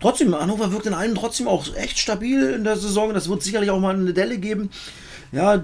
trotzdem, 0.00 0.34
Hannover 0.34 0.72
wirkt 0.72 0.86
in 0.86 0.94
allem 0.94 1.14
trotzdem 1.14 1.46
auch 1.46 1.66
echt 1.76 1.98
stabil 1.98 2.54
in 2.54 2.64
der 2.64 2.78
Saison. 2.78 3.12
Das 3.12 3.28
wird 3.28 3.42
sicherlich 3.42 3.68
auch 3.70 3.80
mal 3.80 3.94
eine 3.94 4.14
Delle 4.14 4.38
geben. 4.38 4.70
Ja, 5.30 5.62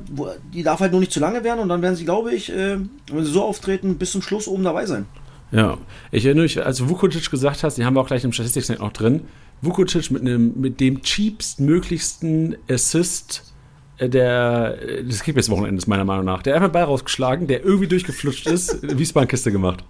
die 0.52 0.62
darf 0.62 0.80
halt 0.80 0.92
nur 0.92 1.00
nicht 1.00 1.12
zu 1.12 1.20
lange 1.20 1.42
werden 1.42 1.60
und 1.60 1.70
dann 1.70 1.80
werden 1.80 1.96
sie, 1.96 2.04
glaube 2.04 2.34
ich, 2.34 2.52
äh, 2.52 2.76
wenn 3.10 3.24
sie 3.24 3.32
so 3.32 3.42
auftreten, 3.42 3.96
bis 3.96 4.12
zum 4.12 4.20
Schluss 4.20 4.46
oben 4.46 4.62
dabei 4.62 4.84
sein. 4.84 5.06
Ja, 5.52 5.78
ich 6.10 6.24
erinnere 6.24 6.44
mich, 6.44 6.64
als 6.64 6.78
du 6.78 6.88
Vukotic 6.88 7.30
gesagt 7.30 7.62
hast, 7.62 7.76
die 7.78 7.84
haben 7.84 7.94
wir 7.94 8.00
auch 8.00 8.06
gleich 8.06 8.24
im 8.24 8.32
Statistik 8.32 8.78
noch 8.78 8.92
drin. 8.92 9.22
Vukotic 9.62 10.10
mit, 10.10 10.22
einem, 10.22 10.52
mit 10.60 10.80
dem 10.80 11.02
cheapstmöglichsten 11.02 12.56
Assist 12.68 13.54
äh, 13.98 14.08
der, 14.08 14.78
äh, 14.82 15.04
des 15.04 15.22
Kickbase-Wochenendes, 15.22 15.86
meiner 15.86 16.04
Meinung 16.04 16.24
nach. 16.24 16.42
Der 16.42 16.54
hat 16.54 16.62
einfach 16.62 16.72
Ball 16.72 16.84
rausgeschlagen, 16.84 17.46
der 17.46 17.64
irgendwie 17.64 17.86
durchgeflutscht 17.86 18.46
ist, 18.48 18.82
Wiesbaden-Kiste 18.98 19.52
gemacht. 19.52 19.84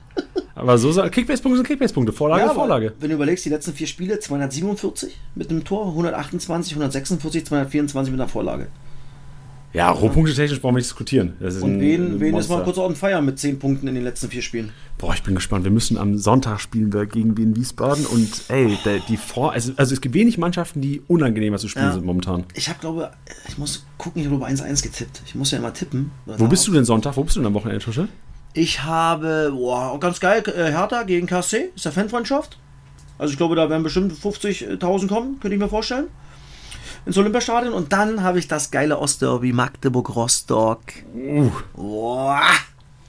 Aber 0.55 0.79
so 0.79 0.91
Kickbase-Punkte 0.93 1.57
sind 1.57 1.67
Kickbase-Punkte, 1.67 2.13
Vorlage, 2.13 2.43
ja, 2.43 2.55
Vorlage. 2.55 2.93
Wenn 3.01 3.09
du 3.09 3.17
überlegst, 3.17 3.45
die 3.45 3.49
letzten 3.49 3.73
vier 3.73 3.87
Spiele, 3.87 4.19
247 4.19 5.19
mit 5.35 5.51
einem 5.51 5.65
Tor, 5.65 5.89
128, 5.89 6.75
146, 6.75 7.47
224 7.47 8.13
mit 8.13 8.21
einer 8.21 8.29
Vorlage. 8.29 8.69
Ja, 9.75 9.91
Rohpunkte 9.91 10.33
technisch 10.33 10.61
brauchen 10.61 10.77
wir 10.77 10.79
nicht 10.79 10.89
diskutieren. 10.89 11.33
Und 11.41 11.81
wen, 11.81 12.21
wen 12.21 12.37
ist 12.37 12.49
mal 12.49 12.63
kurz 12.63 12.79
auf 12.79 12.87
dem 12.87 12.95
Feier 12.95 13.21
mit 13.21 13.41
10 13.41 13.59
Punkten 13.59 13.89
in 13.89 13.97
den 13.97 14.05
letzten 14.05 14.29
vier 14.29 14.41
Spielen? 14.41 14.71
Boah, 14.99 15.15
ich 15.15 15.25
bin 15.25 15.35
gespannt. 15.35 15.65
Wir 15.65 15.73
müssen 15.73 15.99
am 15.99 16.17
Sonntag 16.17 16.61
spielen 16.61 16.93
wir 16.93 17.07
gegen 17.07 17.37
Wien 17.37 17.57
Wiesbaden 17.57 18.07
und 18.07 18.45
ey, 18.49 18.79
der, 18.85 19.01
die 19.01 19.17
Vor 19.17 19.53
also, 19.53 19.73
also 19.77 19.93
es 19.93 20.01
gibt 20.01 20.15
wenig 20.15 20.39
Mannschaften, 20.39 20.81
die 20.81 21.03
unangenehmer 21.09 21.59
zu 21.59 21.67
spielen 21.67 21.87
ja. 21.87 21.93
sind 21.93 22.05
momentan. 22.05 22.45
Ich 22.55 22.69
habe 22.69 22.79
glaube, 22.79 23.11
ich 23.49 23.59
muss 23.59 23.85
gucken, 23.99 24.23
ich 24.23 24.31
habe 24.31 24.47
1-1 24.47 24.81
getippt. 24.81 25.23
Ich 25.27 25.35
muss 25.35 25.51
ja 25.51 25.59
immer 25.59 25.75
tippen. 25.75 26.13
Wo 26.25 26.47
bist 26.47 26.65
du 26.69 26.73
denn 26.73 26.85
Sonntag? 26.85 27.17
Wo 27.17 27.25
bist 27.25 27.35
du 27.35 27.41
denn 27.41 27.49
am 27.49 27.55
Wochenende, 27.55 27.85
Tusche? 27.85 28.07
Ich 28.53 28.85
habe, 28.85 29.51
boah, 29.53 29.99
ganz 29.99 30.21
geil, 30.21 30.45
äh, 30.47 30.71
Hertha 30.71 31.03
gegen 31.03 31.27
KSC, 31.27 31.71
ist 31.75 31.85
ja 31.85 31.91
Fanfreundschaft. 31.91 32.61
Also 33.19 33.33
ich 33.33 33.39
glaube, 33.39 33.57
da 33.57 33.69
werden 33.69 33.83
bestimmt 33.83 34.13
50.000 34.13 35.09
kommen, 35.09 35.41
könnte 35.41 35.57
ich 35.57 35.61
mir 35.61 35.69
vorstellen 35.69 36.07
ins 37.07 37.19
Olympiastadion 37.19 37.73
und 37.73 37.93
dann 37.93 38.23
habe 38.23 38.39
ich 38.39 38.49
das 38.49 38.71
geile 38.71 38.99
Ostderby 38.99 39.53
Magdeburg-Rostock. 39.53 40.81
Uh. 41.15 41.51
Boah, 41.75 42.43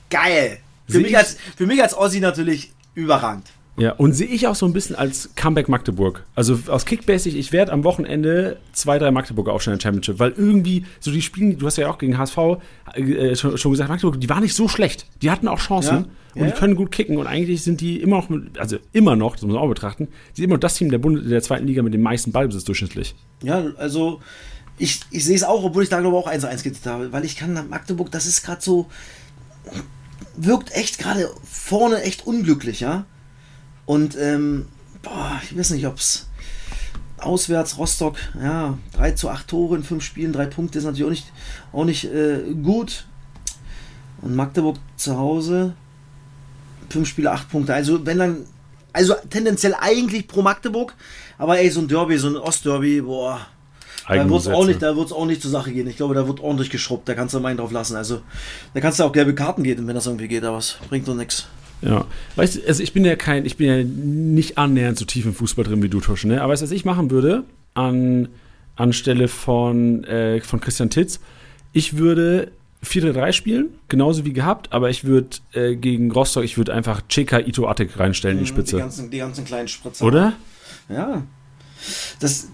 geil. 0.10 0.60
Für 0.88 0.99
mich, 0.99 1.17
als, 1.17 1.38
für 1.55 1.65
mich 1.65 1.81
als 1.81 1.97
Ossi 1.97 2.19
natürlich 2.19 2.73
überragend. 2.93 3.47
Ja, 3.77 3.91
und 3.91 4.13
sehe 4.13 4.27
ich 4.27 4.47
auch 4.47 4.55
so 4.55 4.65
ein 4.65 4.71
bisschen 4.71 4.95
als 4.95 5.31
Comeback 5.35 5.67
Magdeburg. 5.67 6.23
Also 6.33 6.59
aus 6.67 6.85
Kickbase, 6.85 7.29
ich 7.29 7.51
werde 7.51 7.73
am 7.73 7.83
Wochenende 7.83 8.57
zwei, 8.71 8.97
drei 8.99 9.11
Magdeburger 9.11 9.51
aufstellen 9.51 9.75
in 9.75 9.79
der 9.79 9.83
Championship, 9.83 10.19
weil 10.19 10.31
irgendwie, 10.31 10.85
so 11.01 11.11
die 11.11 11.21
spielen, 11.21 11.57
du 11.59 11.65
hast 11.65 11.77
ja 11.77 11.89
auch 11.89 11.97
gegen 11.97 12.17
HSV 12.17 12.38
äh, 12.93 13.35
schon, 13.35 13.57
schon, 13.57 13.71
gesagt, 13.71 13.89
Magdeburg, 13.89 14.19
die 14.19 14.29
waren 14.29 14.43
nicht 14.43 14.55
so 14.55 14.69
schlecht. 14.69 15.07
Die 15.21 15.29
hatten 15.29 15.49
auch 15.49 15.59
Chancen 15.59 15.95
ja, 15.95 16.41
und 16.41 16.47
ja. 16.47 16.53
die 16.53 16.59
können 16.59 16.75
gut 16.75 16.91
kicken 16.91 17.17
und 17.17 17.27
eigentlich 17.27 17.63
sind 17.63 17.81
die 17.81 17.99
immer 17.99 18.17
noch, 18.17 18.29
also 18.57 18.77
immer 18.93 19.17
noch, 19.17 19.33
das 19.33 19.43
muss 19.43 19.53
man 19.53 19.61
auch 19.61 19.67
betrachten, 19.67 20.07
die 20.31 20.35
sind 20.38 20.45
immer 20.45 20.55
noch 20.55 20.61
das 20.61 20.75
Team 20.75 20.89
der, 20.89 20.99
Bund 20.99 21.29
der 21.29 21.41
zweiten 21.41 21.67
Liga 21.67 21.81
mit 21.81 21.93
dem 21.93 22.01
meisten 22.01 22.31
Ballbesitz 22.31 22.63
durchschnittlich. 22.63 23.13
Ja, 23.43 23.61
also 23.77 24.21
ich, 24.77 25.01
ich 25.11 25.25
sehe 25.25 25.35
es 25.35 25.43
auch, 25.43 25.65
obwohl 25.65 25.83
ich 25.83 25.89
da 25.89 25.99
glaube 25.99 26.17
ich 26.17 26.25
auch 26.25 26.31
1-1 26.31 26.63
getippt 26.63 26.85
habe, 26.85 27.11
weil 27.11 27.25
ich 27.25 27.35
kann 27.35 27.53
Magdeburg, 27.69 28.09
das 28.11 28.25
ist 28.25 28.41
gerade 28.43 28.61
so, 28.61 28.88
wirkt 30.38 30.71
echt 30.71 30.97
gerade 30.97 31.29
vorne 31.43 32.03
echt 32.03 32.25
unglücklich, 32.25 32.79
ja. 32.79 33.05
Und 33.86 34.17
ähm, 34.17 34.67
boah, 35.02 35.39
ich 35.43 35.58
weiß 35.58 35.71
nicht, 35.71 35.86
ob 35.88 35.98
es 35.98 36.28
auswärts 37.17 37.78
Rostock, 37.78 38.17
ja, 38.39 38.78
3 38.93 39.12
zu 39.12 39.30
8 39.30 39.48
Tore 39.48 39.76
in 39.76 39.84
5 39.84 40.04
Spielen, 40.04 40.34
3 40.34 40.45
Punkte 40.48 40.80
ist 40.80 40.86
natürlich 40.86 41.06
auch 41.06 41.10
nicht, 41.10 41.32
auch 41.71 41.86
nicht 41.86 42.04
äh, 42.06 42.54
gut. 42.62 43.06
Und 44.21 44.36
Magdeburg 44.36 44.78
zu 44.98 45.17
Hause, 45.17 45.74
5 46.89 47.08
Spiele, 47.08 47.32
8 47.32 47.50
Punkte. 47.50 47.74
Also 47.74 48.06
wenn 48.06 48.19
dann, 48.19 48.45
also 48.93 49.13
tendenziell 49.30 49.76
eigentlich 49.80 50.28
pro 50.28 50.41
Magdeburg, 50.41 50.93
aber 51.38 51.60
ey, 51.60 51.69
so 51.69 51.82
ein 51.82 51.88
Derby, 51.88 52.17
so 52.17 52.30
ein 52.30 52.38
Ostderby, 52.38 53.02
boah, 53.02 53.45
da 54.08 54.30
wird 54.30 54.41
es 54.41 54.48
auch, 54.48 54.65
nicht, 54.65 54.84
auch 54.84 55.26
nicht 55.26 55.41
zur 55.41 55.52
Sache 55.52 55.71
gehen. 55.71 55.88
Ich 55.88 55.98
glaube, 55.98 56.13
da 56.13 56.28
wird 56.28 56.39
ordentlich 56.39 56.69
geschrubbt, 56.69 57.10
da 57.10 57.15
kannst 57.15 57.34
du 57.34 57.39
meinen 57.39 57.58
drauf 57.58 57.71
lassen. 57.71 57.95
Also 57.95 58.21
da 58.74 58.80
kannst 58.80 59.00
du 59.00 59.04
auch 59.04 59.12
gelbe 59.12 59.34
Karten 59.34 59.63
geben, 59.63 59.88
wenn 59.88 59.95
das 59.95 60.06
irgendwie 60.06 60.28
geht, 60.28 60.43
aber 60.43 60.58
es 60.58 60.78
bringt 60.89 61.08
doch 61.08 61.15
nichts. 61.15 61.48
Ja, 61.81 62.05
weißt 62.35 62.55
du, 62.55 62.67
also 62.67 62.81
ich 62.81 62.93
bin 62.93 63.05
ja 63.05 63.15
kein, 63.15 63.45
ich 63.45 63.57
bin 63.57 63.67
ja 63.67 63.83
nicht 63.83 64.57
annähernd 64.57 64.97
so 64.97 65.05
tief 65.05 65.25
im 65.25 65.33
Fußball 65.33 65.65
drin 65.65 65.83
wie 65.83 65.89
du, 65.89 65.99
Tusch, 65.99 66.25
ne? 66.25 66.41
Aber 66.41 66.53
weißt 66.53 66.61
du, 66.61 66.65
was 66.65 66.71
ich 66.71 66.85
machen 66.85 67.11
würde 67.11 67.43
an 67.73 68.29
anstelle 68.75 69.27
von, 69.27 70.03
äh, 70.05 70.41
von 70.41 70.59
Christian 70.59 70.89
Titz? 70.89 71.19
Ich 71.73 71.97
würde 71.97 72.51
4-3 72.83 73.33
spielen, 73.33 73.69
genauso 73.88 74.25
wie 74.25 74.33
gehabt, 74.33 74.71
aber 74.71 74.89
ich 74.89 75.03
würde 75.03 75.38
äh, 75.53 75.75
gegen 75.75 76.11
Rostock, 76.11 76.43
ich 76.43 76.57
würde 76.57 76.73
einfach 76.73 77.01
Cheka 77.07 77.39
Ito 77.39 77.67
Attic 77.67 77.99
reinstellen, 77.99 78.38
in 78.38 78.45
die 78.45 78.51
mhm, 78.51 78.55
Spitze. 78.55 78.75
Die 78.75 78.81
ganzen, 78.81 79.11
die 79.11 79.17
ganzen 79.17 79.45
kleinen 79.45 79.67
Spritzer. 79.67 80.05
Oder? 80.05 80.33
Ja. 80.89 81.23
Das, 82.19 82.49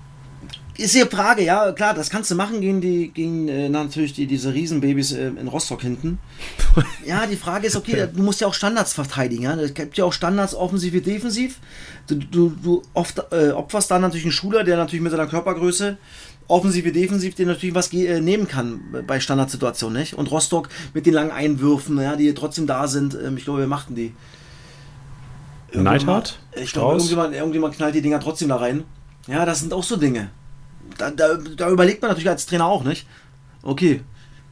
ist 0.77 0.95
die 0.95 1.01
Frage, 1.01 1.43
ja, 1.43 1.71
klar, 1.73 1.93
das 1.93 2.09
kannst 2.09 2.31
du 2.31 2.35
machen 2.35 2.61
gegen 2.61 2.81
die, 2.81 3.09
gegen 3.09 3.47
äh, 3.47 3.67
natürlich 3.67 4.13
die, 4.13 4.25
diese 4.25 4.53
Riesenbabys 4.53 5.11
äh, 5.11 5.27
in 5.27 5.47
Rostock 5.47 5.81
hinten. 5.81 6.19
ja, 7.05 7.27
die 7.27 7.35
Frage 7.35 7.67
ist, 7.67 7.75
okay, 7.75 8.07
du 8.13 8.23
musst 8.23 8.41
ja 8.41 8.47
auch 8.47 8.53
Standards 8.53 8.93
verteidigen, 8.93 9.43
ja. 9.43 9.53
Es 9.55 9.73
gibt 9.73 9.97
ja 9.97 10.05
auch 10.05 10.13
Standards 10.13 10.55
offensiv 10.55 10.93
wie 10.93 11.01
defensiv. 11.01 11.59
Du, 12.07 12.15
du, 12.15 12.49
du 12.49 12.83
oft, 12.93 13.21
äh, 13.31 13.51
opferst 13.51 13.91
dann 13.91 14.01
natürlich 14.01 14.25
einen 14.25 14.31
Schuler, 14.31 14.63
der 14.63 14.77
natürlich 14.77 15.03
mit 15.03 15.11
seiner 15.11 15.27
Körpergröße 15.27 15.97
offensiv 16.47 16.85
wie 16.85 16.91
defensiv 16.91 17.35
dir 17.35 17.45
natürlich 17.45 17.75
was 17.75 17.93
äh, 17.93 18.19
nehmen 18.19 18.47
kann 18.47 18.81
bei 19.07 19.19
Standardsituationen, 19.19 19.99
nicht? 19.99 20.15
Und 20.15 20.31
Rostock 20.31 20.69
mit 20.93 21.05
den 21.05 21.13
langen 21.13 21.31
Einwürfen, 21.31 21.99
ja, 21.99 22.15
die 22.15 22.33
trotzdem 22.33 22.65
da 22.65 22.87
sind, 22.87 23.15
ähm, 23.15 23.37
ich 23.37 23.43
glaube, 23.43 23.59
wir 23.59 23.67
machten 23.67 23.95
die. 23.95 24.13
Neidhardt? 25.73 26.39
Ich 26.55 26.73
glaube, 26.73 26.95
irgendjemand, 26.95 27.33
irgendjemand 27.33 27.75
knallt 27.75 27.95
die 27.95 28.01
Dinger 28.01 28.19
trotzdem 28.19 28.49
da 28.49 28.57
rein. 28.57 28.83
Ja, 29.27 29.45
das 29.45 29.61
sind 29.61 29.73
auch 29.73 29.83
so 29.83 29.95
Dinge 29.95 30.29
da, 31.01 31.11
da, 31.11 31.37
da 31.37 31.69
überlegt 31.69 32.01
man 32.01 32.09
natürlich 32.09 32.29
als 32.29 32.45
Trainer 32.45 32.65
auch 32.65 32.83
nicht. 32.83 33.07
Okay, 33.63 34.01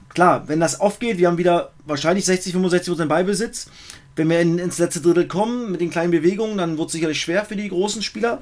klar, 0.09 0.47
wenn 0.47 0.59
das 0.59 0.79
aufgeht, 0.79 1.17
wir 1.17 1.27
haben 1.27 1.37
wieder 1.37 1.71
wahrscheinlich 1.85 2.25
60, 2.25 2.53
65 2.53 2.91
Prozent 2.91 3.09
Ballbesitz. 3.09 3.69
Wenn 4.15 4.29
wir 4.29 4.41
in, 4.41 4.59
ins 4.59 4.79
letzte 4.79 5.01
Drittel 5.01 5.27
kommen 5.27 5.71
mit 5.71 5.79
den 5.79 5.91
kleinen 5.91 6.11
Bewegungen, 6.11 6.57
dann 6.57 6.77
wird 6.77 6.87
es 6.87 6.93
sicherlich 6.93 7.21
schwer 7.21 7.45
für 7.45 7.55
die 7.55 7.69
großen 7.69 8.01
Spieler. 8.01 8.41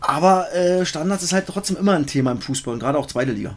Aber 0.00 0.52
äh, 0.52 0.84
Standards 0.84 1.22
ist 1.22 1.32
halt 1.32 1.46
trotzdem 1.46 1.76
immer 1.76 1.94
ein 1.94 2.06
Thema 2.06 2.32
im 2.32 2.40
Fußball 2.40 2.74
und 2.74 2.80
gerade 2.80 2.98
auch 2.98 3.06
zweite 3.06 3.32
Liga. 3.32 3.56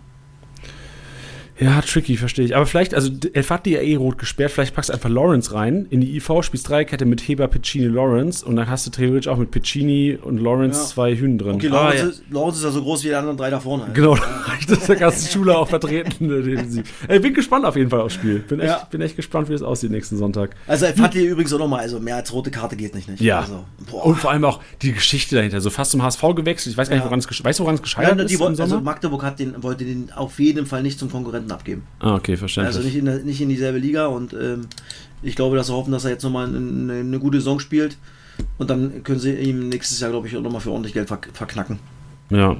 Ja, 1.58 1.80
tricky, 1.82 2.18
verstehe 2.18 2.44
ich. 2.46 2.56
Aber 2.56 2.66
vielleicht, 2.66 2.94
also 2.94 3.10
Elf 3.32 3.50
hat 3.50 3.66
die 3.66 3.72
ja 3.72 3.80
eh 3.80 3.96
rot 3.96 4.18
gesperrt, 4.18 4.52
vielleicht 4.52 4.76
packst 4.76 4.90
du 4.90 4.94
einfach 4.94 5.10
Lawrence 5.10 5.54
rein 5.54 5.86
in 5.90 6.02
die 6.02 6.16
IV, 6.18 6.30
spielst 6.42 6.68
Dreikette 6.68 7.06
mit 7.06 7.22
Heber, 7.22 7.48
Piccini, 7.48 7.86
Lawrence 7.88 8.46
und 8.46 8.58
dann 8.58 8.70
hast 8.70 8.86
du 8.86 8.92
theoretisch 8.92 9.30
auch 9.30 9.38
mit 9.38 9.52
Piccini 9.52 10.18
und 10.22 10.40
Lawrence 10.40 10.80
Ja. 10.82 10.86
zwei 10.88 11.16
Hühn 11.16 11.38
drin. 11.38 11.56
Okay, 11.56 11.68
Ah, 11.70 11.76
Lawrence, 11.76 11.98
ja. 12.04 12.10
ist, 12.10 12.24
Lawrence 12.30 12.58
ist 12.60 12.64
ja 12.66 12.72
so 12.72 12.82
groß 12.82 13.04
wie 13.06 13.08
die 13.08 13.16
anderen 13.16 13.38
drei 13.38 13.50
da 13.50 13.62
vorne. 13.62 13.84
halt. 13.86 13.96
Genau, 13.96 14.18
das 14.68 14.80
ist 14.80 14.90
der 14.90 14.96
ganze 14.98 15.32
Schule 15.32 15.58
auch 15.58 15.70
vertreten. 15.70 16.84
Ey, 17.08 17.20
bin 17.20 17.34
gespannt 17.34 17.64
auf 17.66 17.78
jeden 17.78 17.90
Fall 17.90 18.02
aufs 18.02 18.16
Spiel. 18.16 18.40
Bin 18.40 18.60
echt, 18.60 18.70
Ja. 18.70 18.88
bin 18.92 19.00
echt 19.00 19.16
gespannt, 19.16 19.48
wie 19.48 19.54
das 19.54 19.62
aussieht 19.62 19.92
nächsten 19.92 20.18
Sonntag. 20.18 20.56
Also 20.68 20.86
Elf 20.88 21.00
hat 21.00 21.14
hier 21.14 21.24
übrigens 21.30 21.54
auch 21.54 21.60
nochmal, 21.60 21.80
also 21.80 22.02
mehr 22.02 22.18
als 22.18 22.34
rote 22.34 22.52
Karte 22.52 22.76
geht 22.76 22.94
nicht. 22.96 23.08
nicht. 23.08 23.22
Ja. 23.22 23.40
Also. 23.40 23.64
Und 23.94 24.16
vor 24.18 24.32
allem 24.32 24.44
auch 24.44 24.60
die 24.82 24.92
Geschichte 24.92 25.36
dahinter. 25.36 25.62
So 25.62 25.70
fast 25.70 25.92
zum 25.92 26.04
HSV 26.04 26.22
gewechselt. 26.36 26.74
Ich 26.74 26.78
weiß 26.78 26.90
gar 26.90 26.96
nicht, 26.96 27.04
Ja. 27.04 27.10
woran 27.10 27.20
es 27.20 27.30
gesch- 27.30 27.44
weißt 27.46 27.60
du, 27.60 27.64
woran 27.64 27.76
es 27.76 27.80
Ja, 27.80 27.84
gescheitert 27.84 28.30
die 28.30 28.34
ist 28.34 28.42
also 28.60 28.82
Magdeburg 28.82 29.24
hat 29.24 29.40
den, 29.40 29.64
wollte 29.64 29.86
den 29.86 30.12
auf 30.14 30.38
jeden 30.40 30.66
Fall 30.66 30.84
nicht 30.84 31.00
zum 31.00 31.10
Konkurrenten 31.10 31.45
abgeben. 31.52 31.84
ah, 32.00 32.16
okay, 32.16 32.38
verständlich. 32.38 32.76
Also 32.76 32.88
nicht 32.88 32.96
in, 32.96 33.26
nicht 33.26 33.42
in 33.42 33.50
dieselbe 33.50 33.80
Liga 33.80 34.08
und 34.08 34.34
ähm, 34.34 34.68
ich 35.22 35.36
glaube, 35.36 35.56
dass 35.56 35.68
sie 35.68 35.74
hoffen, 35.74 35.92
dass 35.92 36.06
er 36.06 36.12
jetzt 36.12 36.24
nochmal 36.24 36.48
eine, 36.48 36.94
eine 36.94 37.20
gute 37.20 37.40
Saison 37.40 37.60
spielt 37.60 37.98
und 38.58 38.70
dann 38.70 39.04
können 39.04 39.20
sie 39.20 39.34
ihm 39.34 39.70
nächstes 39.70 40.00
Jahr, 40.00 40.12
glaube 40.12 40.28
ich, 40.28 40.34
nochmal 40.34 40.62
für 40.62 40.72
ordentlich 40.72 40.94
Geld 40.94 41.08
verk 41.08 41.30
verknacken. 41.34 41.80
Ja. 42.30 42.58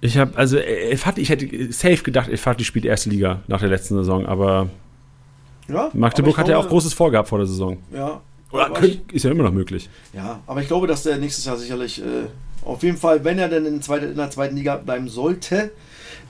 Ich 0.00 0.16
habe, 0.16 0.36
also, 0.36 0.58
hat, 0.58 1.18
ich 1.18 1.28
hätte 1.28 1.72
safe 1.72 2.02
gedacht, 2.04 2.28
Elf 2.28 2.46
hat 2.46 2.60
die 2.60 2.64
spielt 2.64 2.84
erste 2.84 3.10
Liga 3.10 3.40
nach 3.48 3.60
der 3.60 3.68
letzten 3.68 3.96
Saison, 3.96 4.26
aber 4.26 4.70
Ja, 5.68 5.90
Magdeburg 5.92 6.34
aber 6.34 6.40
hat 6.42 6.48
ich 6.48 6.52
ja 6.52 6.58
auch 6.58 6.68
Großes 6.68 6.92
vorgehabt 6.92 7.28
vor 7.28 7.38
der 7.38 7.48
Saison. 7.48 7.78
Ja, 7.92 8.20
Oder 8.52 8.70
könnt, 8.70 9.12
ist 9.12 9.24
ja 9.24 9.32
immer 9.32 9.42
noch 9.42 9.52
möglich. 9.52 9.88
Ja, 10.12 10.40
aber 10.46 10.62
ich 10.62 10.68
glaube, 10.68 10.86
dass 10.86 11.02
der 11.02 11.18
nächstes 11.18 11.46
Jahr 11.46 11.56
sicherlich 11.56 12.00
äh, 12.00 12.26
auf 12.64 12.82
jeden 12.84 12.96
Fall, 12.96 13.24
wenn 13.24 13.38
er 13.40 13.48
denn 13.48 13.66
in, 13.66 13.82
zweite, 13.82 14.06
in 14.06 14.16
der 14.16 14.30
zweiten 14.30 14.56
Liga 14.56 14.76
bleiben 14.76 15.08
sollte, 15.08 15.72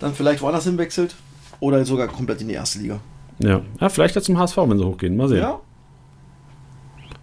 dann 0.01 0.15
vielleicht 0.15 0.41
woanders 0.41 0.65
hinwechselt 0.65 1.15
oder 1.61 1.85
sogar 1.85 2.09
komplett 2.09 2.41
in 2.41 2.49
die 2.49 2.55
erste 2.55 2.79
Liga. 2.79 3.01
Ja. 3.41 3.63
ja, 3.81 3.89
vielleicht 3.89 4.17
ja 4.17 4.23
zum 4.23 4.39
HSV, 4.39 4.57
wenn 4.57 4.79
sie 4.79 4.85
hochgehen. 4.85 5.17
Mal 5.17 5.29
sehen. 5.29 5.39
Ja, 5.39 5.61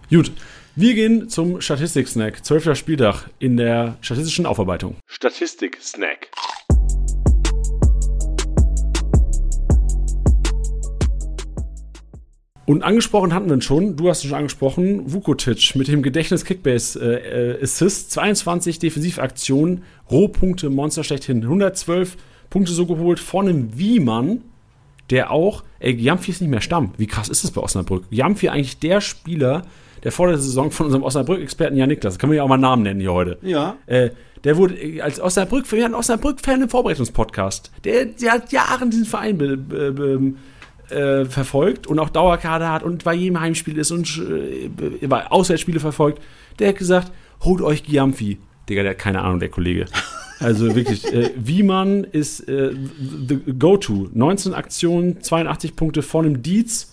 Gut. 0.08 0.30
Wir 0.76 0.94
gehen 0.94 1.28
zum 1.28 1.60
Statistik-Snack. 1.60 2.44
Zwölfter 2.44 2.74
Spieltag 2.74 3.30
in 3.38 3.56
der 3.56 3.96
statistischen 4.02 4.46
Aufarbeitung. 4.46 4.96
Statistik-Snack. 5.06 6.28
Und 12.66 12.82
angesprochen 12.82 13.32
hatten 13.32 13.48
wir 13.48 13.54
ihn 13.54 13.62
schon, 13.62 13.96
du 13.96 14.08
hast 14.08 14.22
ihn 14.22 14.28
schon 14.28 14.38
angesprochen, 14.38 15.12
Vukotic 15.12 15.74
mit 15.76 15.88
dem 15.88 16.02
Gedächtnis 16.02 16.44
Kickbase 16.44 17.00
äh, 17.00 17.52
äh, 17.52 17.62
Assist, 17.62 18.12
22 18.12 18.78
Defensivaktionen, 18.78 19.82
Rohpunkte, 20.10 20.68
Monster 20.68 21.04
schlechthin, 21.04 21.42
112 21.42 22.16
Punkte 22.50 22.72
so 22.72 22.86
geholt 22.86 23.20
von 23.20 23.48
einem 23.48 23.78
Wiemann, 23.78 24.42
der 25.10 25.30
auch, 25.30 25.62
ey, 25.78 25.94
Jamfi 25.94 26.30
ist 26.32 26.40
nicht 26.40 26.50
mehr 26.50 26.60
Stamm. 26.60 26.92
Wie 26.96 27.06
krass 27.06 27.28
ist 27.28 27.44
das 27.44 27.50
bei 27.50 27.60
Osnabrück? 27.60 28.04
Jamfi 28.10 28.48
eigentlich 28.48 28.78
der 28.78 29.00
Spieler, 29.00 29.62
der 30.02 30.12
vor 30.12 30.28
der 30.28 30.38
Saison 30.38 30.70
von 30.70 30.86
unserem 30.86 31.04
Osnabrück-Experten 31.04 31.76
Jan 31.76 31.88
Niklas, 31.88 32.14
das 32.14 32.18
können 32.18 32.32
wir 32.32 32.38
ja 32.38 32.42
auch 32.42 32.48
mal 32.48 32.58
Namen 32.58 32.82
nennen 32.82 33.00
hier 33.00 33.12
heute. 33.12 33.38
ja. 33.42 33.76
Äh, 33.86 34.10
der 34.44 34.56
wurde 34.56 34.74
äh, 34.74 35.00
als 35.00 35.18
Osnabrück, 35.20 35.70
wir 35.72 35.82
hatten 35.84 35.94
Osnabrück-Fan 35.94 36.62
im 36.62 36.68
Vorbereitungspodcast. 36.68 37.72
Der, 37.84 38.04
der 38.06 38.32
hat 38.32 38.52
Jahren 38.52 38.90
diesen 38.90 39.06
Verein 39.06 39.38
be, 39.38 39.56
be, 39.56 39.92
be, 39.92 40.34
äh, 40.94 41.24
verfolgt 41.24 41.88
und 41.88 41.98
auch 41.98 42.10
Dauerkader 42.10 42.70
hat 42.70 42.84
und 42.84 43.02
bei 43.02 43.14
jedem 43.14 43.40
Heimspiel 43.40 43.76
ist 43.76 43.90
und 43.90 44.22
äh, 44.30 45.06
bei 45.06 45.26
Auswärtsspiele 45.30 45.80
verfolgt. 45.80 46.22
Der 46.60 46.68
hat 46.68 46.76
gesagt, 46.76 47.10
holt 47.42 47.60
euch 47.60 47.82
Giamfi. 47.82 48.38
Digga, 48.68 48.82
der 48.82 48.92
hat 48.92 48.98
keine 48.98 49.22
Ahnung, 49.22 49.40
der 49.40 49.48
Kollege. 49.48 49.86
Also 50.40 50.74
wirklich, 50.74 51.04
äh, 51.12 51.30
Wiemann 51.36 52.04
ist 52.04 52.40
äh, 52.48 52.74
the 53.28 53.40
go-to. 53.58 54.08
19 54.12 54.54
Aktionen, 54.54 55.22
82 55.22 55.76
Punkte 55.76 56.02
von 56.02 56.26
einem 56.26 56.42
Dietz. 56.42 56.92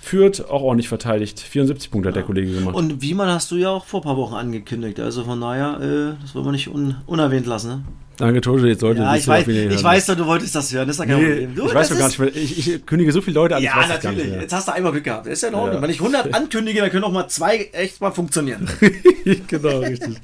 Führt 0.00 0.48
auch 0.48 0.62
ordentlich 0.62 0.88
verteidigt. 0.88 1.40
74 1.40 1.90
Punkte 1.90 2.10
hat 2.10 2.16
der 2.16 2.22
Kollege 2.22 2.52
gemacht. 2.52 2.76
Und 2.76 3.02
Wiemann 3.02 3.28
hast 3.28 3.50
du 3.50 3.56
ja 3.56 3.70
auch 3.70 3.84
vor 3.84 4.00
ein 4.00 4.04
paar 4.04 4.16
Wochen 4.16 4.34
angekündigt. 4.34 5.00
Also 5.00 5.24
von 5.24 5.40
daher, 5.40 5.80
äh, 5.80 6.22
das 6.22 6.36
wollen 6.36 6.44
wir 6.44 6.52
nicht 6.52 6.68
un 6.68 6.94
unerwähnt 7.06 7.46
lassen. 7.46 7.68
Ne? 7.68 7.82
Danke, 8.18 8.40
Tote, 8.40 8.66
jetzt 8.66 8.80
sollte 8.80 9.00
Ja, 9.00 9.14
ich 9.14 9.28
weiß, 9.28 9.46
ich 9.46 9.82
weiß 9.82 10.06
doch, 10.06 10.16
du 10.16 10.26
wolltest 10.26 10.52
das 10.54 10.72
hören. 10.72 10.88
Das 10.88 10.96
ist 10.96 11.00
ja 11.00 11.06
kein 11.06 11.22
Nee, 11.22 11.28
Problem. 11.30 11.54
Du, 11.54 11.66
ich 11.66 11.74
weiß 11.74 11.88
das 11.88 11.96
doch 11.96 11.98
gar 11.98 12.08
nicht, 12.08 12.18
weil 12.18 12.36
ich, 12.36 12.68
ich 12.68 12.84
kündige 12.84 13.12
so 13.12 13.20
viele 13.20 13.34
Leute 13.34 13.56
an, 13.56 13.62
Ja, 13.62 13.76
das 13.78 14.02
natürlich. 14.02 14.32
Jetzt 14.32 14.52
hast 14.52 14.66
du 14.66 14.72
einmal 14.72 14.90
Glück 14.90 15.04
gehabt. 15.04 15.28
Ist 15.28 15.42
ja 15.42 15.50
in 15.50 15.54
Ordnung. 15.54 15.76
Ja. 15.76 15.82
Wenn 15.82 15.90
ich 15.90 16.00
100 16.00 16.34
ankündige, 16.34 16.80
dann 16.80 16.90
können 16.90 17.04
auch 17.04 17.12
mal 17.12 17.28
zwei 17.28 17.68
echt 17.72 18.00
mal 18.00 18.10
funktionieren. 18.10 18.68
genau, 19.46 19.78
richtig. 19.78 20.16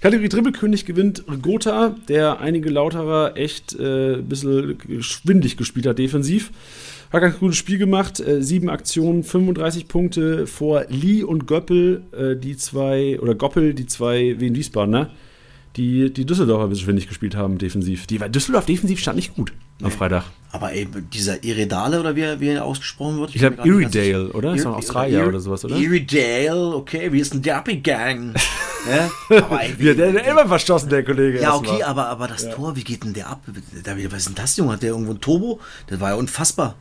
Kategorie 0.00 0.28
Dribbelkönig 0.28 0.86
gewinnt 0.86 1.24
Gotha, 1.42 1.96
der 2.08 2.40
einige 2.40 2.70
Lauterer 2.70 3.36
echt 3.36 3.74
äh, 3.74 4.14
ein 4.14 4.28
bisschen 4.28 5.02
schwindig 5.02 5.56
gespielt 5.56 5.86
hat 5.86 5.98
defensiv. 5.98 6.52
Hat 7.12 7.22
ganz 7.22 7.40
gutes 7.40 7.56
Spiel 7.56 7.78
gemacht, 7.78 8.20
äh, 8.20 8.40
sieben 8.40 8.70
Aktionen, 8.70 9.24
35 9.24 9.88
Punkte 9.88 10.46
vor 10.46 10.84
Lee 10.88 11.24
und 11.24 11.48
Göppel, 11.48 12.02
äh, 12.16 12.36
die 12.36 12.56
zwei, 12.56 13.18
oder 13.18 13.34
Goppel, 13.34 13.74
die 13.74 13.86
zwei 13.86 14.36
Wien 14.38 14.54
Wiesbaden, 14.54 14.92
ne? 14.92 15.10
Die, 15.76 16.12
die 16.12 16.26
Düsseldorfer 16.26 16.64
ein 16.64 16.70
bisschen 16.70 16.84
schwindig 16.86 17.06
gespielt 17.08 17.36
haben 17.36 17.56
defensiv. 17.58 18.06
Die, 18.08 18.20
weil 18.20 18.28
Düsseldorf 18.30 18.66
defensiv 18.66 18.98
stand 18.98 19.16
nicht 19.16 19.34
gut 19.36 19.52
am 19.82 19.90
Freitag. 19.92 20.24
Aber 20.52 20.72
ey, 20.72 20.88
dieser 21.12 21.42
Iredale 21.44 22.00
oder 22.00 22.16
wie 22.16 22.22
er, 22.22 22.40
wie 22.40 22.48
er 22.48 22.64
ausgesprochen 22.64 23.18
wird? 23.20 23.30
Ich 23.34 23.40
glaube 23.40 23.56
bin 23.62 23.76
mir 23.76 23.88
gar 23.88 24.00
nicht 24.02 24.34
oder? 24.34 24.54
Ist 24.54 24.64
doch 24.64 24.72
Ir- 24.72 24.76
Australier 24.78 25.20
Ir- 25.24 25.28
oder 25.28 25.38
sowas, 25.40 25.64
oder? 25.64 25.76
Iredale, 25.76 26.74
okay, 26.74 27.12
wie 27.12 27.20
ist 27.20 27.32
denn 27.32 27.42
der 27.42 27.58
abgegangen? 27.58 28.34
ja? 28.90 29.10
Aber 29.38 29.62
ey, 29.62 29.74
Ja, 29.78 29.94
der, 29.94 30.10
der 30.12 30.24
immer 30.26 30.46
verstoßen, 30.48 30.88
der 30.88 31.04
Kollege. 31.04 31.40
ja, 31.40 31.54
okay, 31.54 31.84
aber, 31.84 32.08
aber 32.08 32.26
das 32.26 32.50
Tor, 32.50 32.74
wie 32.74 32.82
geht 32.82 33.04
denn 33.04 33.14
der 33.14 33.28
ab? 33.28 33.42
Da, 33.84 33.96
was 33.96 34.18
ist 34.18 34.28
denn 34.28 34.34
das, 34.34 34.56
Junge? 34.56 34.72
Hat 34.72 34.82
der 34.82 34.90
irgendwo 34.90 35.12
ein 35.12 35.20
Turbo? 35.20 35.60
Das 35.86 36.00
war 36.00 36.10
ja 36.10 36.16
unfassbar. 36.16 36.74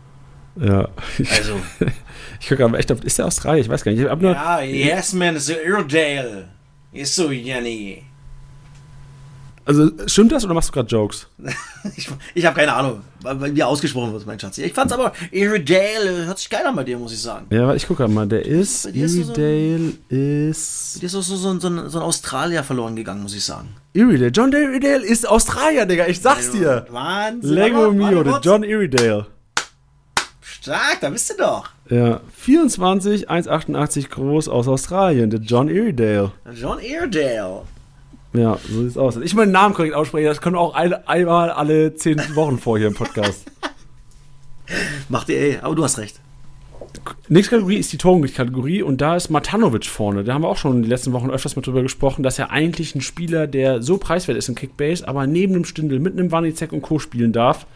Ja. 0.59 0.89
Also, 1.19 1.53
Ich 2.41 2.47
gucke 2.49 2.65
aber 2.65 2.79
echt 2.79 2.91
auf, 2.91 3.03
ist 3.03 3.19
der 3.19 3.27
Australier? 3.27 3.61
Ich 3.61 3.69
weiß 3.69 3.83
gar 3.83 3.91
nicht. 3.91 4.01
Ich 4.01 4.07
nur, 4.19 4.31
ja, 4.31 4.61
yes, 4.61 5.13
man, 5.13 5.35
ist 5.35 5.49
Iredale. 5.49 6.49
Ist 6.91 7.15
so, 7.15 7.31
Jenny. 7.31 8.01
Also, 9.69 9.91
stimmt 10.07 10.31
das 10.31 10.43
oder 10.43 10.55
machst 10.55 10.69
du 10.69 10.73
gerade 10.73 10.89
Jokes? 10.89 11.27
Ich, 11.95 12.09
ich 12.33 12.45
habe 12.45 12.57
keine 12.59 12.73
Ahnung, 12.73 13.01
wie 13.53 13.63
ausgesprochen 13.63 14.11
wird, 14.11 14.25
mein 14.25 14.37
Schatz. 14.39 14.57
Ich 14.57 14.73
fand's 14.73 14.91
aber, 14.91 15.13
Iredale 15.31 16.25
hört 16.25 16.37
sich 16.39 16.49
geil 16.49 16.65
an 16.65 16.75
bei 16.75 16.83
dir, 16.83 16.97
muss 16.97 17.13
ich 17.13 17.21
sagen. 17.21 17.45
Ja, 17.51 17.73
ich 17.73 17.87
gucke 17.87 18.05
mal. 18.07 18.27
Der 18.27 18.45
ist, 18.45 18.93
dir 18.93 19.05
ist 19.05 19.15
Iredale 19.15 19.93
ist... 20.09 20.99
Auch 21.05 21.09
so, 21.09 21.21
so, 21.21 21.49
ein- 21.51 21.59
so, 21.61 21.67
ein, 21.69 21.89
so 21.89 21.99
ein 21.99 22.03
Australier 22.03 22.63
verloren 22.63 22.95
gegangen, 22.97 23.21
muss 23.23 23.33
ich 23.33 23.45
sagen. 23.45 23.69
Iredale. 23.93 24.27
John 24.31 24.51
Iredale 24.51 25.05
ist 25.05 25.25
Australier, 25.29 25.85
Digga. 25.85 26.07
Ich 26.07 26.19
sag's 26.19 26.51
dir. 26.51 26.85
Wahnsinn. 26.89 27.53
Lego 27.53 27.91
Mio, 27.91 28.23
der. 28.23 28.39
John 28.41 28.63
Iredale. 28.63 29.27
Stark, 30.41 30.97
da 31.01 31.09
bist 31.11 31.29
du 31.29 31.35
doch. 31.37 31.69
Ja, 31.89 32.19
24, 32.35 33.29
1,88 33.29 34.09
groß 34.09 34.49
aus 34.49 34.67
Australien, 34.67 35.29
der 35.29 35.39
John 35.39 35.69
Iredale. 35.69 36.31
John 36.53 36.79
Iredale. 36.79 37.61
Ja, 38.33 38.59
so 38.69 38.83
sieht's 38.83 38.97
aus. 38.97 39.17
Ich 39.17 39.33
meinen 39.33 39.51
Namen 39.51 39.73
korrekt 39.73 39.95
ausspreche, 39.95 40.27
das 40.27 40.41
kommt 40.41 40.55
auch 40.55 40.73
ein, 40.73 40.93
einmal 41.07 41.49
alle 41.49 41.95
10 41.95 42.35
Wochen 42.35 42.59
vor 42.59 42.77
hier 42.77 42.87
im 42.87 42.93
Podcast. 42.93 43.45
Macht 45.09 45.29
ihr, 45.29 45.39
ey, 45.39 45.59
aber 45.61 45.75
du 45.75 45.83
hast 45.83 45.97
recht. 45.97 46.19
Nächste 47.27 47.51
Kategorie 47.51 47.77
ist 47.77 47.93
die 47.93 47.97
Torunglück-Kategorie 47.97 48.81
und 48.81 49.01
da 49.01 49.15
ist 49.15 49.29
Matanovic 49.29 49.85
vorne. 49.85 50.23
Da 50.23 50.33
haben 50.33 50.43
wir 50.43 50.47
auch 50.47 50.57
schon 50.57 50.83
die 50.83 50.89
letzten 50.89 51.13
Wochen 51.13 51.29
öfters 51.29 51.55
mal 51.55 51.61
drüber 51.61 51.81
gesprochen, 51.81 52.23
dass 52.23 52.39
er 52.39 52.51
eigentlich 52.51 52.95
ein 52.95 53.01
Spieler, 53.01 53.47
der 53.47 53.81
so 53.81 53.97
preiswert 53.97 54.37
ist 54.37 54.49
in 54.49 54.55
Kickbase, 54.55 55.07
aber 55.07 55.27
neben 55.27 55.53
dem 55.53 55.65
Stindel 55.65 55.99
mit 55.99 56.13
einem 56.13 56.31
Wanizek 56.31 56.71
und 56.71 56.81
Co. 56.81 56.99
spielen 56.99 57.31
darf, 57.31 57.67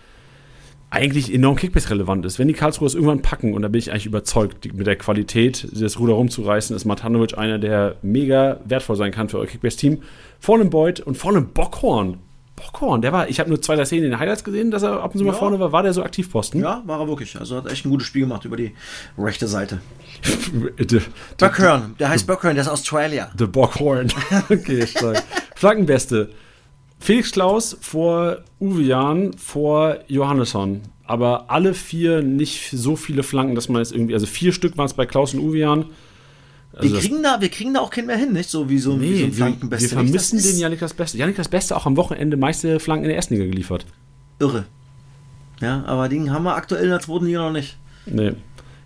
eigentlich 0.94 1.34
enorm 1.34 1.56
Kickbase-relevant 1.56 2.24
ist. 2.26 2.38
Wenn 2.38 2.48
die 2.48 2.54
Karlsruhe 2.54 2.86
es 2.88 2.94
irgendwann 2.94 3.22
packen, 3.24 3.54
und 3.56 3.64
da 3.64 3.68
bin 3.68 3.80
ich 3.80 3.90
eigentlich 3.92 4.06
überzeugt, 4.06 4.64
die- 4.64 4.72
mit 4.72 4.86
der 4.86 4.96
Qualität, 4.96 5.68
das 5.74 5.98
Ruder 6.00 6.14
rumzureißen, 6.14 6.76
ist 6.76 6.86
Matanovic 6.86 7.36
einer, 7.38 7.58
der 7.58 7.96
mega 8.04 8.60
wertvoll 8.66 8.96
sein 8.96 9.12
kann 9.12 9.28
für 9.28 9.40
euer 9.40 9.48
Kickbase-Team. 9.48 10.04
Vor 10.40 10.56
einem 10.60 10.70
Beuth 10.70 11.00
und 11.00 11.18
vor 11.18 11.32
einem 11.32 11.48
Bockhorn. 11.50 12.20
Bockhorn, 12.56 13.02
der 13.02 13.12
war, 13.12 13.28
ich 13.28 13.40
habe 13.40 13.50
nur 13.50 13.60
zwei, 13.64 13.76
drei 13.76 13.86
Szenen 13.86 14.04
in 14.06 14.12
den 14.12 14.20
Highlights 14.20 14.44
gesehen, 14.44 14.70
dass 14.70 14.84
er 14.84 15.02
ab 15.02 15.14
und 15.16 15.18
zu 15.18 15.26
mal 15.26 15.32
Ja. 15.34 15.38
vorne 15.40 15.60
war. 15.60 15.72
War 15.72 15.82
der 15.82 15.92
so 15.94 16.04
Aktivposten? 16.04 16.62
Ja, 16.62 16.84
war 16.86 17.00
er 17.00 17.08
wirklich. 17.08 17.36
Also 17.40 17.58
hat 17.58 17.72
echt 17.72 17.84
ein 17.86 17.90
gutes 17.90 18.06
Spiel 18.06 18.22
gemacht 18.22 18.46
über 18.46 18.56
die 18.58 18.74
rechte 19.18 19.48
Seite. 19.48 19.80
The, 20.88 21.00
Buckhorn, 21.40 21.96
der 22.00 22.10
heißt 22.10 22.28
Buckhorn, 22.28 22.54
der 22.54 22.62
ist 22.66 22.70
Australier. 22.70 23.32
the 23.38 23.48
Bockhorn. 23.48 24.10
okay, 24.50 24.86
stark. 24.86 25.24
Flankenbeste. 25.56 26.30
Felix 27.04 27.32
Klaus 27.34 27.76
vor 27.82 28.38
Uwe 28.62 28.82
Jahn 28.82 29.34
vor 29.34 29.98
Johannesson. 30.08 30.82
Aber 31.06 31.52
alle 31.52 31.74
vier 31.74 32.22
nicht 32.22 32.70
so 32.72 32.96
viele 32.96 33.24
Flanken, 33.24 33.56
dass 33.56 33.68
man 33.68 33.82
jetzt 33.82 33.92
irgendwie, 33.92 34.14
also 34.14 34.26
vier 34.26 34.54
Stück 34.54 34.78
waren 34.78 34.86
es 34.86 34.94
bei 34.94 35.06
Klaus 35.06 35.34
und 35.34 35.42
Uwe 35.42 35.58
Jahn. 35.58 35.86
Also 36.72 36.94
wir, 36.94 37.00
kriegen 37.02 37.22
da, 37.22 37.42
wir 37.42 37.50
kriegen 37.50 37.74
da 37.74 37.82
auch 37.82 37.90
keinen 37.90 38.08
mehr 38.08 38.16
hin, 38.18 38.32
nicht? 38.32 38.50
So 38.50 38.70
wie 38.70 38.80
so, 38.80 39.00
wie 39.02 39.06
so 39.08 39.18
Nee, 39.18 39.24
ein 39.26 39.28
wir, 39.28 39.34
Flankenbeste. 39.34 39.92
wir 39.92 39.98
vermissen 39.98 40.42
den 40.42 40.58
Janik 40.58 40.80
das 40.80 40.94
Beste. 40.94 41.18
Janik 41.18 41.36
das 41.36 41.50
Beste 41.50 41.76
auch 41.76 41.86
am 41.86 41.98
Wochenende 41.98 42.38
meiste 42.38 42.80
Flanken 42.80 43.04
in 43.04 43.10
der 43.10 43.18
ersten 43.18 43.34
Liga 43.36 43.46
geliefert. 43.48 43.86
Irre. 44.40 44.66
Ja, 45.60 45.84
aber 45.86 46.08
den 46.10 46.32
haben 46.32 46.44
wir 46.44 46.56
aktuell 46.56 46.86
in 46.86 46.90
der 46.90 47.00
zweiten 47.02 47.26
Liga 47.26 47.40
noch 47.40 47.52
nicht. 47.52 47.78
Nee. 48.06 48.32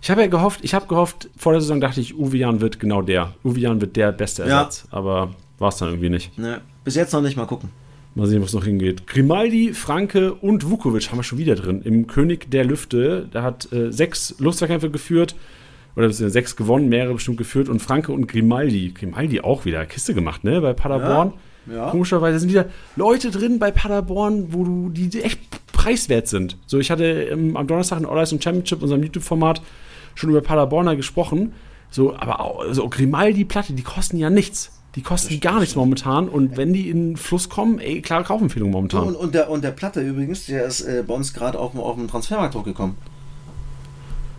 Ich 0.02 0.10
habe 0.10 0.20
ja 0.22 0.26
gehofft, 0.26 0.60
ich 0.64 0.74
habe 0.74 0.86
gehofft, 0.86 1.30
vor 1.36 1.52
der 1.52 1.60
Saison 1.60 1.80
dachte 1.80 2.00
ich, 2.00 2.18
Uwe 2.18 2.36
Jahn 2.36 2.60
wird 2.60 2.78
genau 2.80 3.00
der. 3.00 3.32
Uwe 3.44 3.60
Jahn 3.60 3.80
wird 3.80 3.94
der 3.96 4.10
beste 4.12 4.42
Ja. 4.42 4.48
Ersatz. 4.58 4.86
Aber 4.90 5.30
war 5.58 5.68
es 5.68 5.76
dann 5.76 5.88
irgendwie 5.88 6.10
nicht. 6.10 6.36
Ne, 6.36 6.60
bis 6.84 6.96
jetzt 6.96 7.12
noch 7.12 7.22
nicht 7.22 7.36
mal 7.36 7.46
gucken. 7.46 7.70
Mal 8.18 8.26
sehen, 8.26 8.42
was 8.42 8.52
noch 8.52 8.64
hingeht. 8.64 9.06
Grimaldi, 9.06 9.72
Franke 9.74 10.34
und 10.34 10.68
Vukovic 10.68 11.10
haben 11.10 11.18
wir 11.18 11.22
schon 11.22 11.38
wieder 11.38 11.54
drin. 11.54 11.82
Im 11.82 12.08
König 12.08 12.50
der 12.50 12.64
Lüfte. 12.64 13.28
Der 13.32 13.44
hat 13.44 13.72
äh, 13.72 13.92
sechs 13.92 14.34
Luftwehrkämpfe 14.40 14.90
geführt. 14.90 15.36
Oder 15.94 16.12
sechs 16.12 16.56
gewonnen, 16.56 16.88
mehrere 16.88 17.14
bestimmt 17.14 17.38
geführt. 17.38 17.68
Und 17.68 17.80
Franke 17.80 18.10
und 18.10 18.26
Grimaldi. 18.26 18.92
Grimaldi 18.92 19.40
auch 19.40 19.64
wieder. 19.64 19.86
Kiste 19.86 20.14
gemacht, 20.14 20.42
ne? 20.42 20.60
Bei 20.60 20.72
Paderborn. 20.72 21.34
Ja, 21.66 21.74
ja. 21.74 21.90
Komischerweise 21.90 22.40
sind 22.40 22.48
wieder 22.48 22.66
Leute 22.96 23.30
drin 23.30 23.60
bei 23.60 23.70
Paderborn, 23.70 24.52
wo 24.52 24.64
du, 24.64 24.88
die, 24.88 25.08
die 25.08 25.22
echt 25.22 25.38
preiswert 25.72 26.26
sind. 26.26 26.56
So, 26.66 26.80
ich 26.80 26.90
hatte 26.90 27.04
ähm, 27.04 27.56
am 27.56 27.68
Donnerstag 27.68 28.00
in 28.00 28.06
All 28.06 28.18
Eyes 28.18 28.30
Championship, 28.30 28.82
unserem 28.82 29.02
YouTube-Format, 29.04 29.62
schon 30.16 30.30
über 30.30 30.40
Paderborner 30.40 30.96
gesprochen. 30.96 31.52
So, 31.90 32.16
aber 32.16 32.40
auch, 32.40 32.64
so 32.72 32.88
Grimaldi-Platte, 32.88 33.74
die 33.74 33.84
kosten 33.84 34.16
ja 34.16 34.28
nichts. 34.28 34.77
Die 34.94 35.02
kosten 35.02 35.38
gar 35.40 35.60
nichts 35.60 35.76
momentan. 35.76 36.28
Und 36.28 36.56
wenn 36.56 36.72
die 36.72 36.88
in 36.90 37.10
den 37.10 37.16
Fluss 37.16 37.48
kommen, 37.48 37.78
ey, 37.78 38.00
klare 38.02 38.24
Kaufempfehlung 38.24 38.70
momentan. 38.70 39.08
Und, 39.08 39.16
und, 39.16 39.34
der, 39.34 39.50
und 39.50 39.62
der 39.62 39.70
Platte 39.70 40.00
übrigens, 40.00 40.46
der 40.46 40.64
ist 40.64 40.80
äh, 40.80 41.04
bei 41.06 41.14
uns 41.14 41.32
gerade 41.34 41.58
auf, 41.58 41.76
auf 41.76 41.94
dem 41.96 42.08
Transfermarkt 42.08 42.54
hochgekommen. 42.54 42.96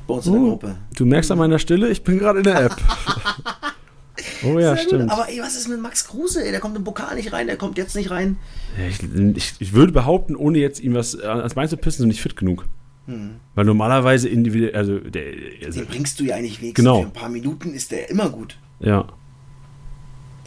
Bei 0.08 0.16
uns 0.16 0.26
in 0.26 0.34
der 0.34 0.42
Oh, 0.42 0.50
Gruppe. 0.50 0.76
du 0.96 1.06
merkst 1.06 1.32
an 1.32 1.38
meiner 1.38 1.60
Stille, 1.60 1.90
ich 1.90 2.04
bin 2.04 2.18
gerade 2.18 2.40
in 2.40 2.44
der 2.46 2.62
App. 2.66 2.76
oh 4.44 4.58
ja, 4.60 4.76
stimmt. 4.76 5.04
Gut. 5.04 5.12
Aber 5.12 5.30
ey, 5.30 5.40
was 5.40 5.56
ist 5.56 5.68
mit 5.70 5.80
Max 5.82 6.08
Kruse? 6.08 6.44
Ey, 6.44 6.52
der 6.52 6.60
kommt 6.60 6.76
im 6.76 6.84
Pokal 6.84 7.16
nicht 7.16 7.32
rein, 7.32 7.48
der 7.48 7.58
kommt 7.58 7.78
jetzt 7.78 7.96
nicht 7.96 8.10
rein. 8.12 8.38
Ich, 8.90 9.00
ich, 9.36 9.54
ich 9.60 9.74
würde 9.74 9.92
behaupten, 9.94 10.36
ohne 10.36 10.58
jetzt 10.58 10.80
ihm 10.82 10.94
was 10.96 11.14
äh, 11.14 11.26
ans 11.26 11.54
Bein 11.54 11.70
zu 11.70 11.78
pissen, 11.78 12.00
sind 12.00 12.10
nicht 12.10 12.22
fit 12.22 12.36
genug. 12.36 12.66
Weil 13.56 13.66
normalerweise 13.66 14.30
individuell, 14.30 14.76
also, 14.76 15.00
der, 15.00 15.24
also 15.66 15.80
Den 15.80 15.88
bringst 15.90 16.20
du 16.20 16.26
ja 16.26 16.36
eigentlich 16.36 16.62
weg. 16.62 16.76
Genau. 16.76 17.02
Für 17.02 17.08
ein 17.08 17.14
paar 17.14 17.30
Minuten 17.30 17.74
ist 17.74 17.92
der 17.92 18.08
immer 18.12 18.30
gut. 18.30 18.58
ja. 18.80 19.08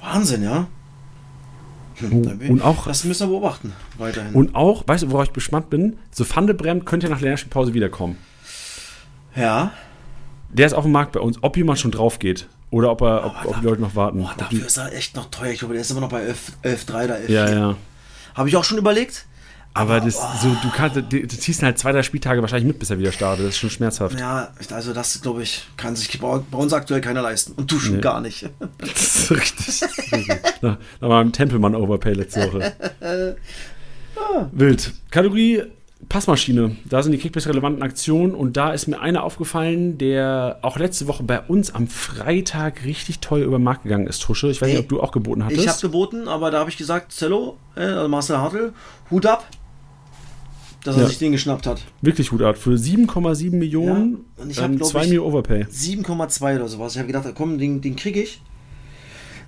Wahnsinn, 0.03 0.42
ja. 0.42 0.66
Bin- 2.00 2.50
und 2.50 2.62
auch- 2.62 2.86
Das 2.86 3.05
müssen 3.05 3.28
wir 3.28 3.38
beobachten. 3.38 3.72
Weiterhin. 3.98 4.34
Und 4.34 4.55
auch, 4.55 4.82
weißt 4.88 5.05
du, 5.05 5.11
worauf 5.12 5.26
ich 5.28 5.32
gespannt 5.32 5.70
bin? 5.70 5.96
So 6.11 6.24
Van 6.28 6.46
de 6.46 6.57
Bremt 6.57 6.84
könnte 6.86 7.09
nach 7.09 7.20
Länderspielpause 7.20 7.74
wiederkommen. 7.74 8.16
ja. 9.36 9.72
Der 10.55 10.66
ist 10.66 10.74
auf 10.74 10.84
dem 10.84 10.92
Markt 10.92 11.12
bei 11.12 11.20
uns, 11.20 11.38
ob 11.42 11.57
jemand 11.57 11.78
schon 11.78 11.90
drauf 11.92 12.18
geht. 12.18 12.46
Oder 12.70 12.90
ob, 12.90 13.00
er, 13.00 13.24
ob, 13.24 13.34
ob 13.46 13.61
die 13.61 13.64
Leute 13.66 13.80
noch 13.80 13.94
warten. 13.96 14.18
Boah, 14.18 14.34
Ob 14.38 14.48
die, 14.50 14.57
dafür 14.57 14.66
ist 14.66 14.76
er 14.76 14.92
echt 14.92 15.16
noch 15.16 15.30
teuer. 15.30 15.50
Ich 15.53 15.61
glaube, 15.61 15.72
der 15.72 15.80
ist 15.80 15.90
immer 15.90 16.00
noch 16.03 16.11
bei 16.11 16.20
11 16.24 16.53
11,3 16.62 17.05
oder 17.05 17.16
11. 17.18 17.30
ja, 17.30 17.50
ja. 17.50 17.76
Habe 18.34 18.48
ich 18.50 18.57
auch 18.57 18.64
schon 18.64 18.76
überlegt. 18.76 19.24
Aber 19.74 20.00
das, 20.00 20.16
so, 20.42 20.54
du, 20.62 20.70
kannst, 20.70 20.96
du, 20.96 21.26
ziehst 21.28 21.62
halt 21.62 21.78
zwei, 21.78 21.92
drei 21.92 22.02
Spieltage 22.02 22.42
wahrscheinlich 22.42 22.66
mit, 22.66 22.78
bis 22.78 22.90
er 22.90 22.98
wieder 22.98 23.12
startet. 23.12 23.46
Das 23.46 23.54
ist 23.54 23.58
schon 23.58 23.70
schmerzhaft. 23.70 24.20
Ja, 24.20 24.52
also 24.70 24.92
das, 24.92 25.22
glaube 25.22 25.42
ich, 25.42 25.66
kann 25.76 25.96
sich 25.96 26.20
bei 26.20 26.28
uns 26.28 26.72
aktuell 26.72 27.00
keiner 27.00 27.22
leisten. 27.22 27.52
Und 27.52 27.70
du 27.72 27.78
schon 27.78 28.00
gar 28.00 28.20
nicht. 28.20 28.48
Das 28.78 29.30
ist 29.30 29.30
richtig. 29.30 29.80
Da 30.60 30.78
war 31.00 31.20
ein 31.20 31.32
Tempelmann-Overpay 31.32 32.12
letzte 32.14 32.52
Woche. 32.52 32.74
Wild. 34.52 34.92
Kategorie 35.10 35.62
Passmaschine. 36.08 36.76
Da 36.84 37.02
sind 37.02 37.12
die 37.12 37.18
Kickbase 37.18 37.48
relevanten 37.48 37.82
Aktionen 37.82 38.34
und 38.34 38.56
da 38.56 38.72
ist 38.72 38.88
mir 38.88 39.00
einer 39.00 39.22
aufgefallen, 39.22 39.98
der 39.98 40.58
auch 40.62 40.76
letzte 40.76 41.06
Woche 41.06 41.22
bei 41.22 41.40
uns 41.40 41.74
am 41.74 41.86
Freitag 41.86 42.84
richtig 42.84 43.20
teuer 43.20 43.44
über 43.44 43.58
den 43.58 43.64
Markt 43.64 43.84
gegangen 43.84 44.06
ist, 44.06 44.20
Tusche. 44.20 44.48
Ich 44.48 44.60
weiß 44.60 44.68
nicht, 44.68 44.76
Ey, 44.76 44.82
ob 44.82 44.88
du 44.88 45.00
auch 45.00 45.12
geboten 45.12 45.44
hattest. 45.44 45.62
Ich 45.62 45.68
habe 45.68 45.80
geboten, 45.80 46.28
aber 46.28 46.50
da 46.50 46.58
habe 46.58 46.70
ich 46.70 46.76
gesagt, 46.76 47.12
Zello, 47.12 47.56
äh, 47.76 47.82
also 47.82 48.08
Marcel 48.08 48.38
Hartl, 48.38 48.72
Hut 49.10 49.26
ab, 49.26 49.46
dass 50.84 50.96
er 50.96 51.02
Ja. 51.02 51.08
sich 51.08 51.18
den 51.18 51.32
geschnappt 51.32 51.66
hat. 51.66 51.82
Wirklich 52.00 52.32
Hut 52.32 52.42
ab. 52.42 52.56
Für 52.56 52.76
7,7 52.76 53.58
Millionen, 53.58 54.24
Ja, 54.36 54.42
und 54.44 54.50
ich 54.50 54.58
hab, 54.58 54.70
ähm, 54.70 54.76
glaub 54.78 54.90
2 54.90 55.02
ich- 55.02 55.08
Millionen 55.08 55.28
Overpay. 55.28 55.66
7,2 55.70 56.56
oder 56.56 56.68
sowas. 56.68 56.92
Ich 56.92 56.98
habe 56.98 57.06
gedacht, 57.06 57.26
komm, 57.34 57.58
den, 57.58 57.80
den 57.80 57.96
kriege 57.96 58.20
ich. 58.22 58.40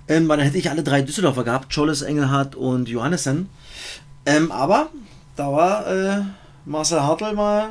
Ähm, 0.07 0.27
weil 0.29 0.37
dann 0.37 0.45
hätte 0.45 0.57
ich 0.57 0.69
alle 0.69 0.83
drei 0.83 1.01
Düsseldorfer 1.01 1.43
gehabt, 1.43 1.73
Scholles, 1.73 2.01
Engelhardt 2.03 2.55
und 2.55 2.87
Johannessen. 2.87 3.49
Ähm, 4.25 4.51
aber 4.51 4.89
da 5.35 5.51
war 5.51 5.87
äh, 5.87 6.21
Marcel 6.65 7.01
Hartl 7.01 7.33
mal 7.33 7.69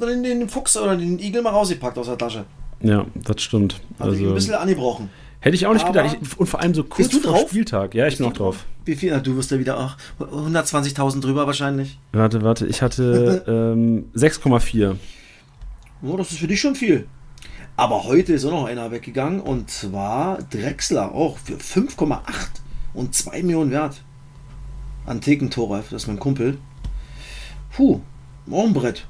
den, 0.00 0.22
den 0.22 0.48
Fuchs 0.48 0.76
oder 0.76 0.96
den 0.96 1.18
Igel 1.18 1.42
mal 1.42 1.50
rausgepackt 1.50 1.96
aus 1.96 2.06
der 2.06 2.18
Tasche. 2.18 2.44
Ja, 2.80 3.06
das 3.14 3.40
stimmt. 3.40 3.80
Hat 3.98 4.08
also, 4.08 4.24
ein 4.28 4.34
bisschen 4.34 4.54
angebrochen. 4.54 5.08
Hätte 5.40 5.54
ich 5.56 5.66
auch 5.66 5.72
nicht 5.72 5.84
Aber- 5.86 6.02
gedacht. 6.02 6.18
Ich, 6.20 6.38
und 6.38 6.46
vor 6.46 6.60
allem 6.60 6.74
so 6.74 6.84
kurz 6.84 7.12
vor 7.12 7.20
drauf? 7.20 7.48
Spieltag. 7.50 7.94
Ja, 7.94 8.06
ich 8.06 8.18
bin 8.18 8.26
auch 8.26 8.32
drauf. 8.32 8.64
Wie 8.84 8.94
viel? 8.96 9.10
Na, 9.10 9.18
du 9.20 9.36
wirst 9.36 9.50
ja 9.50 9.58
wieder 9.58 9.78
auch 9.78 9.96
120.000 10.20 11.20
drüber 11.20 11.46
wahrscheinlich. 11.46 11.98
Warte, 12.12 12.42
warte. 12.42 12.66
Ich 12.66 12.82
hatte 12.82 13.44
ähm, 13.48 14.06
6,4. 14.14 14.96
Oh, 16.02 16.16
das 16.16 16.30
ist 16.30 16.38
für 16.38 16.46
dich 16.46 16.60
schon 16.60 16.74
viel. 16.74 17.06
Aber 17.76 18.04
heute 18.04 18.32
ist 18.32 18.44
auch 18.44 18.50
noch 18.52 18.64
einer 18.66 18.90
weggegangen 18.90 19.40
und 19.40 19.70
zwar 19.70 20.38
Drexler 20.50 21.12
auch 21.12 21.36
für 21.38 21.54
5,8 21.56 22.20
und 22.94 23.14
2 23.14 23.42
Millionen 23.42 23.70
wert. 23.70 24.02
An 25.04 25.20
Theken-Torreif, 25.20 25.90
das 25.90 26.02
ist 26.02 26.06
mein 26.08 26.18
Kumpel. 26.18 26.56
Puh, 27.74 28.00
auch 28.50 28.64
ein 28.64 28.72
Brett. 28.72 29.06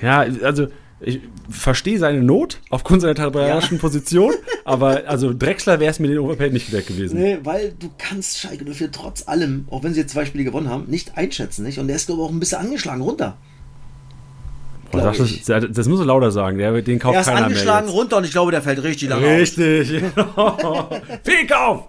Ja, 0.00 0.20
also 0.42 0.68
ich 1.00 1.20
verstehe 1.48 1.98
seine 1.98 2.22
Not 2.22 2.60
aufgrund 2.70 3.02
seiner 3.02 3.14
tabellarischen 3.14 3.78
Position, 3.78 4.34
aber 4.64 5.02
also 5.06 5.32
Drexler 5.32 5.78
wäre 5.80 5.90
es 5.90 6.00
mir 6.00 6.08
den 6.08 6.18
Overpay 6.18 6.50
nicht 6.50 6.72
wert 6.72 6.86
gewesen. 6.86 7.20
Nee, 7.20 7.38
weil 7.44 7.72
du 7.78 7.88
kannst 7.98 8.38
Schalke 8.38 8.64
04 8.64 8.90
trotz 8.90 9.28
allem, 9.28 9.66
auch 9.70 9.84
wenn 9.84 9.94
sie 9.94 10.00
jetzt 10.00 10.12
zwei 10.12 10.24
Spiele 10.24 10.44
gewonnen 10.44 10.68
haben, 10.68 10.84
nicht 10.88 11.16
einschätzen. 11.16 11.64
Nicht? 11.64 11.78
Und 11.78 11.86
der 11.86 11.96
ist, 11.96 12.06
glaube 12.06 12.22
ich, 12.22 12.28
auch 12.28 12.32
ein 12.32 12.40
bisschen 12.40 12.58
angeschlagen 12.58 13.02
runter. 13.02 13.36
Boah, 14.90 15.12
das, 15.12 15.70
das 15.70 15.88
muss 15.88 16.00
er 16.00 16.06
lauter 16.06 16.30
sagen, 16.30 16.58
der, 16.58 16.80
den 16.80 16.98
kauft 16.98 17.14
Er 17.14 17.20
ist 17.20 17.26
keiner 17.26 17.44
angeschlagen 17.46 17.86
mehr 17.86 17.94
jetzt. 17.94 18.00
runter 18.02 18.16
und 18.16 18.24
ich 18.24 18.30
glaube, 18.32 18.50
der 18.50 18.62
fällt 18.62 18.82
richtig 18.82 19.10
lange 19.10 19.26
aus. 19.26 19.38
Richtig. 19.38 19.88
Fehlkauf! 21.22 21.84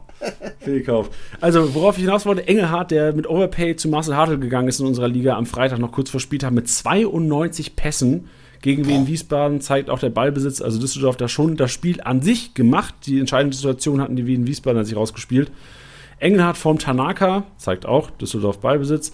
Fehlkauf. 0.59 1.09
Also, 1.39 1.73
worauf 1.73 1.97
ich 1.97 2.03
hinaus 2.03 2.25
wollte, 2.25 2.45
Engelhardt, 2.45 2.91
der 2.91 3.13
mit 3.13 3.27
Overpay 3.27 3.77
zu 3.77 3.87
Marcel 3.87 4.17
Hartl 4.17 4.37
gegangen 4.37 4.67
ist 4.67 4.81
in 4.81 4.85
unserer 4.85 5.07
Liga 5.07 5.37
am 5.37 5.45
Freitag 5.45 5.79
noch 5.79 5.93
kurz 5.93 6.09
vor 6.09 6.19
Spieltag 6.19 6.51
mit 6.51 6.67
92 6.67 7.77
Pässen 7.77 8.27
gegen 8.61 8.87
Wien 8.87 9.07
Wiesbaden, 9.07 9.61
zeigt 9.61 9.89
auch 9.89 9.99
der 9.99 10.09
Ballbesitz, 10.09 10.61
also 10.61 10.79
Düsseldorf 10.79 11.15
da 11.17 11.27
schon 11.27 11.55
das 11.55 11.71
Spiel 11.71 12.01
an 12.01 12.21
sich 12.21 12.53
gemacht. 12.53 12.93
Die 13.05 13.19
entscheidende 13.19 13.55
Situation 13.55 14.01
hatten 14.01 14.15
die 14.15 14.25
Wien 14.25 14.47
Wiesbaden 14.47 14.79
an 14.79 14.85
sich 14.85 14.95
rausgespielt. 14.95 15.51
Engelhardt 16.19 16.57
vorm 16.57 16.77
Tanaka, 16.79 17.43
zeigt 17.57 17.85
auch 17.85 18.09
Düsseldorf 18.11 18.59
Ballbesitz. 18.59 19.13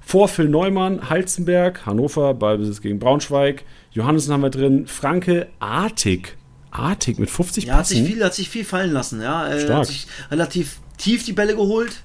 Vor 0.00 0.28
Phil 0.28 0.48
Neumann, 0.48 1.10
Halzenberg, 1.10 1.84
Hannover, 1.84 2.32
Ballbesitz 2.32 2.80
gegen 2.80 2.98
Braunschweig. 2.98 3.64
Johannessen 3.92 4.32
haben 4.32 4.42
wir 4.42 4.50
drin. 4.50 4.86
Franke, 4.86 5.48
Artig. 5.58 6.36
Artig 6.70 7.18
mit 7.18 7.28
50 7.30 7.64
Ja, 7.64 7.74
hat 7.78 7.86
sich 7.86 7.98
Passen. 8.00 8.12
viel, 8.12 8.24
hat 8.24 8.34
sich 8.34 8.48
viel 8.48 8.64
fallen 8.64 8.92
lassen. 8.92 9.20
Ja, 9.20 9.46
er 9.46 9.60
Stark. 9.60 9.78
hat 9.80 9.86
sich 9.86 10.06
relativ 10.30 10.78
tief 10.96 11.24
die 11.24 11.32
Bälle 11.32 11.56
geholt, 11.56 12.02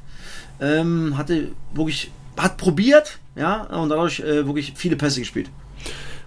ähm, 0.60 1.18
hatte 1.18 1.50
wirklich, 1.74 2.12
hat 2.38 2.58
probiert, 2.58 3.20
ja, 3.36 3.64
und 3.64 3.90
dadurch 3.90 4.20
äh, 4.22 4.46
wirklich 4.46 4.74
viele 4.76 4.96
Pässe 4.96 5.20
gespielt. 5.20 5.50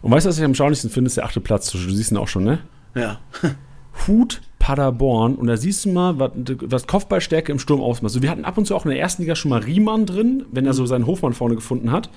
Und 0.05 0.11
weißt 0.11 0.27
du, 0.27 0.29
was 0.29 0.37
ich 0.37 0.45
am 0.45 0.55
schaulichsten 0.55 0.91
finde, 0.91 1.09
ist 1.09 1.17
der 1.17 1.25
achte 1.25 1.41
Platz. 1.41 1.71
Du 1.71 1.79
siehst 1.79 2.13
ihn 2.13 2.19
auch 2.19 2.29
schon, 2.29 2.45
ne? 2.45 2.59
Ja, 2.95 3.21
Hut 4.07 4.43
Paderborn. 4.59 5.35
Und 5.35 5.47
da 5.47 5.57
siehst 5.57 5.87
du 5.87 5.89
mal, 5.93 6.19
was, 6.19 6.31
was 6.61 6.87
Kopfballstärke 6.87 7.51
im 7.51 7.59
Sturm 7.59 7.81
ausmacht. 7.81 8.13
So, 8.13 8.21
wir 8.21 8.31
hatten 8.31 8.45
ab 8.45 8.59
und 8.59 8.67
zu 8.67 8.77
auch 8.77 8.85
in 8.85 8.91
der 8.91 9.01
ersten 9.01 9.23
Liga 9.23 9.35
schon 9.35 9.49
mal 9.49 9.63
Riemann 9.63 10.05
drin, 10.05 10.45
wenn 10.53 10.67
er 10.67 10.75
so 10.75 10.85
seinen 10.85 11.07
Hofmann 11.07 11.33
vorne 11.33 11.55
gefunden 11.55 11.91
hat. 11.91 12.11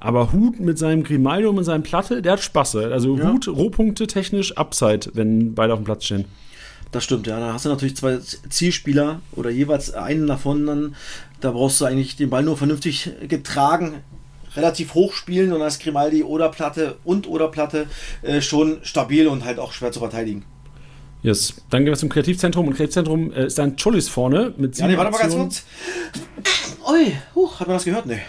Aber 0.00 0.32
Hut 0.32 0.60
mit 0.60 0.78
seinem 0.78 1.02
Grimaldo 1.02 1.48
und 1.48 1.56
mit 1.56 1.64
seinem 1.64 1.82
Platte, 1.82 2.20
der 2.20 2.32
hat 2.32 2.40
Spaß. 2.40 2.76
Also 2.76 3.16
Ja. 3.16 3.32
Hut, 3.32 3.48
Rohpunkte 3.48 4.06
technisch, 4.06 4.56
Upside, 4.58 5.10
wenn 5.14 5.54
beide 5.54 5.72
auf 5.72 5.78
dem 5.78 5.84
Platz 5.86 6.04
stehen. 6.04 6.26
das 6.92 7.04
stimmt. 7.04 7.26
Ja, 7.26 7.40
da 7.40 7.54
hast 7.54 7.64
du 7.64 7.70
natürlich 7.70 7.96
zwei 7.96 8.18
Zielspieler 8.50 9.20
oder 9.32 9.48
jeweils 9.48 9.94
einen 9.94 10.26
davon. 10.26 10.66
Dann, 10.66 10.94
da 11.40 11.52
brauchst 11.52 11.80
du 11.80 11.86
eigentlich 11.86 12.16
den 12.16 12.28
Ball 12.28 12.42
nur 12.42 12.58
vernünftig 12.58 13.10
getragen, 13.28 13.94
relativ 14.56 14.94
hoch 14.94 15.12
spielen 15.12 15.52
und 15.52 15.58
dann 15.60 15.68
ist 15.68 15.82
Grimaldi 15.82 16.22
oder 16.22 16.48
Platte 16.48 16.96
und 17.04 17.28
oder 17.28 17.48
Platte 17.48 17.86
äh, 18.22 18.40
schon 18.40 18.78
stabil 18.82 19.28
und 19.28 19.44
halt 19.44 19.58
auch 19.58 19.72
schwer 19.72 19.92
zu 19.92 20.00
verteidigen. 20.00 20.44
Yes. 21.22 21.54
Dann 21.68 21.84
gehen 21.84 21.92
wir 21.92 21.98
zum 21.98 22.08
Kreativzentrum. 22.08 22.68
Und 22.68 22.74
Kreativzentrum 22.74 23.32
äh, 23.32 23.46
ist 23.46 23.58
dann 23.58 23.76
Cholis 23.76 24.08
vorne 24.08 24.54
mit 24.56 24.76
Ja, 24.76 24.86
sieben 24.86 24.92
nee, 24.92 24.96
warte 24.96 25.10
mal 25.10 25.18
ganz 25.18 25.34
kurz. 25.34 25.64
Ui, 26.90 27.12
huch, 27.34 27.60
hat 27.60 27.66
man 27.66 27.76
das 27.76 27.84
gehört? 27.84 28.06
Nee. 28.06 28.20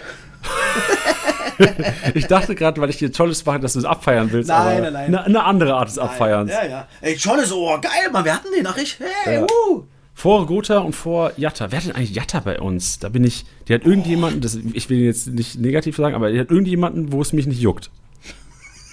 Ich 2.16 2.26
dachte 2.26 2.56
gerade, 2.56 2.82
weil 2.82 2.90
ich 2.90 2.98
dir 2.98 3.12
Cholis 3.12 3.46
mache, 3.46 3.60
dass 3.60 3.74
du 3.74 3.80
es 3.80 3.86
abfeiern 3.86 4.32
willst. 4.32 4.50
Nein, 4.50 4.82
nein, 4.82 4.94
nein. 4.94 5.06
Eine, 5.06 5.24
eine 5.26 5.44
andere 5.44 5.76
Art 5.76 5.90
des 5.90 6.00
Abfeierns. 6.00 6.52
Ja, 6.52 6.66
ja. 6.66 6.88
Ey, 7.02 7.14
ist 7.14 7.28
oh, 7.28 7.78
geil, 7.80 8.10
Mann, 8.12 8.26
wir 8.26 8.34
hatten 8.34 8.48
den, 8.56 8.66
ach 8.66 8.78
ich. 8.78 8.98
Hey, 9.24 9.36
Ja. 9.36 9.42
wuh. 9.44 9.84
Vor 10.14 10.46
Gotha 10.46 10.80
und 10.80 10.94
vor 10.96 11.32
Jatta. 11.38 11.72
Wer 11.72 11.80
hat 11.80 11.86
denn 11.88 11.96
eigentlich 11.96 12.14
Jatta 12.14 12.40
bei 12.42 12.60
uns? 12.60 13.00
Da 13.00 13.10
bin 13.10 13.24
ich. 13.24 13.46
Die 13.68 13.74
hat 13.74 13.86
irgendjemanden, 13.86 14.42
das, 14.42 14.56
ich 14.74 14.90
will 14.90 15.00
jetzt 15.00 15.28
nicht 15.28 15.58
negativ 15.60 15.96
sagen, 15.98 16.16
aber 16.16 16.32
die 16.32 16.40
hat 16.40 16.52
irgendjemanden, 16.52 17.12
wo 17.12 17.22
es 17.22 17.34
mich 17.34 17.48
nicht 17.48 17.62
juckt. 17.62 17.90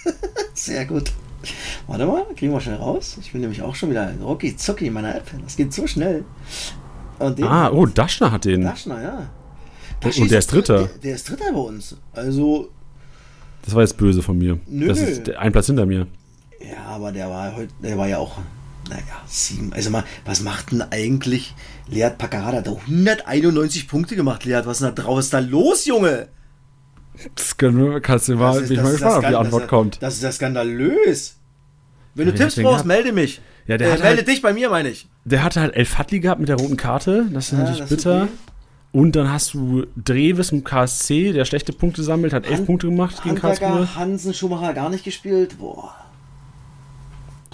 Sehr 0.53 0.85
gut. 0.85 1.11
Warte 1.87 2.05
mal, 2.05 2.25
kriegen 2.35 2.51
wir 2.51 2.59
schnell 2.61 2.75
raus. 2.75 3.17
Ich 3.21 3.31
bin 3.31 3.41
nämlich 3.41 3.61
auch 3.61 3.75
schon 3.75 3.89
wieder 3.91 4.11
rucki 4.21 4.55
zucki 4.57 4.87
in 4.87 4.93
meiner 4.93 5.15
App. 5.15 5.29
Das 5.43 5.55
geht 5.55 5.73
so 5.73 5.87
schnell. 5.87 6.23
Ah, 7.19 7.69
oh, 7.69 7.85
Daschner 7.85 8.31
hat 8.31 8.45
den. 8.45 8.61
Daschner, 8.61 9.01
ja. 9.01 9.29
Und 10.17 10.31
der 10.31 10.39
ist 10.39 10.51
Dritter. 10.51 10.77
Der, 10.87 10.97
der 11.03 11.15
ist 11.15 11.29
Dritter 11.29 11.51
bei 11.51 11.59
uns. 11.59 11.97
Also, 12.13 12.69
Das 13.65 13.75
war 13.75 13.81
jetzt 13.81 13.97
böse 13.97 14.21
von 14.21 14.37
mir. 14.37 14.57
Nö, 14.67 14.87
das 14.87 14.99
ist 14.99 15.27
der- 15.27 15.39
ein 15.39 15.51
Platz 15.51 15.65
hinter 15.67 15.85
mir. 15.85 16.07
ja, 16.61 16.81
aber 16.87 17.11
der 17.11 17.29
war 17.29 17.55
heute, 17.55 17.73
der 17.83 17.97
war 17.97 18.07
ja 18.07 18.17
auch 18.19 18.37
Naja, 18.89 19.03
sieben. 19.27 19.71
Also 19.73 19.89
mal, 19.91 20.03
was 20.25 20.41
macht 20.41 20.71
denn 20.71 20.81
eigentlich 20.81 21.53
Leat 21.87 22.17
Paccarada? 22.17 22.57
Hat 22.57 22.67
191 22.67 23.87
Punkte 23.87 24.15
gemacht, 24.15 24.45
Leat. 24.45 24.65
Was 24.65 24.77
ist 24.81 24.85
denn 24.87 24.95
da 24.95 25.03
draußen 25.03 25.31
da 25.31 25.39
los, 25.39 25.85
Junge? 25.85 26.27
Das 27.35 27.57
können, 27.57 28.01
kannst 28.01 28.27
du 28.29 28.35
mal, 28.35 28.53
Das 28.53 28.63
ist- 28.63 28.69
bin 28.69 28.77
ich 28.77 28.83
mal 28.83 28.91
gespannt, 28.91 29.23
ob 29.23 29.27
die 29.29 29.35
Antwort 29.35 29.63
das, 29.63 29.69
kommt. 29.69 30.01
Das 30.01 30.13
ist 30.15 30.23
ja 30.23 30.31
skandalös. 30.31 31.35
Wenn 32.15 32.25
du 32.27 32.31
Ja, 32.31 32.37
Tipps 32.37 32.55
den 32.55 32.63
brauchst, 32.63 32.85
gehabt. 32.85 32.87
melde 32.87 33.11
mich. 33.11 33.41
Ja, 33.67 33.77
der 33.77 33.89
äh, 33.89 33.91
hat 33.91 33.99
melde 33.99 34.17
halt- 34.17 34.27
dich 34.27 34.41
bei 34.41 34.53
mir, 34.53 34.69
meine 34.69 34.89
ich. 34.89 35.07
Der 35.25 35.43
hatte 35.43 35.61
halt 35.61 35.75
El 35.75 35.85
Fadli 35.85 36.19
gehabt 36.21 36.39
mit 36.39 36.49
der 36.49 36.55
roten 36.57 36.77
Karte. 36.77 37.27
Das 37.31 37.45
ist 37.45 37.51
Ja, 37.51 37.57
natürlich 37.59 37.79
das 37.81 37.91
ist 37.91 37.97
bitter. 37.97 38.23
okay. 38.23 38.31
Und 38.91 39.15
dann 39.15 39.31
hast 39.31 39.53
du 39.53 39.85
Dreves 39.95 40.51
im 40.51 40.63
KSC, 40.63 41.31
der 41.33 41.45
schlechte 41.45 41.73
Punkte 41.73 42.01
sammelt, 42.01 42.33
hat 42.33 42.47
elf 42.47 42.65
Punkte 42.65 42.87
gemacht 42.87 43.21
gegen 43.23 43.35
Karlsruhe. 43.35 43.67
Handwerker, 43.69 43.95
Hansen, 43.95 44.33
Schumacher 44.33 44.73
gar 44.73 44.89
nicht 44.89 45.03
gespielt. 45.03 45.59
Boah. 45.59 45.93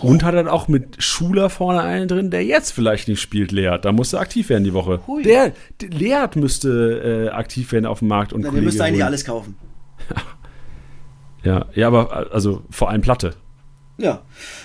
Und 0.02 0.24
hat 0.24 0.36
dann 0.36 0.48
auch 0.48 0.68
mit 0.68 1.02
Schuler 1.02 1.50
vorne 1.50 1.82
einen 1.82 2.08
drin, 2.08 2.30
der 2.30 2.44
jetzt 2.44 2.72
vielleicht 2.72 3.08
nicht 3.08 3.22
spielt, 3.22 3.52
Leert. 3.52 3.86
Da 3.86 3.92
musste 3.92 4.20
aktiv 4.20 4.50
werden 4.50 4.64
die 4.66 4.74
Woche. 4.74 5.00
Hui. 5.08 5.24
Der, 5.24 5.54
der 5.82 5.90
Leert 5.90 6.36
müsste 6.36 7.30
äh, 7.30 7.30
aktiv 7.30 7.72
werden 7.72 7.86
auf 7.86 8.00
dem 8.00 8.10
Markt 8.10 8.34
und 8.34 8.42
Na, 8.42 8.48
wir 8.48 8.50
Kollege 8.52 8.66
müssen 8.66 8.82
eigentlich 8.82 8.96
holen. 8.96 9.08
alles 9.08 9.26
kaufen. 9.26 9.56
Ja, 11.44 11.68
ja, 11.76 11.86
aber 11.86 12.34
also 12.34 12.64
vor 12.72 12.90
allem 12.90 13.02
Platte. 13.02 13.36
Ja. 13.98 14.24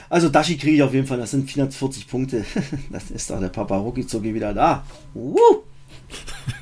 Also 0.08 0.30
Dashi 0.30 0.56
kriege 0.56 0.76
ich 0.76 0.82
auf 0.82 0.94
jeden 0.94 1.06
Fall. 1.06 1.18
Das 1.18 1.30
sind 1.30 1.48
440 1.48 2.08
Punkte. 2.08 2.44
Das 2.90 3.10
ist 3.10 3.30
doch 3.30 3.38
der 3.38 3.48
Papa 3.48 3.76
Rucki 3.76 4.06
wieder 4.34 4.54
da. 4.54 4.84
Uh. 5.14 5.36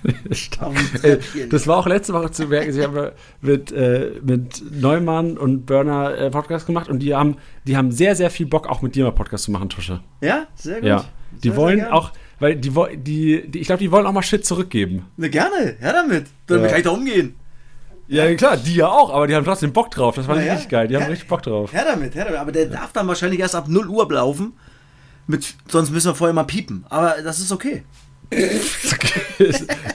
Das 1.50 1.66
war 1.66 1.76
auch 1.78 1.86
letzte 1.86 2.12
Woche 2.14 2.30
zu 2.30 2.46
merken. 2.46 2.72
Sie 2.72 2.82
haben 2.82 3.10
mit, 3.40 3.72
äh, 3.72 4.12
mit 4.22 4.62
Neumann 4.70 5.36
und 5.38 5.66
Burner 5.66 6.16
äh, 6.16 6.30
Podcast 6.30 6.66
gemacht 6.66 6.88
und 6.88 7.00
die 7.00 7.14
haben, 7.14 7.36
die 7.66 7.76
haben 7.76 7.90
sehr, 7.90 8.14
sehr 8.16 8.30
viel 8.30 8.46
Bock, 8.46 8.68
auch 8.68 8.82
mit 8.82 8.94
dir 8.94 9.04
mal 9.04 9.12
Podcast 9.12 9.44
zu 9.44 9.50
machen, 9.50 9.68
Tusche. 9.68 10.00
Ja, 10.20 10.46
sehr 10.54 10.76
gut. 10.76 10.84
Ja. 10.88 11.04
Die 11.42 11.48
Sehr, 11.48 11.56
wollen 11.56 11.80
sehr 11.80 11.94
auch, 11.94 12.12
weil 12.38 12.56
die, 12.56 12.70
die, 12.96 13.48
die 13.50 13.58
ich 13.58 13.66
glaube, 13.66 13.80
die 13.80 13.90
wollen 13.92 14.06
auch 14.06 14.12
mal 14.12 14.22
Shit 14.22 14.46
zurückgeben. 14.46 15.04
Ne, 15.16 15.28
gerne, 15.30 15.76
her 15.78 15.92
damit. 15.92 16.26
Damit 16.46 16.62
Ja. 16.64 16.68
kann 16.68 16.78
ich 16.78 16.84
da 16.84 16.90
umgehen. 16.90 17.34
Ja, 18.06 18.34
klar, 18.34 18.56
die 18.56 18.76
ja 18.76 18.88
auch, 18.88 19.10
aber 19.12 19.26
die 19.26 19.34
haben 19.34 19.44
trotzdem 19.44 19.72
Bock 19.72 19.90
drauf. 19.90 20.14
Das 20.14 20.26
war 20.26 20.36
Na 20.36 20.42
ja. 20.42 20.52
richtig 20.54 20.70
geil. 20.70 20.88
Die 20.88 20.96
haben 20.96 21.02
Ja. 21.02 21.08
richtig 21.08 21.28
Bock 21.28 21.42
drauf. 21.42 21.72
Her 21.74 21.84
damit, 21.84 22.14
her 22.14 22.24
damit. 22.24 22.40
Aber 22.40 22.52
der 22.52 22.66
darf 22.66 22.92
dann 22.92 23.06
wahrscheinlich 23.06 23.40
erst 23.40 23.54
ab 23.54 23.68
0 23.68 23.86
Uhr 23.88 24.10
laufen. 24.10 24.54
Mit, 25.26 25.54
sonst 25.68 25.90
müssen 25.90 26.06
wir 26.10 26.14
vorher 26.14 26.32
mal 26.32 26.44
piepen. 26.44 26.86
Aber 26.88 27.16
das 27.22 27.38
ist 27.38 27.52
okay. 27.52 27.82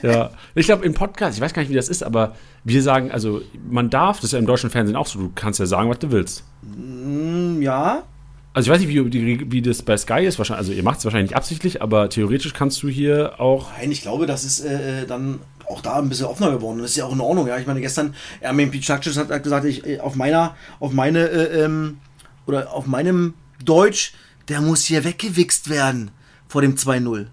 Ja. 0.02 0.30
Ich 0.54 0.66
glaube, 0.66 0.84
im 0.84 0.94
Podcast, 0.94 1.36
ich 1.36 1.40
weiß 1.40 1.54
gar 1.54 1.62
nicht, 1.62 1.70
wie 1.70 1.76
das 1.76 1.88
ist, 1.88 2.02
aber 2.02 2.34
wir 2.64 2.82
sagen, 2.82 3.10
also 3.12 3.42
man 3.68 3.90
darf, 3.90 4.16
das 4.16 4.26
ist 4.26 4.32
ja 4.32 4.38
im 4.38 4.46
deutschen 4.46 4.70
Fernsehen 4.70 4.96
auch 4.96 5.06
so, 5.06 5.18
du 5.18 5.32
kannst 5.34 5.60
ja 5.60 5.66
sagen, 5.66 5.88
was 5.88 5.98
du 6.00 6.10
willst. 6.10 6.44
Hm, 6.62 7.62
ja. 7.62 8.02
Also 8.52 8.68
ich 8.68 8.74
weiß 8.74 8.86
nicht, 8.86 9.12
wie, 9.12 9.52
wie 9.52 9.62
das 9.62 9.82
bei 9.82 9.96
Sky 9.96 10.24
ist, 10.24 10.38
wahrscheinlich, 10.38 10.58
also 10.58 10.72
ihr 10.72 10.82
macht 10.84 10.98
es 10.98 11.04
wahrscheinlich 11.04 11.30
nicht 11.30 11.36
absichtlich, 11.36 11.82
aber 11.82 12.08
theoretisch 12.08 12.52
kannst 12.54 12.82
du 12.82 12.88
hier 12.88 13.40
auch. 13.40 13.70
Nein, 13.78 13.90
ich 13.90 14.02
glaube, 14.02 14.26
das 14.26 14.44
ist 14.44 14.60
äh, 14.60 15.06
dann 15.06 15.40
auch 15.68 15.80
da 15.80 15.98
ein 15.98 16.08
bisschen 16.08 16.26
offener 16.26 16.52
geworden. 16.52 16.78
Das 16.78 16.90
ist 16.90 16.96
ja 16.96 17.04
auch 17.04 17.12
in 17.12 17.20
Ordnung. 17.20 17.46
Ja, 17.48 17.58
ich 17.58 17.66
meine, 17.66 17.80
gestern, 17.80 18.14
Ermin 18.40 18.70
Pichakcis 18.70 19.16
hat 19.16 19.42
gesagt, 19.42 19.64
ich, 19.64 19.84
äh, 19.86 20.00
auf 20.00 20.14
meiner, 20.14 20.54
auf 20.78 20.92
meine, 20.92 21.28
äh, 21.28 21.64
ähm, 21.64 21.98
oder 22.46 22.72
auf 22.72 22.86
meinem 22.86 23.34
Deutsch, 23.64 24.14
der 24.48 24.60
muss 24.60 24.84
hier 24.84 25.04
weggewichst 25.04 25.68
werden 25.68 26.10
vor 26.46 26.62
dem 26.62 26.76
2-0. 26.76 27.26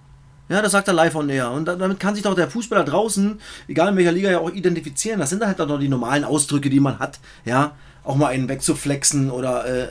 Ja, 0.52 0.62
das 0.62 0.74
sagt 0.74 0.88
er 0.88 0.94
live 0.94 1.16
on 1.16 1.30
air. 1.30 1.50
Und 1.52 1.66
da- 1.66 1.76
damit 1.76 2.00
kann 2.00 2.14
sich 2.14 2.24
doch 2.24 2.36
der 2.36 2.50
Fußballer 2.50 2.84
draußen, 2.84 3.40
egal 3.68 3.90
in 3.90 3.96
welcher 3.98 4.12
Liga, 4.12 4.30
ja 4.30 4.40
auch 4.40 4.52
identifizieren. 4.52 5.20
Das 5.20 5.30
sind 5.32 5.46
halt 5.46 5.60
dann 5.60 5.70
noch 5.70 5.80
die 5.80 5.88
normalen 5.90 6.24
Ausdrücke, 6.24 6.70
die 6.70 6.80
man 6.80 7.00
hat. 7.00 7.20
Ja, 7.46 7.72
auch 8.04 8.16
mal 8.16 8.28
einen 8.28 8.50
wegzuflexen 8.50 9.32
oder 9.32 9.66
äh, 9.66 9.88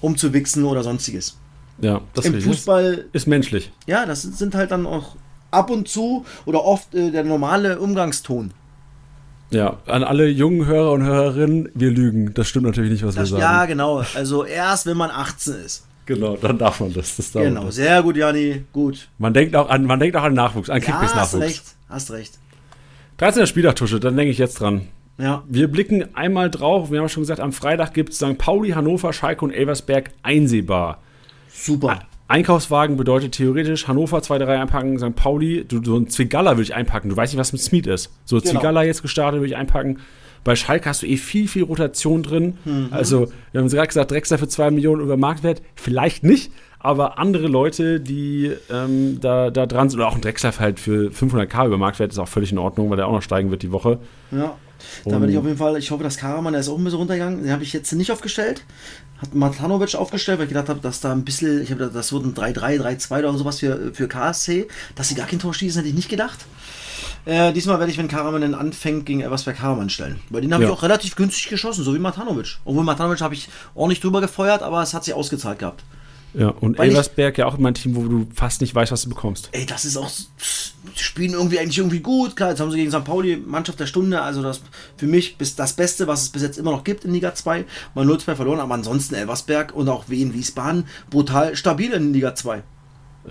umzuwichsen 0.00 0.64
oder 0.64 0.82
sonstiges. 0.82 1.38
Ja, 1.80 2.00
das 2.14 2.26
Im. 2.26 2.40
Fußball 2.40 3.06
ist 3.12 3.26
menschlich. 3.26 3.72
ja, 3.86 4.04
das 4.06 4.22
sind- 4.22 4.54
halt 4.54 4.70
dann 4.70 4.86
auch 4.86 5.16
ab 5.50 5.70
und 5.70 5.88
zu 5.88 6.24
oder 6.46 6.64
oft 6.64 6.94
äh, 6.94 7.10
der 7.10 7.24
normale 7.24 7.78
Umgangston. 7.78 8.52
Ja, 9.50 9.76
an 9.86 10.02
alle 10.02 10.28
jungen 10.28 10.64
Hörer 10.66 10.92
und 10.92 11.02
Hörerinnen, 11.04 11.68
wir 11.74 11.90
lügen. 11.90 12.32
Das 12.32 12.48
stimmt 12.48 12.64
natürlich 12.64 12.90
nicht, 12.90 13.04
was 13.04 13.14
Das, 13.16 13.30
wir 13.32 13.38
ja, 13.38 13.50
sagen. 13.58 13.68
genau. 13.72 14.02
Also 14.14 14.44
erst 14.44 14.86
wenn 14.86 14.96
man 14.96 15.10
18 15.10 15.54
ist. 15.56 15.84
Genau, 16.14 16.36
dann 16.36 16.58
darf 16.58 16.80
man 16.80 16.92
das. 16.92 17.16
das 17.16 17.32
darf 17.32 17.44
Genau, 17.44 17.70
sehr 17.70 18.02
gut, 18.02 18.16
Jani. 18.16 18.64
Gut. 18.72 19.08
Man 19.18 19.34
denkt 19.34 19.54
auch 19.56 19.68
an, 19.68 19.84
man 19.84 19.98
denkt 20.00 20.16
auch 20.16 20.22
an 20.22 20.34
Nachwuchs, 20.34 20.70
an 20.70 20.80
Ja, 20.80 20.88
hast 20.88 21.00
Kickbase-Nachwuchs. 21.00 21.42
recht. 21.42 21.62
Hast 21.88 22.10
recht. 22.12 22.38
13. 23.18 23.46
Spieltagtusche, 23.46 24.00
dann 24.00 24.16
denke 24.16 24.30
ich 24.32 24.38
jetzt 24.38 24.60
dran. 24.60 24.88
Ja. 25.18 25.44
Wir 25.48 25.68
blicken 25.68 26.14
einmal 26.16 26.50
drauf. 26.50 26.90
Wir 26.90 27.00
haben 27.00 27.08
schon 27.08 27.22
gesagt, 27.22 27.40
am 27.40 27.52
Freitag 27.52 27.94
gibt 27.94 28.10
es 28.12 28.16
St. 28.16 28.38
Pauli, 28.38 28.70
Hannover, 28.70 29.12
Schalke 29.12 29.44
und 29.44 29.52
Elversberg 29.52 30.10
einsehbar. 30.22 31.00
Super. 31.52 32.00
Einkaufswagen 32.28 32.96
bedeutet 32.96 33.32
theoretisch 33.32 33.86
Hannover 33.88 34.22
2, 34.22 34.38
3 34.38 34.60
einpacken, 34.60 34.98
St. 34.98 35.14
Pauli, 35.14 35.64
du, 35.68 35.84
so 35.84 35.98
ein 35.98 36.08
Zwigalla 36.08 36.52
würde 36.52 36.62
ich 36.62 36.74
einpacken. 36.74 37.10
Du 37.10 37.16
weißt 37.16 37.32
nicht, 37.34 37.38
was 37.40 37.52
mit 37.52 37.60
Smith 37.60 37.86
ist. 37.86 38.10
So 38.24 38.38
Genau. 38.40 38.52
Zwigalla 38.52 38.82
jetzt 38.84 39.02
gestartet 39.02 39.40
würde 39.40 39.48
ich 39.52 39.56
einpacken. 39.56 39.98
Bei 40.44 40.56
Schalke 40.56 40.88
hast 40.88 41.02
du 41.02 41.06
eh 41.06 41.16
viel, 41.16 41.48
viel 41.48 41.62
Rotation 41.62 42.22
drin. 42.22 42.58
Mhm. 42.64 42.88
Also, 42.90 43.32
wir 43.52 43.60
haben 43.60 43.68
gerade 43.68 43.88
gesagt, 43.88 44.10
Drexler 44.10 44.38
für 44.38 44.48
2 44.48 44.70
Millionen 44.70 45.02
über 45.02 45.16
Marktwert. 45.16 45.62
Vielleicht 45.76 46.24
nicht, 46.24 46.52
aber 46.78 47.18
andere 47.18 47.46
Leute, 47.46 48.00
die 48.00 48.52
ähm, 48.70 49.18
da, 49.20 49.50
da 49.50 49.66
dran 49.66 49.88
sind, 49.88 50.00
oder 50.00 50.08
auch 50.08 50.16
ein 50.16 50.20
Drexler 50.20 50.52
halt 50.58 50.80
für 50.80 51.10
500k 51.10 51.66
über 51.66 51.78
Marktwert, 51.78 52.10
ist 52.10 52.18
auch 52.18 52.28
völlig 52.28 52.50
in 52.50 52.58
Ordnung, 52.58 52.90
weil 52.90 52.96
der 52.96 53.06
auch 53.06 53.12
noch 53.12 53.22
steigen 53.22 53.50
wird 53.50 53.62
die 53.62 53.70
Woche. 53.70 54.00
Ja. 54.32 54.56
Da 55.04 55.12
werde 55.12 55.30
ich 55.30 55.38
auf 55.38 55.44
jeden 55.44 55.58
Fall, 55.58 55.76
ich 55.78 55.90
hoffe, 55.90 56.02
dass 56.02 56.16
Karaman, 56.16 56.52
der 56.52 56.60
ist 56.60 56.68
auch 56.68 56.76
ein 56.76 56.82
bisschen 56.82 56.98
runtergegangen. 56.98 57.44
Den 57.44 57.52
habe 57.52 57.62
ich 57.62 57.72
jetzt 57.72 57.92
nicht 57.92 58.10
aufgestellt. 58.10 58.64
Hat 59.18 59.34
Matanovic 59.34 59.94
aufgestellt, 59.94 60.38
weil 60.38 60.46
ich 60.46 60.52
gedacht 60.52 60.68
habe, 60.68 60.80
dass 60.80 61.00
da 61.00 61.12
ein 61.12 61.24
bisschen, 61.24 61.62
ich 61.62 61.70
habe 61.70 61.78
gedacht, 61.78 61.94
das 61.94 62.12
wird 62.12 62.24
ein 62.24 62.34
3-3, 62.34 62.80
3-2 62.80 63.18
oder 63.20 63.38
sowas 63.38 63.60
für, 63.60 63.94
für 63.94 64.08
KSC. 64.08 64.66
Dass 64.96 65.08
sie 65.08 65.14
gar 65.14 65.26
kein 65.26 65.38
Tor 65.38 65.54
schießen, 65.54 65.78
hätte 65.78 65.88
ich 65.88 65.94
nicht 65.94 66.08
gedacht. 66.08 66.40
Äh, 67.24 67.52
diesmal 67.52 67.78
werde 67.78 67.92
ich, 67.92 67.98
wenn 67.98 68.08
Karaman 68.08 68.40
dann 68.40 68.54
anfängt, 68.54 69.06
gegen 69.06 69.20
Elversberg 69.20 69.56
Karaman 69.58 69.90
stellen. 69.90 70.18
Weil 70.30 70.40
den 70.42 70.52
habe 70.52 70.64
Ja. 70.64 70.70
ich 70.70 70.76
auch 70.76 70.82
relativ 70.82 71.14
günstig 71.14 71.48
geschossen, 71.48 71.84
so 71.84 71.94
wie 71.94 71.98
Matanovic. 72.00 72.58
Obwohl 72.64 72.82
Matanovic 72.84 73.20
habe 73.20 73.34
ich 73.34 73.48
ordentlich 73.74 74.00
drüber 74.00 74.20
gefeuert, 74.20 74.62
aber 74.62 74.82
es 74.82 74.92
hat 74.92 75.04
sich 75.04 75.14
ausgezahlt 75.14 75.60
gehabt. 75.60 75.84
Ja, 76.34 76.48
und 76.48 76.78
Weil 76.78 76.86
ich- 76.88 76.92
Elversberg 76.94 77.36
ja 77.36 77.44
auch 77.46 77.58
immer 77.58 77.68
ein 77.68 77.74
Team, 77.74 77.94
wo 77.94 78.04
du 78.08 78.26
fast 78.34 78.62
nicht 78.62 78.74
weißt, 78.74 78.90
was 78.90 79.02
du 79.02 79.10
bekommst. 79.10 79.50
Ey, 79.52 79.66
das 79.66 79.84
ist 79.84 79.98
auch, 79.98 80.10
die 80.10 81.02
spielen 81.02 81.34
irgendwie 81.34 81.58
eigentlich 81.58 81.76
irgendwie 81.76 82.00
gut. 82.00 82.34
Klar, 82.36 82.50
jetzt 82.50 82.60
haben 82.60 82.70
sie 82.70 82.78
gegen 82.78 82.90
St. 82.90 83.04
Pauli 83.04 83.36
Mannschaft 83.36 83.78
der 83.78 83.86
Stunde, 83.86 84.22
also 84.22 84.42
das 84.42 84.62
für 84.96 85.06
mich 85.06 85.36
bis 85.36 85.54
das 85.56 85.74
Beste, 85.74 86.06
was 86.06 86.22
es 86.22 86.28
bis 86.30 86.40
jetzt 86.40 86.56
immer 86.58 86.72
noch 86.72 86.84
gibt 86.84 87.04
in 87.04 87.12
Liga 87.12 87.34
2. 87.34 87.66
Mal 87.94 88.06
0-2 88.06 88.34
verloren, 88.34 88.60
aber 88.60 88.72
ansonsten 88.74 89.14
Elversberg 89.14 89.74
und 89.74 89.90
auch 89.90 90.08
Wien 90.08 90.32
Wiesbaden 90.32 90.86
brutal 91.10 91.54
stabil 91.54 91.92
in 91.92 92.14
Liga 92.14 92.34
2. 92.34 92.62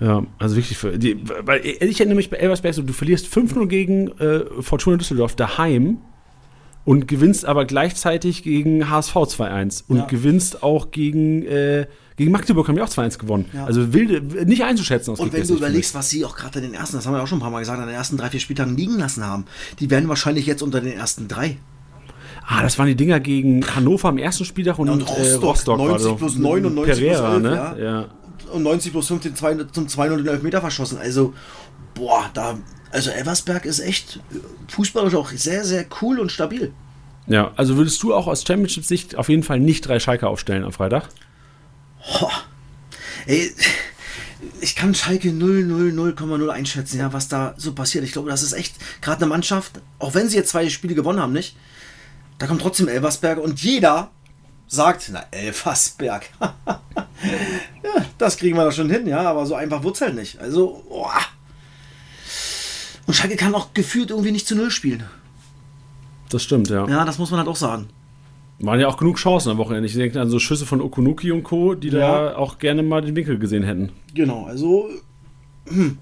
Ja, 0.00 0.24
also 0.38 0.56
wirklich 0.56 0.78
für 0.78 0.98
die, 0.98 1.18
weil 1.44 1.64
ich 1.64 2.00
erinnere 2.00 2.16
mich 2.16 2.30
bei 2.30 2.38
Elversberg 2.38 2.74
so, 2.74 2.82
du 2.82 2.92
verlierst 2.92 3.26
5-0 3.26 3.66
gegen 3.66 4.08
äh, 4.18 4.40
Fortuna 4.60 4.96
Düsseldorf 4.96 5.36
daheim 5.36 5.98
und 6.84 7.06
gewinnst 7.06 7.44
aber 7.44 7.64
gleichzeitig 7.64 8.42
gegen 8.42 8.88
HSV 8.88 9.14
2-1 9.14 9.84
und 9.88 9.98
Ja. 9.98 10.04
gewinnst 10.06 10.62
auch 10.62 10.90
gegen, 10.90 11.44
äh, 11.46 11.86
gegen 12.16 12.32
Magdeburg 12.32 12.68
haben 12.68 12.76
wir 12.76 12.84
auch 12.84 12.88
2-1 12.88 13.18
gewonnen. 13.18 13.46
Ja. 13.52 13.66
Also 13.66 13.92
wilde, 13.92 14.46
nicht 14.46 14.64
einzuschätzen 14.64 15.12
aus 15.12 15.20
Und 15.20 15.32
wenn 15.32 15.46
du 15.46 15.54
überlegst, 15.54 15.94
was 15.94 16.10
sie 16.10 16.24
auch 16.24 16.36
gerade 16.36 16.58
in 16.58 16.64
den 16.64 16.74
ersten, 16.74 16.96
das 16.96 17.06
haben 17.06 17.14
wir 17.14 17.22
auch 17.22 17.26
schon 17.26 17.38
ein 17.38 17.42
paar 17.42 17.50
Mal 17.50 17.60
gesagt, 17.60 17.78
an 17.78 17.86
den 17.86 17.94
ersten 17.94 18.16
drei, 18.16 18.30
vier 18.30 18.40
Spieltagen 18.40 18.76
liegen 18.76 18.98
lassen 18.98 19.24
haben, 19.24 19.44
die 19.78 19.90
werden 19.90 20.08
wahrscheinlich 20.08 20.46
jetzt 20.46 20.62
unter 20.62 20.80
den 20.80 20.92
ersten 20.92 21.28
drei. 21.28 21.58
Ah, 22.44 22.62
das 22.62 22.78
waren 22.78 22.88
die 22.88 22.96
Dinger 22.96 23.20
gegen 23.20 23.64
Hannover 23.74 24.08
am 24.08 24.18
ersten 24.18 24.44
Spieltag 24.44 24.78
und, 24.78 24.88
und 24.88 25.02
äh, 25.02 25.04
Rostock, 25.04 25.42
Rostock. 25.42 25.78
war 25.78 25.86
90 25.86 26.02
so. 26.02 26.14
plus 26.16 26.36
9 26.36 26.66
und 26.66 26.74
90 26.74 27.04
plus 27.04 27.16
Pereira, 27.16 27.34
11, 27.34 27.42
ne? 27.42 27.54
ja. 27.54 27.76
ja. 27.78 28.08
Und 28.52 28.62
90 28.62 28.92
plus 28.92 29.08
15 29.08 29.36
zwei, 29.36 29.54
zum 29.54 29.86
2-0 29.86 30.16
den 30.18 30.26
Elfmeter 30.26 30.60
verschossen. 30.60 30.98
Also, 30.98 31.34
boah, 31.94 32.30
da, 32.34 32.58
also 32.90 33.10
Elversberg 33.10 33.64
ist 33.64 33.80
echt 33.80 34.20
fußballisch 34.68 35.14
auch 35.14 35.30
sehr, 35.30 35.64
sehr 35.64 35.86
cool 36.00 36.20
und 36.20 36.30
stabil. 36.30 36.72
Ja, 37.26 37.52
also 37.56 37.76
würdest 37.76 38.02
du 38.02 38.14
auch 38.14 38.26
aus 38.26 38.44
Championship-Sicht 38.46 39.16
auf 39.16 39.28
jeden 39.28 39.42
Fall 39.42 39.60
nicht 39.60 39.86
drei 39.86 40.00
Schalke 40.00 40.26
aufstellen 40.26 40.64
am 40.64 40.72
Freitag? 40.72 41.08
Ey, 43.26 43.52
ich 44.60 44.74
kann 44.74 44.94
Schalke 44.94 45.32
0, 45.32 45.64
0, 45.64 46.14
0,0 46.16 46.48
einschätzen, 46.48 46.98
ja, 46.98 47.12
was 47.12 47.28
da 47.28 47.54
so 47.56 47.72
passiert. 47.72 48.04
Ich 48.04 48.12
glaube, 48.12 48.30
das 48.30 48.42
ist 48.42 48.52
echt 48.52 48.74
gerade 49.00 49.18
eine 49.18 49.28
Mannschaft, 49.28 49.80
auch 49.98 50.14
wenn 50.14 50.28
sie 50.28 50.36
jetzt 50.36 50.50
zwei 50.50 50.68
Spiele 50.68 50.94
gewonnen 50.94 51.20
haben, 51.20 51.32
nicht? 51.32 51.56
Da 52.38 52.46
kommt 52.46 52.60
trotzdem 52.60 52.88
Elversberg 52.88 53.38
und 53.38 53.62
jeder 53.62 54.10
sagt, 54.72 55.10
na, 55.12 55.24
Elversberg. 55.30 56.30
ja, 56.40 56.50
das 58.18 58.38
kriegen 58.38 58.56
wir 58.56 58.64
da 58.64 58.72
schon 58.72 58.88
hin, 58.88 59.06
ja, 59.06 59.20
aber 59.20 59.44
so 59.44 59.54
einfach 59.54 59.84
wird 59.84 60.00
halt 60.00 60.14
nicht. 60.14 60.40
Also, 60.40 60.82
boah. 60.88 61.12
Und 63.06 63.14
Schalke 63.14 63.36
kann 63.36 63.54
auch 63.54 63.74
gefühlt 63.74 64.10
irgendwie 64.10 64.32
nicht 64.32 64.46
zu 64.46 64.56
Null 64.56 64.70
spielen. 64.70 65.04
Das 66.30 66.42
stimmt, 66.42 66.70
ja. 66.70 66.88
Ja, 66.88 67.04
das 67.04 67.18
muss 67.18 67.30
man 67.30 67.38
halt 67.38 67.48
auch 67.48 67.56
sagen. 67.56 67.88
Waren 68.60 68.80
ja 68.80 68.88
auch 68.88 68.96
genug 68.96 69.16
Chancen 69.18 69.50
am 69.50 69.58
Wochenende. 69.58 69.86
Ich 69.88 69.94
denke 69.94 70.18
an 70.20 70.30
so 70.30 70.38
Schüsse 70.38 70.64
von 70.64 70.80
Okunuki 70.80 71.32
und 71.32 71.42
Co., 71.42 71.74
die 71.74 71.88
Ja. 71.88 72.30
da 72.30 72.36
auch 72.36 72.58
gerne 72.58 72.82
mal 72.82 73.02
den 73.02 73.14
Winkel 73.14 73.38
gesehen 73.38 73.64
hätten. 73.64 73.90
Genau, 74.14 74.46
also. 74.46 74.88
Hm. 75.68 75.98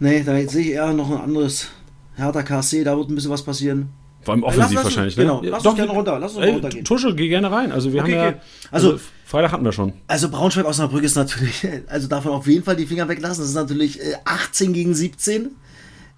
Nee, 0.00 0.24
da 0.24 0.32
sehe 0.48 0.62
ich 0.62 0.70
eher 0.70 0.92
noch 0.92 1.10
ein 1.10 1.20
anderes 1.20 1.68
Hertha 2.16 2.42
KC, 2.42 2.82
da 2.82 2.96
wird 2.96 3.10
ein 3.10 3.14
bisschen 3.14 3.30
was 3.30 3.42
passieren. 3.42 3.90
Vor 4.22 4.34
allem 4.34 4.44
offensiv 4.44 4.74
lass, 4.76 4.84
wahrscheinlich, 4.84 5.16
genau, 5.16 5.40
ne? 5.40 5.50
lass 5.50 5.64
uns 5.66 5.76
gerne 5.76 5.90
runter, 5.92 6.18
lass 6.18 6.34
uns 6.34 6.44
ey, 6.44 6.52
runtergehen. 6.52 6.84
Tuschel, 6.84 7.14
geh 7.14 7.28
gerne 7.28 7.50
rein. 7.50 7.72
Also 7.72 7.92
wir 7.92 8.02
Okay, 8.02 8.12
haben 8.18 8.24
ja, 8.24 8.28
okay. 8.30 8.40
Also- 8.70 9.00
Freitag 9.24 9.52
hatten 9.52 9.64
wir 9.64 9.72
schon. 9.72 9.94
Also 10.08 10.28
Braunschweig 10.28 10.66
Osnabrück 10.66 11.02
ist 11.02 11.16
natürlich, 11.16 11.66
also 11.88 12.06
davon 12.06 12.32
auf 12.32 12.46
jeden 12.46 12.64
Fall 12.64 12.76
die 12.76 12.86
Finger 12.86 13.08
weglassen. 13.08 13.42
Das 13.42 13.48
ist 13.48 13.54
natürlich 13.56 13.98
äh, 14.00 14.14
18 14.24 14.72
gegen 14.74 14.94
17. 14.94 15.56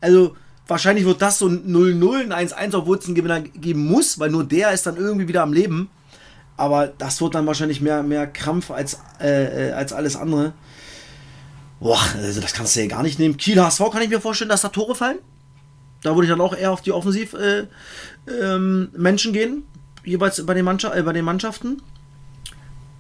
Also 0.01 0.35
wahrscheinlich 0.67 1.05
wird 1.05 1.23
das 1.23 1.39
so 1.39 1.47
ein 1.47 1.65
0-0, 1.73 2.33
ein 2.33 2.49
1-1, 2.49 2.77
obwohl 2.77 2.99
es 2.99 3.07
einen 3.07 3.15
Gewinner 3.15 3.41
geben 3.41 3.87
muss, 3.87 4.19
weil 4.19 4.31
nur 4.31 4.45
der 4.45 4.73
ist 4.73 4.87
dann 4.87 4.97
irgendwie 4.97 5.29
wieder 5.29 5.43
am 5.43 5.53
Leben. 5.53 5.89
Aber 6.57 6.89
das 6.89 7.21
wird 7.21 7.35
dann 7.35 7.47
wahrscheinlich 7.47 7.81
mehr, 7.81 8.03
mehr 8.03 8.27
Krampf 8.27 8.71
als, 8.71 8.99
äh, 9.21 9.69
äh, 9.69 9.73
als 9.73 9.93
alles 9.93 10.17
andere. 10.17 10.53
Boah, 11.81 12.01
also 12.17 12.41
das 12.41 12.53
kannst 12.53 12.77
du 12.77 12.81
ja 12.81 12.87
gar 12.87 13.03
nicht 13.03 13.19
nehmen. 13.19 13.37
Kiel 13.37 13.61
HSV 13.61 13.91
kann 13.93 14.03
ich 14.03 14.09
mir 14.09 14.21
vorstellen, 14.21 14.49
dass 14.51 14.63
da 14.63 14.69
Tore 14.69 14.95
fallen. 14.95 15.19
Da 16.05 16.15
würde 16.15 16.27
ich 16.27 16.31
dann 16.31 16.41
auch 16.43 16.55
eher 16.55 16.71
auf 16.71 16.83
die 16.83 16.93
Offensiv 16.93 17.33
äh, 17.33 17.67
ähm, 18.31 18.91
gehen, 18.93 19.65
jeweils 20.05 20.45
bei 20.45 20.53
den, 20.53 20.67
äh, 20.67 21.03
bei 21.03 21.13
den 21.15 21.25
Mannschaften. 21.25 21.81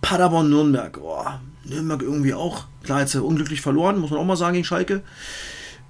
Paderborn 0.01 0.49
Nürnberg. 0.49 0.99
Boah, 0.99 1.41
Nürnberg 1.65 2.01
irgendwie 2.01 2.33
auch. 2.33 2.65
Klar, 2.83 3.01
jetzt 3.01 3.15
äh, 3.15 3.19
unglücklich 3.19 3.61
verloren, 3.61 3.99
muss 3.99 4.11
man 4.11 4.21
auch 4.21 4.25
mal 4.25 4.37
sagen 4.37 4.55
gegen 4.55 4.65
Schalke. 4.65 5.03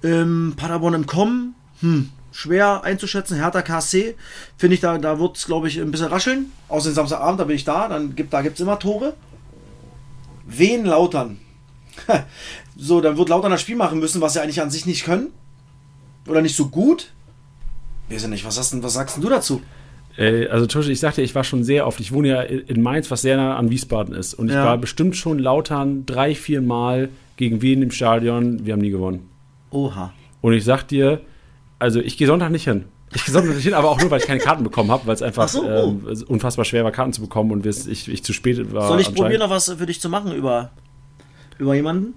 Ähm, 0.03 0.55
Paderborn 0.57 0.93
im 0.93 1.05
Kommen. 1.05 1.55
Hm, 1.79 2.09
schwer 2.33 2.83
einzuschätzen. 2.83 3.37
Hertha 3.37 3.61
KSC. 3.61 4.15
Finde 4.57 4.73
ich, 4.73 4.81
da, 4.81 4.97
da 4.97 5.17
wird 5.17 5.37
es, 5.37 5.45
glaube 5.45 5.69
ich, 5.69 5.79
ein 5.79 5.91
bisschen 5.91 6.07
rascheln. 6.07 6.51
Außer 6.67 6.91
Samstagabend, 6.91 7.39
da 7.39 7.45
bin 7.45 7.55
ich 7.55 7.63
da. 7.63 7.87
Dann 7.87 8.13
gibt, 8.15 8.33
da 8.33 8.41
gibt 8.41 8.55
es 8.55 8.61
immer 8.61 8.77
Tore. 8.77 9.15
Wen 10.45 10.85
Lautern? 10.85 11.39
so, 12.77 12.99
dann 12.99 13.17
wird 13.17 13.29
Lautern 13.29 13.51
das 13.51 13.61
Spiel 13.61 13.77
machen 13.77 13.99
müssen, 13.99 14.19
was 14.19 14.33
sie 14.33 14.41
eigentlich 14.41 14.61
an 14.61 14.69
sich 14.69 14.85
nicht 14.85 15.05
können. 15.05 15.31
Oder 16.27 16.41
nicht 16.41 16.55
so 16.55 16.67
gut. 16.67 17.11
Weiß 18.09 18.21
ja 18.23 18.27
nicht, 18.27 18.45
was, 18.45 18.57
hast 18.57 18.73
denn, 18.73 18.83
was 18.83 18.93
sagst 18.93 19.17
du 19.21 19.29
dazu? 19.29 19.61
Äh, 20.17 20.47
also 20.47 20.65
Tuschel, 20.67 20.91
ich 20.91 20.99
sagte, 20.99 21.21
ich 21.21 21.35
war 21.35 21.43
schon 21.43 21.63
sehr 21.63 21.87
oft. 21.87 21.99
Ich 21.99 22.11
wohne 22.11 22.27
ja 22.29 22.41
in 22.41 22.81
Mainz, 22.81 23.09
was 23.11 23.21
sehr 23.21 23.37
nah 23.37 23.55
an 23.57 23.69
Wiesbaden 23.69 24.13
ist. 24.15 24.33
Und 24.33 24.47
ich 24.49 24.53
Ja. 24.55 24.65
war 24.65 24.77
bestimmt 24.77 25.15
schon 25.15 25.39
Lautern 25.39 26.05
drei, 26.05 26.35
vier 26.35 26.61
Mal 26.61 27.09
gegen 27.37 27.61
Wien 27.61 27.81
im 27.81 27.91
Stadion. 27.91 28.65
Wir 28.65 28.73
haben 28.73 28.81
nie 28.81 28.91
gewonnen. 28.91 29.29
Oha. 29.71 30.13
Und 30.41 30.53
ich 30.53 30.63
sag 30.63 30.87
dir, 30.87 31.21
also 31.79 31.99
ich 31.99 32.17
gehe 32.17 32.27
Sonntag 32.27 32.51
nicht 32.51 32.63
hin. 32.65 32.85
Ich 33.13 33.25
gehe 33.25 33.33
Sonntag 33.33 33.55
nicht 33.55 33.63
hin, 33.63 33.73
aber 33.73 33.89
auch 33.89 33.99
nur, 33.99 34.09
weil 34.11 34.19
ich 34.19 34.27
keine 34.27 34.39
Karten 34.39 34.63
bekommen 34.63 34.91
habe, 34.91 35.05
weil 35.07 35.15
es 35.15 35.21
einfach 35.21 35.43
Ach 35.45 35.49
so, 35.49 35.63
oh. 35.63 35.89
ähm, 36.09 36.23
unfassbar 36.27 36.65
schwer 36.65 36.83
war, 36.83 36.91
Karten 36.91 37.13
zu 37.13 37.21
bekommen 37.21 37.51
und 37.51 37.63
wir- 37.65 37.71
ich, 37.91 38.07
ich 38.07 38.23
zu 38.23 38.33
spät 38.33 38.71
war. 38.73 38.87
Soll 38.87 38.99
ich 39.01 39.13
probieren, 39.13 39.39
noch 39.39 39.49
was 39.49 39.69
für 39.71 39.85
dich 39.85 39.99
zu 39.99 40.09
machen 40.09 40.33
über, 40.33 40.71
über 41.57 41.75
jemanden? 41.75 42.13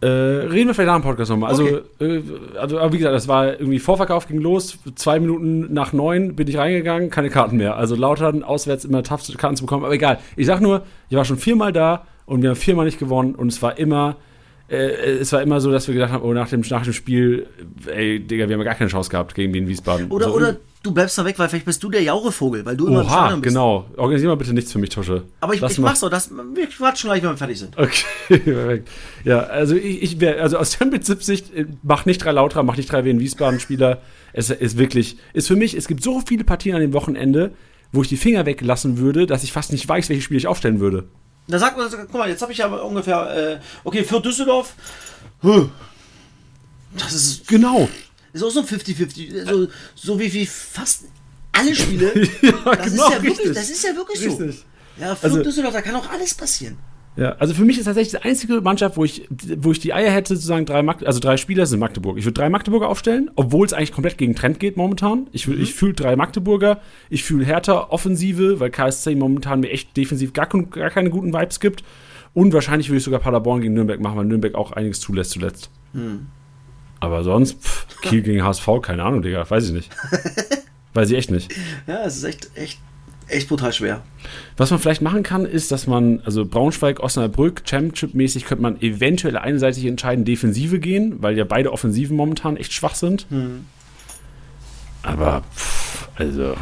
Äh, 0.00 0.06
reden 0.06 0.68
wir 0.68 0.74
vielleicht 0.74 0.88
nach 0.88 0.96
dem 0.96 1.02
Podcast 1.02 1.30
nochmal. 1.30 1.50
Also, 1.50 1.64
Okay. 1.64 1.80
äh, 2.00 2.22
also, 2.58 2.78
aber 2.78 2.92
wie 2.92 2.98
gesagt, 2.98 3.14
das 3.14 3.26
war 3.26 3.58
irgendwie 3.58 3.78
Vorverkauf 3.78 4.28
ging 4.28 4.40
los. 4.40 4.78
Zwei 4.96 5.18
Minuten 5.18 5.72
nach 5.72 5.92
neun 5.92 6.36
bin 6.36 6.46
ich 6.46 6.58
reingegangen, 6.58 7.08
keine 7.10 7.30
Karten 7.30 7.56
mehr. 7.56 7.76
Also 7.76 7.94
Lautern 7.96 8.42
auswärts 8.42 8.84
immer 8.84 9.02
tough, 9.02 9.22
Karten 9.38 9.56
zu 9.56 9.64
bekommen. 9.64 9.84
Aber 9.84 9.94
egal. 9.94 10.18
Ich 10.36 10.46
sag 10.46 10.60
nur, 10.60 10.82
ich 11.08 11.16
war 11.16 11.24
schon 11.24 11.38
viermal 11.38 11.72
da 11.72 12.06
und 12.26 12.42
wir 12.42 12.50
haben 12.50 12.56
viermal 12.56 12.84
nicht 12.84 12.98
gewonnen 12.98 13.34
und 13.34 13.48
es 13.48 13.62
war 13.62 13.78
immer. 13.78 14.16
Äh, 14.68 14.76
es 15.20 15.32
war 15.32 15.42
immer 15.42 15.60
so, 15.60 15.70
dass 15.70 15.86
wir 15.88 15.94
gedacht 15.94 16.12
haben, 16.12 16.22
oh, 16.24 16.32
nach 16.32 16.48
dem, 16.48 16.62
nach 16.68 16.84
dem 16.84 16.92
Spiel, 16.94 17.46
ey, 17.86 18.18
Digga, 18.18 18.48
wir 18.48 18.54
haben 18.54 18.60
ja 18.60 18.64
gar 18.64 18.74
keine 18.74 18.90
Chance 18.90 19.10
gehabt 19.10 19.34
gegen 19.34 19.52
den 19.52 19.68
Wiesbaden. 19.68 20.10
Oder, 20.10 20.26
so, 20.26 20.34
oder 20.34 20.56
du 20.84 20.92
bleibst 20.92 21.18
da 21.18 21.24
weg, 21.24 21.36
weil 21.38 21.48
vielleicht 21.48 21.64
bist 21.64 21.82
du 21.82 21.90
der 21.90 22.02
Jaurevogel, 22.02 22.64
weil 22.64 22.76
du 22.76 22.86
immer 22.86 23.00
im 23.00 23.06
Oha, 23.06 23.12
Stadion 23.12 23.40
bist. 23.40 23.52
genau. 23.54 23.86
Organisier 23.96 24.28
mal 24.28 24.36
bitte 24.36 24.52
nichts 24.54 24.70
für 24.70 24.78
mich, 24.78 24.90
Tusche. 24.90 25.24
Aber 25.40 25.54
ich, 25.54 25.60
Lass 25.60 25.72
ich 25.72 25.78
mal- 25.78 25.88
mach's 25.88 26.00
doch, 26.00 26.10
das, 26.10 26.30
wir 26.30 26.66
quatschen 26.68 27.08
gleich, 27.08 27.22
wenn 27.22 27.30
wir 27.30 27.36
fertig 27.36 27.58
sind. 27.58 27.76
Okay, 27.76 28.04
perfekt. 28.38 28.88
Ja, 29.24 29.40
also 29.40 29.74
ich, 29.74 30.02
ich 30.02 30.20
wäre, 30.20 30.40
also 30.40 30.58
aus 30.58 30.74
Champions-Sicht, 30.78 31.52
äh, 31.54 31.66
mach 31.82 32.04
nicht 32.06 32.18
drei 32.24 32.30
Lauter, 32.32 32.62
mach 32.62 32.76
nicht 32.76 32.92
drei 32.92 33.04
Wien 33.04 33.18
Wiesbaden-Spieler. 33.18 34.00
Es 34.32 34.50
ist 34.50 34.78
wirklich, 34.78 35.16
ist 35.32 35.48
für 35.48 35.56
mich, 35.56 35.74
es 35.74 35.88
gibt 35.88 36.02
so 36.04 36.22
viele 36.24 36.44
Partien 36.44 36.74
an 36.76 36.80
dem 36.80 36.92
Wochenende, 36.92 37.50
wo 37.92 38.02
ich 38.02 38.08
die 38.08 38.16
Finger 38.16 38.44
weglassen 38.46 38.98
würde, 38.98 39.26
dass 39.26 39.42
ich 39.44 39.52
fast 39.52 39.72
nicht 39.72 39.88
weiß, 39.88 40.08
welche 40.08 40.22
Spiele 40.22 40.38
ich 40.38 40.46
aufstellen 40.46 40.80
würde. 40.80 41.04
Da 41.48 41.58
sagt 41.58 41.76
man, 41.76 41.88
guck 41.90 42.12
mal, 42.14 42.28
jetzt 42.28 42.42
habe 42.42 42.52
ich 42.52 42.58
ja 42.58 42.66
ungefähr, 42.66 43.36
äh, 43.54 43.58
okay, 43.84 44.02
für 44.04 44.20
Düsseldorf, 44.20 44.74
huh, 45.42 45.68
das 46.96 47.12
ist, 47.12 47.48
Genau. 47.48 47.88
Ist 48.34 48.42
auch 48.42 48.50
so 48.50 48.60
ein 48.60 48.66
50-50, 48.66 49.48
so, 49.50 49.66
so 49.94 50.18
wie, 50.20 50.32
wie 50.32 50.46
fast 50.46 51.04
alle 51.52 51.74
Spiele. 51.74 52.12
ja, 52.42 52.52
Das 52.76 52.88
ist 52.88 52.98
ja 52.98 53.22
wirklich, 53.22 53.52
das 53.52 53.70
ist 53.70 53.84
ja 53.84 53.94
wirklich 53.96 54.20
so. 54.20 54.36
Richtig. 54.36 54.64
Ja, 55.00 55.14
für 55.14 55.24
Also- 55.24 55.42
Düsseldorf, 55.42 55.74
da 55.74 55.82
kann 55.82 55.94
auch 55.96 56.10
alles 56.10 56.34
passieren. 56.34 56.76
Ja, 57.16 57.36
also 57.36 57.54
für 57.54 57.64
mich 57.64 57.78
ist 57.78 57.84
tatsächlich 57.84 58.10
die 58.20 58.26
einzige 58.28 58.60
Mannschaft, 58.60 58.96
wo 58.96 59.04
ich, 59.04 59.28
wo 59.58 59.70
ich 59.70 59.78
die 59.78 59.92
Eier 59.94 60.10
hätte, 60.10 60.34
sozusagen 60.34 60.66
drei 60.66 60.82
Mag 60.82 61.06
also 61.06 61.20
drei 61.20 61.36
Spieler 61.36 61.64
sind 61.64 61.78
Magdeburg. 61.78 62.18
Ich 62.18 62.24
würde 62.24 62.32
drei 62.34 62.48
Magdeburger 62.48 62.88
aufstellen, 62.88 63.30
obwohl 63.36 63.64
es 63.64 63.72
eigentlich 63.72 63.92
komplett 63.92 64.18
gegen 64.18 64.34
Trend 64.34 64.58
geht 64.58 64.76
momentan. 64.76 65.28
Ich, 65.30 65.46
will- 65.46 65.60
ich 65.62 65.74
fühle 65.74 65.92
drei 65.94 66.16
Magdeburger, 66.16 66.80
ich 67.10 67.22
fühle 67.22 67.44
Hertha 67.44 67.86
Offensive, 67.90 68.58
weil 68.58 68.70
KSC 68.70 69.14
momentan 69.14 69.60
mir 69.60 69.70
echt 69.70 69.96
defensiv 69.96 70.32
gar, 70.32 70.48
gar 70.48 70.90
keine 70.90 71.08
guten 71.10 71.32
Vibes 71.32 71.60
gibt. 71.60 71.84
Und 72.32 72.52
wahrscheinlich 72.52 72.88
würde 72.88 72.98
ich 72.98 73.04
sogar 73.04 73.20
Paderborn 73.20 73.60
gegen 73.60 73.74
Nürnberg 73.74 74.00
machen, 74.00 74.16
weil 74.16 74.24
Nürnberg 74.24 74.56
auch 74.56 74.72
einiges 74.72 74.98
zulässt 74.98 75.30
zuletzt. 75.30 75.70
Aber 77.04 77.22
sonst, 77.22 77.62
pff, 77.62 77.86
Kiel 78.02 78.22
gegen 78.22 78.44
HSV, 78.44 78.68
keine 78.82 79.04
Ahnung, 79.04 79.22
Digga, 79.22 79.48
weiß 79.48 79.66
ich 79.66 79.72
nicht. 79.72 79.90
weiß 80.94 81.10
ich 81.10 81.16
echt 81.16 81.30
nicht. 81.30 81.52
Ja, 81.86 82.04
es 82.04 82.16
ist 82.16 82.24
echt, 82.24 82.50
echt, 82.56 82.78
echt 83.28 83.48
brutal 83.48 83.72
schwer. 83.72 84.02
Was 84.56 84.70
man 84.70 84.80
vielleicht 84.80 85.02
machen 85.02 85.22
kann, 85.22 85.44
ist, 85.44 85.70
dass 85.70 85.86
man, 85.86 86.20
also 86.24 86.44
Braunschweig, 86.44 87.00
Osnabrück, 87.00 87.62
Championship-mäßig 87.64 88.44
könnte 88.44 88.62
man 88.62 88.80
eventuell 88.80 89.36
einseitig 89.36 89.84
entscheiden, 89.84 90.24
Defensive 90.24 90.78
gehen, 90.78 91.22
weil 91.22 91.36
ja 91.36 91.44
beide 91.44 91.72
Offensiven 91.72 92.16
momentan 92.16 92.56
echt 92.56 92.72
schwach 92.72 92.94
sind. 92.94 93.26
Aber, 95.02 95.42
pff, 95.54 96.08
also, 96.16 96.54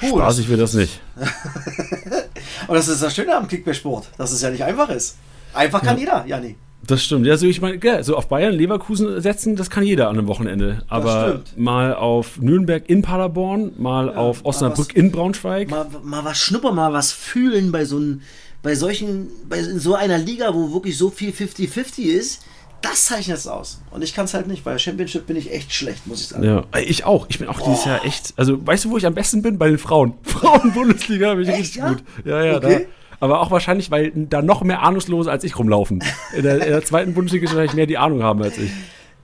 Puh, 0.00 0.18
spaßig 0.18 0.48
wird 0.48 0.60
das 0.60 0.74
nicht. 0.74 1.00
Und 2.68 2.74
das 2.74 2.88
ist 2.88 3.02
das 3.02 3.14
Schöne 3.14 3.36
am 3.36 3.48
Kickball-Sport, 3.48 4.10
dass 4.16 4.32
es 4.32 4.40
ja 4.40 4.50
nicht 4.50 4.64
einfach 4.64 4.88
ist. 4.88 5.16
Einfach 5.52 5.82
kann 5.82 5.98
jeder, 5.98 6.24
Janni. 6.26 6.56
Das 6.90 7.04
stimmt. 7.04 7.24
Ja, 7.26 7.36
so 7.36 7.46
ich 7.46 7.60
meine, 7.60 7.78
ja, 7.82 8.02
so 8.02 8.16
auf 8.16 8.28
Bayern, 8.28 8.52
Leverkusen 8.54 9.20
setzen, 9.20 9.56
das 9.56 9.70
kann 9.70 9.84
jeder 9.84 10.08
an 10.08 10.18
einem 10.18 10.26
Wochenende. 10.26 10.82
Aber 10.88 11.42
mal 11.56 11.94
auf 11.94 12.38
Nürnberg 12.40 12.88
in 12.88 13.02
Paderborn, 13.02 13.72
mal 13.78 14.14
auf 14.14 14.44
Osnabrück 14.44 14.88
was- 14.90 14.96
in 14.96 15.10
Braunschweig. 15.12 15.70
Mal, 15.70 15.86
mal 16.02 16.24
was 16.24 16.38
schnuppern, 16.38 16.74
mal 16.74 16.92
was 16.92 17.12
fühlen 17.12 17.70
bei 17.72 17.84
so 17.84 17.98
ein, 17.98 18.22
bei 18.62 18.74
solchen, 18.74 19.28
bei 19.48 19.62
so 19.62 19.94
einer 19.94 20.18
Liga, 20.18 20.52
wo 20.54 20.72
wirklich 20.74 20.98
so 20.98 21.08
viel 21.10 21.30
50-50 21.30 22.02
ist, 22.04 22.42
das 22.82 23.04
zeichnet 23.06 23.36
es 23.36 23.46
aus. 23.46 23.80
Und 23.90 24.02
ich 24.02 24.14
kann 24.14 24.24
es 24.24 24.32
halt 24.34 24.46
nicht, 24.46 24.64
weil 24.64 24.78
Championship 24.78 25.26
bin 25.26 25.36
ich 25.36 25.52
echt 25.52 25.72
schlecht, 25.72 26.06
muss 26.06 26.22
ich 26.22 26.28
sagen. 26.28 26.44
Ja, 26.44 26.64
ich 26.80 27.04
auch. 27.04 27.26
Ich 27.28 27.38
bin 27.38 27.46
auch 27.48 27.60
dieses 27.60 27.84
Jahr 27.84 28.04
echt. 28.06 28.32
Also, 28.36 28.66
weißt 28.66 28.86
du, 28.86 28.90
wo 28.90 28.96
ich 28.96 29.04
am 29.06 29.14
besten 29.14 29.42
bin? 29.42 29.58
Bei 29.58 29.68
den 29.68 29.76
Frauen. 29.78 30.14
Frauen-Bundesliga 30.22 31.34
bin 31.34 31.42
ich 31.44 31.48
Echt, 31.50 31.58
richtig 31.60 31.76
ja? 31.76 31.88
gut. 31.90 32.02
Ja, 32.24 32.44
ja, 32.44 32.56
Okay. 32.56 32.86
da. 32.86 32.99
Aber 33.20 33.40
auch 33.40 33.50
wahrscheinlich, 33.50 33.90
weil 33.90 34.12
da 34.14 34.42
noch 34.42 34.62
mehr 34.62 34.82
Ahnungslose 34.82 35.30
als 35.30 35.44
ich 35.44 35.58
rumlaufen. 35.58 36.02
In 36.34 36.42
der, 36.42 36.54
in 36.54 36.72
der 36.72 36.84
zweiten 36.84 37.14
Bundesliga 37.14 37.44
ist 37.44 37.50
wahrscheinlich 37.50 37.74
mehr 37.74 37.86
die 37.86 37.98
Ahnung 37.98 38.22
haben 38.22 38.42
als 38.42 38.56
ich. 38.56 38.70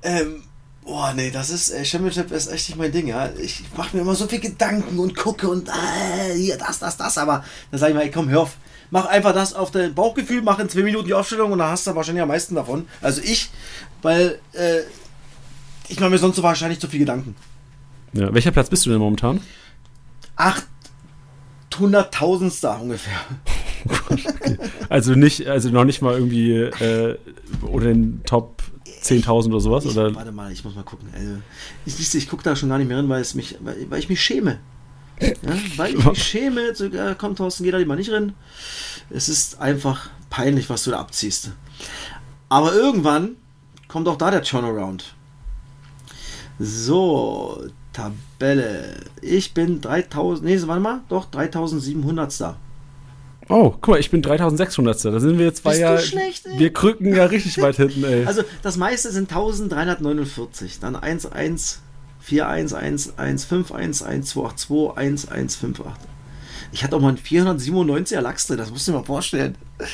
Ähm, 0.03 0.43
boah, 0.85 1.13
nee, 1.15 1.31
das 1.31 1.51
ist, 1.51 1.71
äh, 1.71 1.85
Championship 1.85 2.31
ist 2.31 2.49
echt 2.49 2.69
nicht 2.69 2.79
mein 2.79 2.93
Ding, 2.93 3.09
ja. 3.09 3.31
Ich 3.43 3.65
mache 3.77 3.97
mir 3.97 4.03
immer 4.03 4.15
so 4.15 4.27
viel 4.27 4.41
Gedanken 4.41 4.99
und 4.99 5.17
gucke 5.17 5.49
und 5.49 5.69
äh, 5.69 6.37
hier, 6.37 6.59
das, 6.59 6.79
das, 6.79 6.97
das, 6.97 7.19
aber 7.19 7.45
dann 7.71 7.81
sage 7.81 7.93
ich 7.93 7.97
mal, 7.97 8.05
ey, 8.05 8.11
komm, 8.11 8.29
hör 8.29 8.43
auf. 8.43 8.57
Mach 8.91 9.07
einfach 9.07 9.35
das 9.35 9.53
auf 9.53 9.73
dein 9.73 9.95
Bauchgefühl, 9.95 10.43
mach 10.43 10.61
in 10.61 10.69
zwei 10.69 10.83
Minuten 10.83 11.07
die 11.07 11.15
Aufstellung 11.15 11.51
und 11.51 11.59
dann 11.59 11.71
hast 11.71 11.87
du 11.87 11.95
wahrscheinlich 11.95 12.23
am 12.23 12.29
meisten 12.29 12.55
davon. 12.55 12.87
Also 13.01 13.21
ich, 13.21 13.51
weil 14.03 14.39
äh, 14.53 14.81
ich 15.89 15.99
mache 15.99 16.11
mir 16.11 16.19
sonst 16.19 16.37
so 16.37 16.43
wahrscheinlich 16.43 16.79
zu 16.79 16.87
viel 16.87 17.01
Gedanken. 17.01 17.35
Ja, 18.13 18.33
welcher 18.33 18.53
Platz 18.53 18.71
bist 18.71 18.87
du 18.87 18.91
denn 18.91 19.01
momentan? 19.01 19.41
800.000. 20.37 22.81
ungefähr. 22.81 23.19
Also 24.89 25.15
nicht, 25.15 25.49
also 25.49 25.69
noch 25.71 25.85
nicht 25.85 26.01
mal 26.01 26.15
irgendwie 26.15 26.53
äh, 26.53 27.19
oder 27.63 27.87
den 27.87 28.23
Top 28.25 28.63
10.000 29.03 29.49
oder 29.49 29.61
sowas? 29.61 29.85
Ich, 29.85 29.93
Oder? 29.93 30.15
Warte 30.15 30.33
mal, 30.33 30.53
ich 30.53 30.65
muss 30.65 30.75
mal 30.75 30.85
gucken. 30.85 31.09
Also, 31.15 31.37
ich, 31.85 31.99
ich, 31.99 32.15
ich 32.15 32.29
gucke 32.29 32.43
da 32.43 32.57
schon 32.57 32.69
gar 32.69 32.79
nicht 32.79 32.89
mehr 32.89 32.97
hin, 32.97 33.09
weil, 33.09 33.21
es 33.21 33.35
mich, 33.35 33.57
weil, 33.61 33.91
weil 33.91 33.99
ich 33.99 34.09
mich 34.09 34.21
schäme. 34.21 34.59
Ja, 35.21 35.33
weil 35.77 35.95
ich 35.95 36.05
mich 36.05 36.23
schäme, 36.23 36.75
so, 36.75 36.87
äh, 36.87 37.15
komm 37.17 37.37
Thorsten, 37.37 37.65
geh 37.65 37.71
da 37.71 37.79
lieber 37.79 37.97
nicht 37.97 38.11
rein. 38.11 38.35
Es 39.11 39.29
ist 39.29 39.61
einfach 39.61 40.11
peinlich, 40.31 40.69
was 40.69 40.85
du 40.85 40.91
da 40.91 41.01
abziehst. 41.01 41.53
Aber 42.49 42.75
irgendwann 42.75 43.37
kommt 43.89 44.09
auch 44.09 44.17
da 44.17 44.31
der 44.31 44.43
Turnaround. 44.43 45.15
So, 46.59 47.67
Tabelle. 47.93 49.05
Ich 49.23 49.55
bin 49.55 49.81
3000, 49.81 50.45
nee, 50.45 50.61
warte 50.67 50.81
mal, 50.81 51.01
doch 51.09 51.27
3700. 51.31 52.41
da. 52.41 52.57
Oh, 53.49 53.71
guck 53.71 53.89
mal, 53.89 54.01
ich 54.01 54.11
bin 54.11 54.23
3600. 54.23 55.05
Da 55.05 55.21
sind 55.21 55.39
wir 55.39 55.47
jetzt 55.47 55.63
zwei 55.63 55.71
Bist 55.71 55.81
du 55.83 55.85
ja. 55.87 55.99
schlecht, 55.99 56.47
ey? 56.47 56.59
Wir 56.59 56.73
krücken 56.73 57.15
ja 57.15 57.27
richtig 57.27 57.59
weit 57.63 57.77
hinten, 57.77 58.03
ey. 58.05 58.27
Also 58.27 58.43
das 58.63 58.77
meiste 58.77 59.13
sind 59.13 59.31
1349. 59.31 60.81
Dann 60.81 60.97
1, 60.97 61.27
1, 61.27 61.81
4, 62.21 62.49
1, 62.49 62.73
1, 62.73 63.19
1, 63.19 63.45
5, 63.45 63.73
1, 63.73 64.03
1, 64.03 64.29
2, 64.31 64.45
8, 64.47 64.59
2, 64.59 64.97
1, 64.97 65.29
1, 65.29 65.57
5, 65.57 65.81
8. 65.81 66.01
Ich 66.73 66.83
hatte 66.83 66.97
auch 66.97 67.01
mal 67.01 67.09
einen 67.11 67.19
497er 67.19 68.21
Lachs 68.21 68.49
drin, 68.49 68.59
das 68.59 68.71
musst 68.71 68.89
du 68.89 68.93
dir 68.93 68.99
mal 68.99 69.05
vorstellen. 69.05 69.57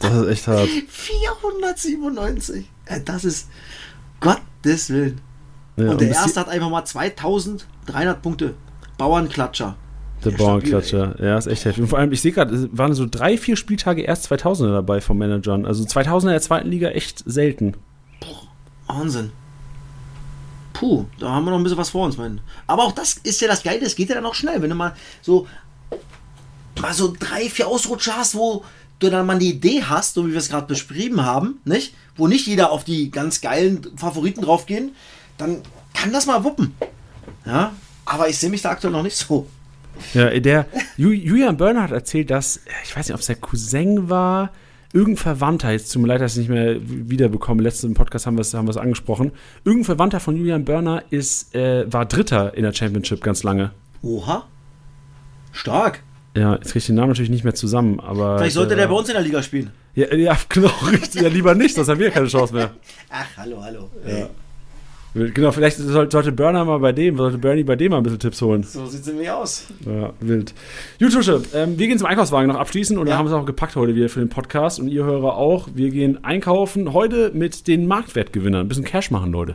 Das 0.00 0.12
ist 0.14 0.28
echt 0.28 0.48
hart. 0.48 0.68
497. 0.88 2.70
Äh, 2.84 3.00
Das 3.00 3.24
ist 3.24 3.48
Gottes 4.20 4.90
Willen. 4.90 5.20
Ja, 5.76 5.90
und 5.90 6.00
der 6.00 6.08
bis 6.08 6.16
erste 6.16 6.40
hat 6.40 6.48
einfach 6.48 6.68
mal 6.68 6.84
2300 6.84 8.20
Punkte. 8.20 8.54
Bauernklatscher. 8.98 9.76
Der 10.24 10.30
Bauernklatscher, 10.32 11.16
ja, 11.22 11.36
ist 11.36 11.46
echt 11.46 11.64
heftig. 11.64 11.82
Und 11.82 11.88
vor 11.88 11.98
allem, 11.98 12.12
ich 12.12 12.20
sehe 12.20 12.32
gerade, 12.32 12.54
es 12.54 12.68
waren 12.72 12.94
so 12.94 13.06
drei, 13.08 13.36
vier 13.36 13.56
Spieltage 13.56 14.02
erst 14.02 14.30
2000er 14.30 14.72
dabei 14.72 15.00
vom 15.00 15.18
Managern. 15.18 15.66
Also 15.66 15.84
2000er 15.84 16.22
in 16.22 16.28
der 16.28 16.40
zweiten 16.40 16.70
Liga 16.70 16.88
echt 16.88 17.22
selten. 17.26 17.74
Wahnsinn. 18.86 19.32
Puh, 20.72 21.04
da 21.18 21.30
haben 21.30 21.44
wir 21.44 21.50
noch 21.50 21.58
ein 21.58 21.62
bisschen 21.62 21.78
was 21.78 21.90
vor 21.90 22.06
uns, 22.06 22.16
mein. 22.16 22.40
Aber 22.66 22.84
auch 22.84 22.92
das 22.92 23.14
ist 23.14 23.40
ja 23.40 23.48
das 23.48 23.62
Geile, 23.62 23.84
es 23.86 23.94
geht 23.94 24.08
ja 24.08 24.16
dann 24.16 24.26
auch 24.26 24.34
schnell, 24.34 24.60
wenn 24.60 24.70
du 24.70 24.76
mal 24.76 24.94
so 25.22 25.46
mal 26.80 26.92
so 26.92 27.14
drei, 27.18 27.48
vier 27.48 27.68
Ausrutscher 27.68 28.16
hast, 28.16 28.34
wo 28.34 28.64
du 28.98 29.10
dann 29.10 29.26
mal 29.26 29.38
die 29.38 29.50
Idee 29.50 29.82
hast, 29.82 30.14
so 30.14 30.26
wie 30.26 30.32
wir 30.32 30.38
es 30.38 30.48
gerade 30.48 30.66
beschrieben 30.66 31.24
haben, 31.24 31.60
nicht? 31.64 31.94
Wo 32.16 32.26
nicht 32.26 32.46
jeder 32.46 32.70
auf 32.70 32.84
die 32.84 33.10
ganz 33.10 33.40
geilen 33.40 33.86
Favoriten 33.96 34.42
draufgehen, 34.42 34.94
dann 35.38 35.62
kann 35.94 36.12
das 36.12 36.26
mal 36.26 36.44
wuppen. 36.44 36.74
Ja, 37.44 37.72
aber 38.04 38.28
ich 38.28 38.38
sehe 38.38 38.50
mich 38.50 38.62
da 38.62 38.70
aktuell 38.70 38.92
noch 38.92 39.02
nicht 39.02 39.16
so. 39.16 39.46
Ja, 40.12 40.30
der 40.38 40.66
Ju- 40.96 41.12
Julian 41.12 41.56
hat 41.82 41.92
erzählt, 41.92 42.30
dass, 42.30 42.60
ich 42.84 42.96
weiß 42.96 43.08
nicht, 43.08 43.14
ob 43.14 43.20
es 43.20 43.26
der 43.26 43.36
Cousin 43.36 44.08
war, 44.08 44.50
irgendein 44.92 45.16
Verwandter, 45.22 45.72
jetzt 45.72 45.92
tut 45.92 46.02
mir 46.02 46.08
leid, 46.08 46.20
dass 46.20 46.36
ich 46.36 46.44
es 46.44 46.48
nicht 46.48 46.50
mehr 46.50 46.76
wiederbekomme, 46.80 47.62
letzten 47.62 47.94
Podcast 47.94 48.26
haben 48.26 48.36
wir 48.36 48.42
es 48.42 48.54
haben 48.54 48.70
angesprochen, 48.70 49.32
irgendein 49.64 49.84
Verwandter 49.86 50.20
von 50.20 50.36
Julian 50.36 50.64
Börner 50.64 51.02
ist, 51.10 51.54
äh, 51.54 51.92
war 51.92 52.06
Dritter 52.06 52.54
in 52.54 52.62
der 52.62 52.72
Championship 52.72 53.22
ganz 53.22 53.42
lange. 53.42 53.72
Oha. 54.02 54.44
Stark. 55.52 56.02
Ja, 56.36 56.54
jetzt 56.54 56.66
kriege 56.66 56.78
ich 56.78 56.86
den 56.86 56.96
Namen 56.96 57.08
natürlich 57.10 57.30
nicht 57.30 57.44
mehr 57.44 57.54
zusammen, 57.54 58.00
aber. 58.00 58.38
Vielleicht 58.38 58.54
sollte 58.54 58.74
äh, 58.74 58.76
der 58.78 58.88
bei 58.88 58.94
uns 58.94 59.08
in 59.08 59.14
der 59.14 59.22
Liga 59.22 59.42
spielen. 59.42 59.70
Ja, 59.94 60.12
ja 60.14 60.36
genau, 60.48 60.70
richtig. 60.90 61.22
Ja, 61.22 61.28
lieber 61.28 61.54
nicht, 61.54 61.74
sonst 61.74 61.88
haben 61.88 62.00
wir 62.00 62.10
keine 62.10 62.26
Chance 62.26 62.54
mehr. 62.54 62.70
Ach, 63.10 63.26
hallo, 63.36 63.62
hallo. 63.62 63.90
Genau, 65.14 65.52
vielleicht 65.52 65.76
soll- 65.78 66.10
sollte 66.10 66.32
Burner 66.32 66.64
mal 66.64 66.78
bei 66.80 66.90
dem, 66.90 67.16
sollte 67.16 67.38
Bernie 67.38 67.62
bei 67.62 67.76
dem 67.76 67.92
mal 67.92 67.98
ein 67.98 68.02
bisschen 68.02 68.18
Tipps 68.18 68.42
holen. 68.42 68.64
So 68.64 68.84
sieht 68.86 69.02
es 69.02 69.06
nämlich 69.06 69.30
aus. 69.30 69.66
Ja, 69.86 70.12
wild. 70.18 70.52
Gut, 70.98 71.12
Tusche, 71.12 71.40
ähm, 71.54 71.78
wir 71.78 71.86
gehen 71.86 71.98
zum 71.98 72.08
Einkaufswagen 72.08 72.48
noch 72.48 72.58
abschließen 72.58 72.98
und 72.98 73.06
Ja. 73.06 73.12
dann 73.12 73.18
haben 73.20 73.26
wir 73.30 73.36
es 73.36 73.40
auch 73.40 73.46
gepackt 73.46 73.76
heute 73.76 73.94
wieder 73.94 74.08
für 74.08 74.18
den 74.18 74.28
Podcast 74.28 74.80
und 74.80 74.88
ihr 74.88 75.04
Hörer 75.04 75.36
auch. 75.36 75.68
Wir 75.72 75.90
gehen 75.90 76.24
einkaufen 76.24 76.92
heute 76.92 77.30
mit 77.32 77.68
den 77.68 77.86
Marktwertgewinnern. 77.86 78.62
Ein 78.62 78.68
bisschen 78.68 78.84
Cash 78.84 79.12
machen, 79.12 79.30
Leute. 79.30 79.54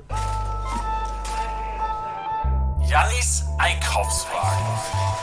Jannis 2.90 3.44
Einkaufswagen. 3.60 5.19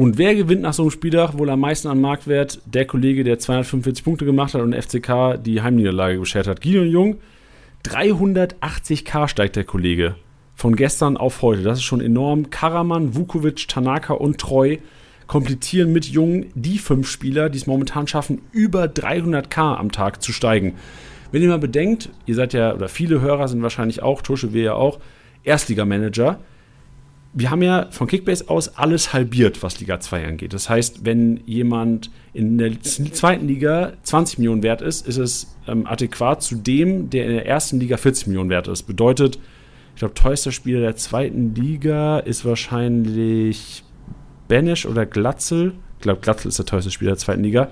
Und 0.00 0.16
wer 0.16 0.34
gewinnt 0.34 0.62
nach 0.62 0.72
so 0.72 0.84
einem 0.84 0.90
Spieltag 0.90 1.36
wohl 1.36 1.50
am 1.50 1.60
meisten 1.60 1.86
an 1.86 2.00
Marktwert? 2.00 2.62
Der 2.64 2.86
Kollege, 2.86 3.22
der 3.22 3.38
245 3.38 4.02
Punkte 4.02 4.24
gemacht 4.24 4.54
hat 4.54 4.62
und 4.62 4.74
FCK 4.74 5.36
die 5.36 5.60
Heimniederlage 5.60 6.18
beschert 6.18 6.46
hat. 6.46 6.62
Gideon 6.62 6.86
Jung, 6.86 7.16
380k 7.84 9.28
steigt 9.28 9.56
der 9.56 9.64
Kollege. 9.64 10.14
Von 10.54 10.74
gestern 10.74 11.18
auf 11.18 11.42
heute. 11.42 11.62
Das 11.64 11.80
ist 11.80 11.84
schon 11.84 12.00
enorm. 12.00 12.48
Karaman, 12.48 13.14
Vukovic, 13.14 13.68
Tanaka 13.68 14.14
und 14.14 14.38
Treu 14.38 14.78
komplettieren 15.26 15.92
mit 15.92 16.06
Jung 16.06 16.46
die 16.54 16.78
fünf 16.78 17.06
Spieler, 17.06 17.50
die 17.50 17.58
es 17.58 17.66
momentan 17.66 18.06
schaffen, 18.06 18.40
über 18.52 18.84
300k 18.84 19.76
am 19.76 19.92
Tag 19.92 20.22
zu 20.22 20.32
steigen. 20.32 20.76
Wenn 21.30 21.42
ihr 21.42 21.48
mal 21.48 21.58
bedenkt, 21.58 22.08
ihr 22.24 22.36
seid 22.36 22.54
ja, 22.54 22.74
oder 22.74 22.88
viele 22.88 23.20
Hörer 23.20 23.48
sind 23.48 23.60
wahrscheinlich 23.60 24.02
auch, 24.02 24.22
Tusche, 24.22 24.54
wir 24.54 24.62
ja 24.62 24.72
auch, 24.72 24.98
Erstligamanager 25.44 26.38
wir 27.32 27.50
haben 27.50 27.62
ja 27.62 27.86
von 27.90 28.08
Kickbase 28.08 28.48
aus 28.48 28.76
alles 28.76 29.12
halbiert, 29.12 29.62
was 29.62 29.78
Liga 29.78 30.00
2 30.00 30.26
angeht. 30.26 30.52
Das 30.52 30.68
heißt, 30.68 31.04
wenn 31.04 31.40
jemand 31.46 32.10
in 32.32 32.58
der 32.58 32.80
zweiten 32.80 33.46
Liga 33.46 33.92
20 34.02 34.38
Millionen 34.38 34.62
wert 34.62 34.82
ist, 34.82 35.06
ist 35.06 35.16
es 35.16 35.54
ähm, 35.68 35.86
adäquat 35.86 36.42
zu 36.42 36.56
dem, 36.56 37.08
der 37.10 37.26
in 37.26 37.32
der 37.32 37.46
ersten 37.46 37.78
Liga 37.78 37.96
40 37.96 38.26
Millionen 38.26 38.50
wert 38.50 38.66
ist. 38.66 38.82
Bedeutet, 38.82 39.38
ich 39.94 40.00
glaube, 40.00 40.14
teuerster 40.14 40.50
Spieler 40.50 40.80
der 40.80 40.96
zweiten 40.96 41.54
Liga 41.54 42.18
ist 42.18 42.44
wahrscheinlich 42.44 43.84
Benisch 44.48 44.86
oder 44.86 45.06
Glatzel. 45.06 45.74
Ich 45.98 46.02
glaube, 46.02 46.20
Glatzel 46.20 46.48
ist 46.48 46.58
der 46.58 46.66
teuerste 46.66 46.90
Spieler 46.90 47.12
der 47.12 47.18
zweiten 47.18 47.44
Liga. 47.44 47.68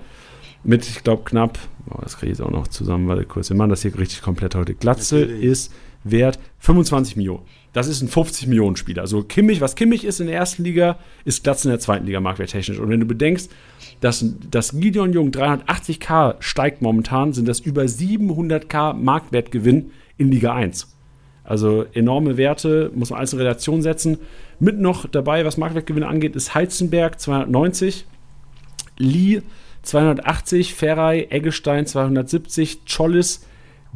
Mit, 0.62 0.88
ich 0.88 1.02
glaube, 1.02 1.24
knapp, 1.24 1.59
oh, 1.90 1.98
das 2.02 2.16
kriege 2.16 2.32
ich 2.32 2.38
jetzt 2.38 2.46
auch 2.46 2.50
noch 2.52 2.68
zusammen, 2.68 3.09
warte 3.09 3.24
kurz, 3.24 3.50
wir 3.50 3.56
machen 3.56 3.70
das 3.70 3.82
hier 3.82 3.96
richtig 3.98 4.22
komplett 4.22 4.54
heute. 4.54 4.74
Glatzel 4.74 5.22
Natürlich. 5.22 5.44
ist 5.44 5.72
wert 6.04 6.38
25 6.59 7.16
Millionen. 7.16 7.42
Das 7.73 7.87
ist 7.87 8.01
ein 8.03 8.09
50 8.09 8.47
Millionen 8.47 8.77
Spieler. 8.77 9.03
Also 9.03 9.23
Kimmich, 9.23 9.61
was 9.61 9.75
Kimmich 9.75 10.05
ist 10.05 10.21
in 10.21 10.27
der 10.27 10.37
ersten 10.37 10.64
Liga, 10.64 10.99
ist 11.25 11.45
Glatzel 11.45 11.69
in 11.69 11.73
der 11.73 11.81
zweiten 11.81 12.07
Liga 12.07 12.21
marktwerttechnisch. 12.21 12.79
Und 12.79 12.89
wenn 12.89 13.01
du 13.01 13.07
bedenkst, 13.07 13.51
dass, 14.01 14.25
dass 14.51 14.79
Gideon 14.79 15.12
Jung 15.12 15.31
380k 15.31 16.37
steigt 16.41 16.83
momentan, 16.83 17.33
sind 17.33 17.47
das 17.47 17.61
über 17.61 17.83
700k 17.83 18.95
Marktwertgewinn 18.95 19.91
in 20.16 20.31
Liga 20.31 20.55
1. 20.55 20.95
Also 21.45 21.87
enorme 21.95 22.37
Werte, 22.37 22.91
muss 22.95 23.11
man 23.11 23.19
alles 23.19 23.33
in 23.33 23.39
Relation 23.39 23.81
setzen. 23.81 24.19
Mit 24.61 24.79
noch 24.79 25.07
dabei, 25.07 25.45
was 25.45 25.57
Marktwertgewinne 25.57 26.07
angeht, 26.07 26.37
ist 26.37 26.55
Heizenberg 26.55 27.21
290, 27.21 28.07
Lee 28.99 29.43
280, 29.83 30.75
Ferrei, 30.75 31.27
Eggestein 31.31 31.87
270, 31.87 32.81
Chollis, 32.85 33.47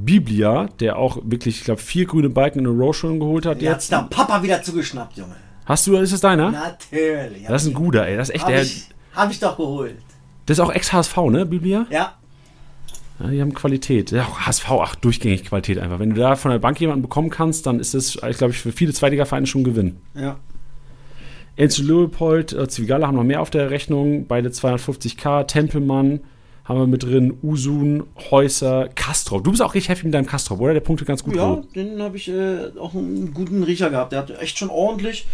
Biblia, 0.04 0.68
der 0.80 0.96
auch 0.96 1.18
wirklich, 1.24 1.58
ich 1.58 1.64
glaube, 1.64 1.80
vier 1.80 2.06
grüne 2.06 2.28
Balken 2.28 2.60
in 2.60 2.66
a 2.66 2.70
Row 2.70 2.94
schon 2.94 3.20
geholt 3.20 3.46
hat. 3.46 3.60
Jetzt 3.62 3.90
Jetzt. 3.90 3.92
der 3.92 4.08
Papa 4.10 4.42
wieder 4.42 4.62
zugeschnappt, 4.62 5.16
Junge. 5.16 5.36
Hast 5.64 5.86
du, 5.86 5.96
ist 5.96 6.12
das 6.12 6.20
deiner? 6.20 6.50
Natürlich. 6.50 7.44
Das 7.46 7.62
ist 7.62 7.68
ein 7.68 7.74
guter, 7.74 8.06
ey. 8.06 8.16
Das 8.16 8.28
ist 8.28 8.34
echt 8.34 8.44
Hab 8.44 8.50
der. 8.50 8.62
ich, 8.62 8.88
hab 9.14 9.30
ich 9.30 9.38
doch 9.38 9.56
geholt. 9.56 9.96
Das 10.46 10.58
ist 10.58 10.64
auch 10.64 10.72
Ex-HSV, 10.72 11.16
ne, 11.30 11.46
Biblia? 11.46 11.86
Ja. 11.90 12.14
Ja, 13.20 13.28
die 13.28 13.40
haben 13.40 13.54
Qualität. 13.54 14.10
Ja, 14.10 14.26
HSV, 14.46 14.70
ach, 14.70 14.94
durchgängig 14.96 15.44
Qualität 15.44 15.78
einfach. 15.78 16.00
Wenn 16.00 16.10
du 16.10 16.20
da 16.20 16.34
von 16.34 16.50
der 16.50 16.58
Bank 16.58 16.80
jemanden 16.80 17.02
bekommen 17.02 17.30
kannst, 17.30 17.66
dann 17.66 17.78
ist 17.78 17.94
das, 17.94 18.18
glaube 18.36 18.52
ich, 18.52 18.58
für 18.58 18.72
viele 18.72 18.92
Zweitliga-Vereine 18.92 19.46
schon 19.46 19.60
ein 19.60 19.64
Gewinn. 19.64 19.96
Ja. 20.14 20.36
Enzo 21.54 21.82
Leopold, 21.82 22.52
äh, 22.54 22.66
Zwigala 22.66 23.06
haben 23.06 23.14
noch 23.16 23.24
mehr 23.24 23.40
auf 23.40 23.50
der 23.50 23.70
Rechnung, 23.70 24.26
beide 24.26 24.48
250k, 24.48 25.46
Tempelmann 25.46 26.20
haben 26.64 26.78
wir 26.78 26.86
mit 26.86 27.02
drin, 27.02 27.38
Usun, 27.42 28.04
Häuser, 28.30 28.88
Kastrop. 28.94 29.44
Du 29.44 29.50
bist 29.50 29.62
auch 29.62 29.74
richtig 29.74 29.88
happy 29.88 30.04
mit 30.04 30.14
deinem 30.14 30.26
Kastrop, 30.26 30.60
oder? 30.60 30.74
Der 30.74 30.80
punktet 30.80 31.08
ganz 31.08 31.24
gut. 31.24 31.34
Ja, 31.34 31.50
hoch. 31.50 31.64
den 31.74 32.00
habe 32.00 32.16
ich 32.16 32.28
äh, 32.28 32.70
auch 32.78 32.94
einen 32.94 33.34
guten 33.34 33.62
Riecher 33.64 33.90
gehabt. 33.90 34.12
Der 34.12 34.20
hat 34.20 34.30
echt 34.40 34.58
schon 34.58 34.70
ordentlich 34.70 35.26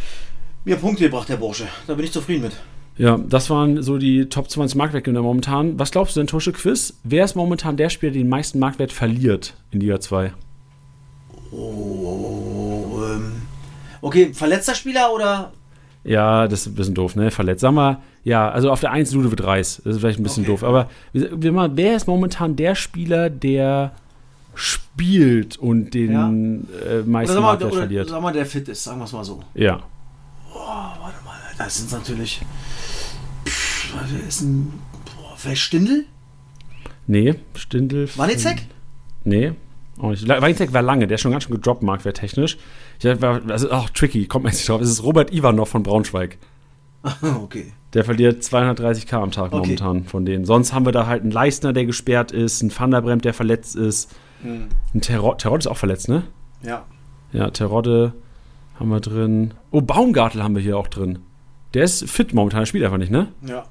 mir 0.65 0.77
Punkte 0.77 1.05
gebracht, 1.05 1.29
der 1.29 1.37
Bursche. 1.37 1.67
Da 1.87 1.95
bin 1.95 2.05
ich 2.05 2.13
zufrieden 2.13 2.43
mit. 2.43 2.53
Ja, 2.97 3.17
das 3.17 3.49
waren 3.49 3.81
so 3.83 3.97
die 3.97 4.29
Top 4.29 4.51
20 4.51 4.77
Marktwertgewinner 4.77 5.23
momentan. 5.23 5.79
Was 5.79 5.93
glaubst 5.93 6.17
du 6.17 6.21
denn, 6.21 6.27
Tusche 6.27 6.53
Quiz? 6.53 6.95
Wer 7.05 7.25
ist 7.25 7.37
momentan 7.37 7.77
der 7.77 7.91
Spieler, 7.91 8.13
der 8.13 8.23
den 8.23 8.29
meisten 8.29 8.59
Marktwert 8.59 8.93
verliert 8.93 9.55
in 9.71 9.81
Liga 9.81 10.01
2? 10.01 10.33
Oh, 11.53 13.01
ähm. 13.05 13.43
Okay, 14.01 14.35
verletzter 14.35 14.75
Spieler 14.75 15.13
oder? 15.15 15.53
Ja, 16.05 16.49
das 16.49 16.61
ist 16.63 16.67
ein 16.69 16.75
bisschen 16.75 16.95
doof, 16.95 17.17
ne? 17.17 17.31
Verletzt. 17.31 17.61
Sag 17.61 17.73
mal, 17.73 17.99
ja, 18.25 18.49
also 18.51 18.71
auf 18.71 18.81
der 18.81 18.93
1 18.93 19.13
Ludovic 19.13 19.43
Reis. 19.45 19.83
Das 19.85 19.95
ist 19.97 20.01
vielleicht 20.01 20.19
ein 20.21 20.23
bisschen 20.23 20.45
Okay. 20.45 20.53
doof. 20.53 20.65
Aber 20.65 20.89
wir, 21.13 21.43
wir 21.43 21.53
mal, 21.53 21.71
wer 21.77 21.97
ist 21.97 22.07
momentan 22.07 22.57
der 22.57 22.75
Spieler, 22.75 23.29
der 23.31 23.93
spielt 24.55 25.57
und 25.57 25.93
den 25.95 26.13
Ja. 26.13 26.29
äh, 26.29 26.95
Oder 27.01 27.05
meisten 27.05 27.35
sag 27.35 27.43
mal, 27.43 27.57
oder, 27.57 27.71
verliert? 27.71 28.09
sag 28.09 28.23
mal, 28.23 28.33
der 28.33 28.47
fit 28.47 28.69
ist, 28.69 28.83
sagen 28.85 28.99
wir 28.99 29.05
es 29.05 29.13
mal 29.13 29.25
so. 29.25 29.41
Ja. 29.55 29.81
Warte 30.53 31.25
mal, 31.25 31.37
das 31.59 31.79
sind 31.79 31.93
natürlich. 31.93 32.41
Pff, 33.47 33.95
wer 34.11 34.29
ist 34.29 34.41
ein. 34.41 34.73
Boah, 35.17 35.35
vielleicht 35.37 35.63
Stindel? 35.63 36.05
Nee, 37.07 37.35
Stindel. 37.55 38.09
Wanizek? 38.17 38.67
Nee, 39.25 39.53
auch 39.99 40.11
nicht. 40.11 40.27
Weinzek 40.29 40.73
war 40.73 40.83
lange, 40.83 41.07
der 41.07 41.17
ist 41.17 41.21
schon 41.23 41.33
ganz 41.33 41.45
schön 41.45 41.55
gedroppt, 41.55 41.83
marktwerttechnisch. 41.83 42.57
Ich 43.01 43.23
war, 43.23 43.41
das 43.41 43.63
ist 43.63 43.71
auch 43.71 43.91
tricky, 43.91 44.27
kommt 44.27 44.45
man 44.45 44.53
jetzt 44.53 44.61
nicht 44.61 44.69
drauf. 44.69 44.81
Es 44.81 44.91
ist 44.91 45.03
Robert 45.03 45.33
Ivanov 45.33 45.69
von 45.69 45.83
Braunschweig. 45.83 46.39
okay. 47.43 47.73
Der 47.95 48.05
verliert 48.05 48.43
230k 48.43 49.15
am 49.15 49.31
Tag 49.31 49.53
Okay. 49.53 49.57
momentan 49.57 50.05
von 50.05 50.25
denen. 50.27 50.45
Sonst 50.45 50.73
haben 50.73 50.85
wir 50.85 50.93
da 50.93 51.07
halt 51.07 51.23
einen 51.23 51.31
Leistner, 51.31 51.73
der 51.73 51.87
gesperrt 51.87 52.33
ist, 52.33 52.61
einen 52.61 52.77
Van 52.77 52.91
der 52.91 53.01
Bremt, 53.01 53.25
der 53.25 53.35
verletzt 53.35 53.77
ist. 53.77 54.11
Ein 54.43 55.01
Terrott, 55.01 55.39
Terrott 55.39 55.61
ist 55.61 55.67
auch 55.67 55.77
verletzt, 55.77 56.09
ne? 56.09 56.25
Ja. 56.63 56.85
Ja, 57.33 57.51
Terodde 57.51 58.13
haben 58.79 58.89
wir 58.91 59.01
drin. 59.01 59.55
Oh, 59.71 59.81
Baumgartel 59.81 60.43
haben 60.43 60.55
wir 60.55 60.63
hier 60.63 60.77
auch 60.79 60.87
drin. 60.87 61.21
Der 61.75 61.85
ist 61.85 62.09
fit 62.09 62.35
momentan, 62.35 62.61
der 62.61 62.67
spielt 62.67 62.85
einfach 62.85 62.99
nicht, 62.99 63.11
ne? 63.11 63.29
Ja. 63.47 63.65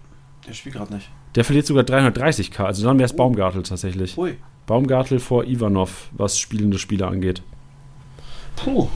Der 0.48 0.54
spielt 0.54 0.76
gerade 0.76 0.94
nicht. 0.94 1.10
Der 1.36 1.44
verliert 1.44 1.66
sogar 1.66 1.84
330k, 1.84 2.64
also 2.64 2.84
dann 2.86 2.98
wäre 2.98 3.06
es 3.06 3.16
Baumgartel 3.16 3.64
tatsächlich. 3.64 4.18
Hui. 4.18 4.38
Baumgartel 4.66 5.20
vor 5.20 5.46
Ivanov, 5.46 6.10
was 6.12 6.38
spielende 6.40 6.78
Spieler 6.80 7.08
angeht. 7.08 7.42
Puh. 8.56 8.88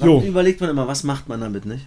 Und 0.00 0.08
dann 0.08 0.22
Jo. 0.24 0.28
überlegt 0.28 0.60
man 0.60 0.70
immer, 0.70 0.86
was 0.88 1.02
macht 1.04 1.28
man 1.28 1.40
damit, 1.40 1.66
nicht? 1.66 1.86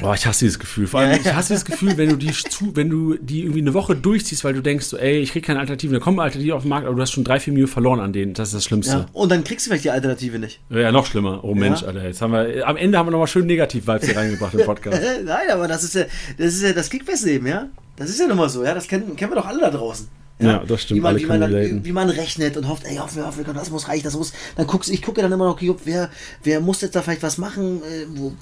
Boah, 0.00 0.14
ich 0.14 0.26
hasse 0.26 0.46
dieses 0.46 0.58
Gefühl. 0.58 0.86
Vor 0.86 1.00
allem, 1.00 1.10
Ja, 1.10 1.16
ich 1.18 1.24
ja. 1.26 1.34
hasse 1.34 1.48
dieses 1.52 1.66
Gefühl, 1.66 1.98
wenn 1.98 2.08
du 2.08 2.16
die 2.16 2.32
zu, 2.50 2.74
wenn 2.74 2.88
du 2.88 3.14
die 3.20 3.40
irgendwie 3.42 3.60
eine 3.60 3.74
Woche 3.74 3.94
durchziehst, 3.94 4.42
weil 4.42 4.54
du 4.54 4.62
denkst, 4.62 4.86
so, 4.86 4.96
ey, 4.96 5.18
ich 5.18 5.32
krieg 5.32 5.44
keine 5.44 5.58
Alternativen, 5.60 5.92
da 5.92 6.00
kommen 6.00 6.18
Alternativen 6.18 6.56
auf 6.56 6.62
den 6.62 6.70
Markt, 6.70 6.86
aber 6.86 6.96
du 6.96 7.02
hast 7.02 7.10
schon 7.12 7.24
drei, 7.24 7.38
vier 7.38 7.52
Millionen 7.52 7.70
verloren 7.70 8.00
an 8.00 8.12
denen. 8.14 8.32
Das 8.32 8.48
ist 8.48 8.54
das 8.54 8.64
Ja. 8.64 8.68
Schlimmste. 8.68 9.06
Und 9.12 9.30
dann 9.30 9.44
kriegst 9.44 9.66
du 9.66 9.70
vielleicht 9.70 9.84
die 9.84 9.90
Alternative 9.90 10.38
nicht. 10.38 10.60
Ja, 10.70 10.90
noch 10.92 11.04
schlimmer. 11.04 11.44
Oh 11.44 11.54
Mensch, 11.54 11.82
Ja. 11.82 11.88
Alter. 11.88 12.06
Jetzt 12.06 12.22
haben 12.22 12.32
wir, 12.32 12.66
am 12.66 12.76
Ende 12.78 12.96
haben 12.96 13.06
wir 13.06 13.10
nochmal 13.10 13.26
schön 13.26 13.44
Negativ-Vibes 13.46 14.06
hier 14.06 14.16
reingebracht 14.16 14.54
im 14.54 14.64
Podcast. 14.64 14.98
Nein, 15.26 15.50
aber 15.52 15.68
das 15.68 15.84
ist 15.84 15.94
ja 15.94 16.04
das, 16.38 16.54
ist 16.54 16.62
ja 16.62 16.72
das 16.72 16.88
Kickbase-Leben, 16.88 17.46
ja? 17.46 17.68
Das 17.96 18.08
ist 18.08 18.18
ja 18.18 18.26
nun 18.26 18.38
mal 18.38 18.48
so, 18.48 18.64
ja? 18.64 18.72
Das 18.72 18.88
kennen, 18.88 19.14
kennen 19.14 19.30
wir 19.32 19.36
doch 19.36 19.46
alle 19.46 19.60
da 19.60 19.70
draußen. 19.70 20.08
Ja, 20.42 20.64
das 20.66 20.82
stimmt, 20.82 20.98
Wie 20.98 21.02
man, 21.02 21.18
wie 21.18 21.26
man, 21.26 21.40
dann, 21.40 21.84
wie 21.84 21.92
man 21.92 22.10
rechnet 22.10 22.56
und 22.56 22.68
hofft, 22.68 22.84
ey, 22.84 22.96
hoffen, 22.96 23.24
hoffen, 23.24 23.44
das 23.54 23.70
muss 23.70 23.88
reichen, 23.88 24.04
das 24.04 24.16
muss. 24.16 24.32
Dann 24.56 24.66
guckst 24.66 24.90
ich 24.90 25.02
gucke 25.02 25.22
dann 25.22 25.32
immer 25.32 25.46
noch, 25.46 25.54
okay, 25.54 25.74
wer, 25.84 26.10
wer 26.42 26.60
muss 26.60 26.80
jetzt 26.80 26.96
da 26.96 27.02
vielleicht 27.02 27.22
was 27.22 27.38
machen, 27.38 27.82
äh, 27.82 28.06
wo, 28.14 28.32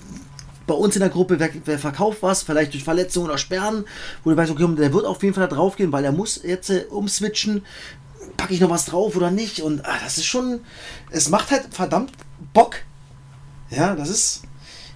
bei 0.67 0.75
uns 0.75 0.95
in 0.95 1.01
der 1.01 1.09
Gruppe, 1.09 1.41
wer, 1.41 1.51
wer 1.65 1.79
verkauft 1.79 2.19
was, 2.23 2.45
vielleicht 2.45 2.73
durch 2.75 2.85
Verletzungen 2.85 3.27
oder 3.27 3.39
Sperren, 3.39 3.85
wo 4.23 4.31
du 4.31 4.37
weißt, 4.37 4.53
okay, 4.53 4.67
der 4.77 4.93
wird 4.93 5.05
auf 5.05 5.23
jeden 5.23 5.35
Fall 5.35 5.49
da 5.49 5.55
drauf 5.55 5.77
gehen, 5.77 5.93
weil 5.93 6.05
er 6.05 6.13
muss 6.13 6.41
jetzt 6.45 6.71
äh, 6.71 6.85
umswitchen, 6.91 7.63
packe 8.37 8.55
ich 8.55 8.61
noch 8.61 8.71
was 8.71 8.85
drauf 8.87 9.17
oder 9.17 9.31
nicht? 9.31 9.61
Und 9.61 9.85
ah, 9.85 9.99
das 10.05 10.19
ist 10.19 10.27
schon, 10.27 10.61
es 11.11 11.29
macht 11.29 11.51
halt 11.51 11.67
verdammt 11.73 12.13
Bock. 12.53 12.77
Ja, 13.71 13.95
das 13.97 14.11
ist, 14.11 14.43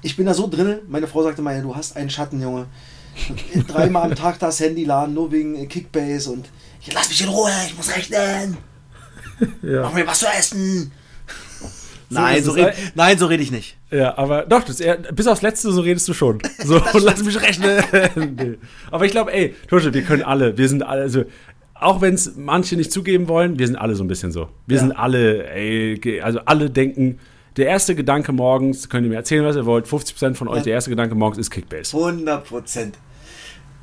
ich 0.01 0.17
bin 0.17 0.27
da 0.27 0.35
so 0.35 0.47
drin, 0.47 0.79
meine 0.89 1.07
Frau 1.09 1.23
sagte 1.23 1.43
mal, 1.43 1.57
ja, 1.57 1.63
du 1.63 1.75
hast 1.75 1.97
einen 1.97 2.11
Schatten, 2.11 2.41
Junge. 2.41 2.67
Dreimal 3.69 4.11
am 4.11 4.15
Tag 4.15 4.39
das 4.39 4.61
Handy 4.61 4.85
laden, 4.85 5.15
nur 5.15 5.33
wegen 5.33 5.57
äh, 5.57 5.67
Kickbase 5.67 6.31
und 6.31 6.49
lass 6.93 7.09
mich 7.09 7.22
in 7.22 7.28
Ruhe, 7.28 7.51
ich 7.66 7.76
muss 7.76 7.95
rechnen. 7.95 8.57
Ja. 9.62 9.82
Mach 9.82 9.93
mir 9.95 10.07
was 10.07 10.20
zu 10.20 10.26
essen. 10.26 10.93
nein, 12.09 12.39
ist 12.39 12.45
so 12.45 12.53
red, 12.53 12.72
nein, 12.95 13.18
so 13.18 13.26
rede 13.26 13.43
ich 13.43 13.51
nicht. 13.51 13.76
Ja, 13.91 14.16
aber 14.16 14.43
doch, 14.43 14.62
das, 14.62 14.78
eher- 14.78 14.97
bis 15.12 15.26
aufs 15.26 15.43
Letzte, 15.43 15.72
so 15.72 15.80
redest 15.80 16.07
du 16.09 16.14
schon. 16.14 16.41
So, 16.64 16.80
lass 17.01 17.22
mich 17.24 17.41
rechnen. 17.43 17.82
nee. 18.37 18.59
Aber 18.93 19.05
ich 19.07 19.11
glaube, 19.11 19.32
ey, 19.32 19.55
Tusche, 19.68 19.93
wir 19.93 20.03
können 20.03 20.22
alle, 20.22 20.57
wir 20.57 20.68
sind 20.68 20.85
alle, 20.85 21.03
also, 21.03 21.24
auch 21.74 22.01
wenn 22.01 22.14
es 22.14 22.37
manche 22.37 22.76
nicht 22.76 22.93
zugeben 22.93 23.26
wollen, 23.26 23.59
wir 23.59 23.66
sind 23.66 23.74
alle 23.76 23.97
so 23.97 24.05
ein 24.05 24.09
bisschen 24.09 24.30
so. 24.30 24.49
Wir 24.66 24.76
Ja. 24.76 24.82
sind 24.82 24.93
alle, 24.93 25.49
ey, 25.51 26.20
also 26.22 26.39
alle 26.45 26.70
denken, 26.70 27.18
der 27.57 27.66
erste 27.66 27.97
Gedanke 27.97 28.30
morgens, 28.32 28.89
könnt 28.89 29.05
ihr 29.05 29.11
mir 29.11 29.16
erzählen, 29.16 29.45
was 29.45 29.57
ihr 29.57 29.66
wollt, 29.66 29.87
50% 29.87 30.37
von 30.37 30.47
euch, 30.47 30.59
Ja. 30.59 30.62
der 30.62 30.72
erste 30.74 30.91
Gedanke 30.91 31.16
morgens 31.16 31.39
ist 31.39 31.51
Kickbase. 31.51 31.97
100 31.97 32.45
Prozent. 32.45 32.99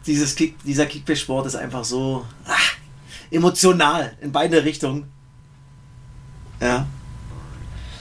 Dieses 0.08 0.34
Kick, 0.36 0.56
dieser 0.64 0.86
Kickbase-Sport 0.86 1.46
ist 1.48 1.56
einfach 1.56 1.84
so 1.84 2.26
ah, 2.48 2.54
emotional 3.32 4.12
in 4.22 4.32
beide 4.32 4.64
Richtungen. 4.64 5.06
Ja. 6.62 6.86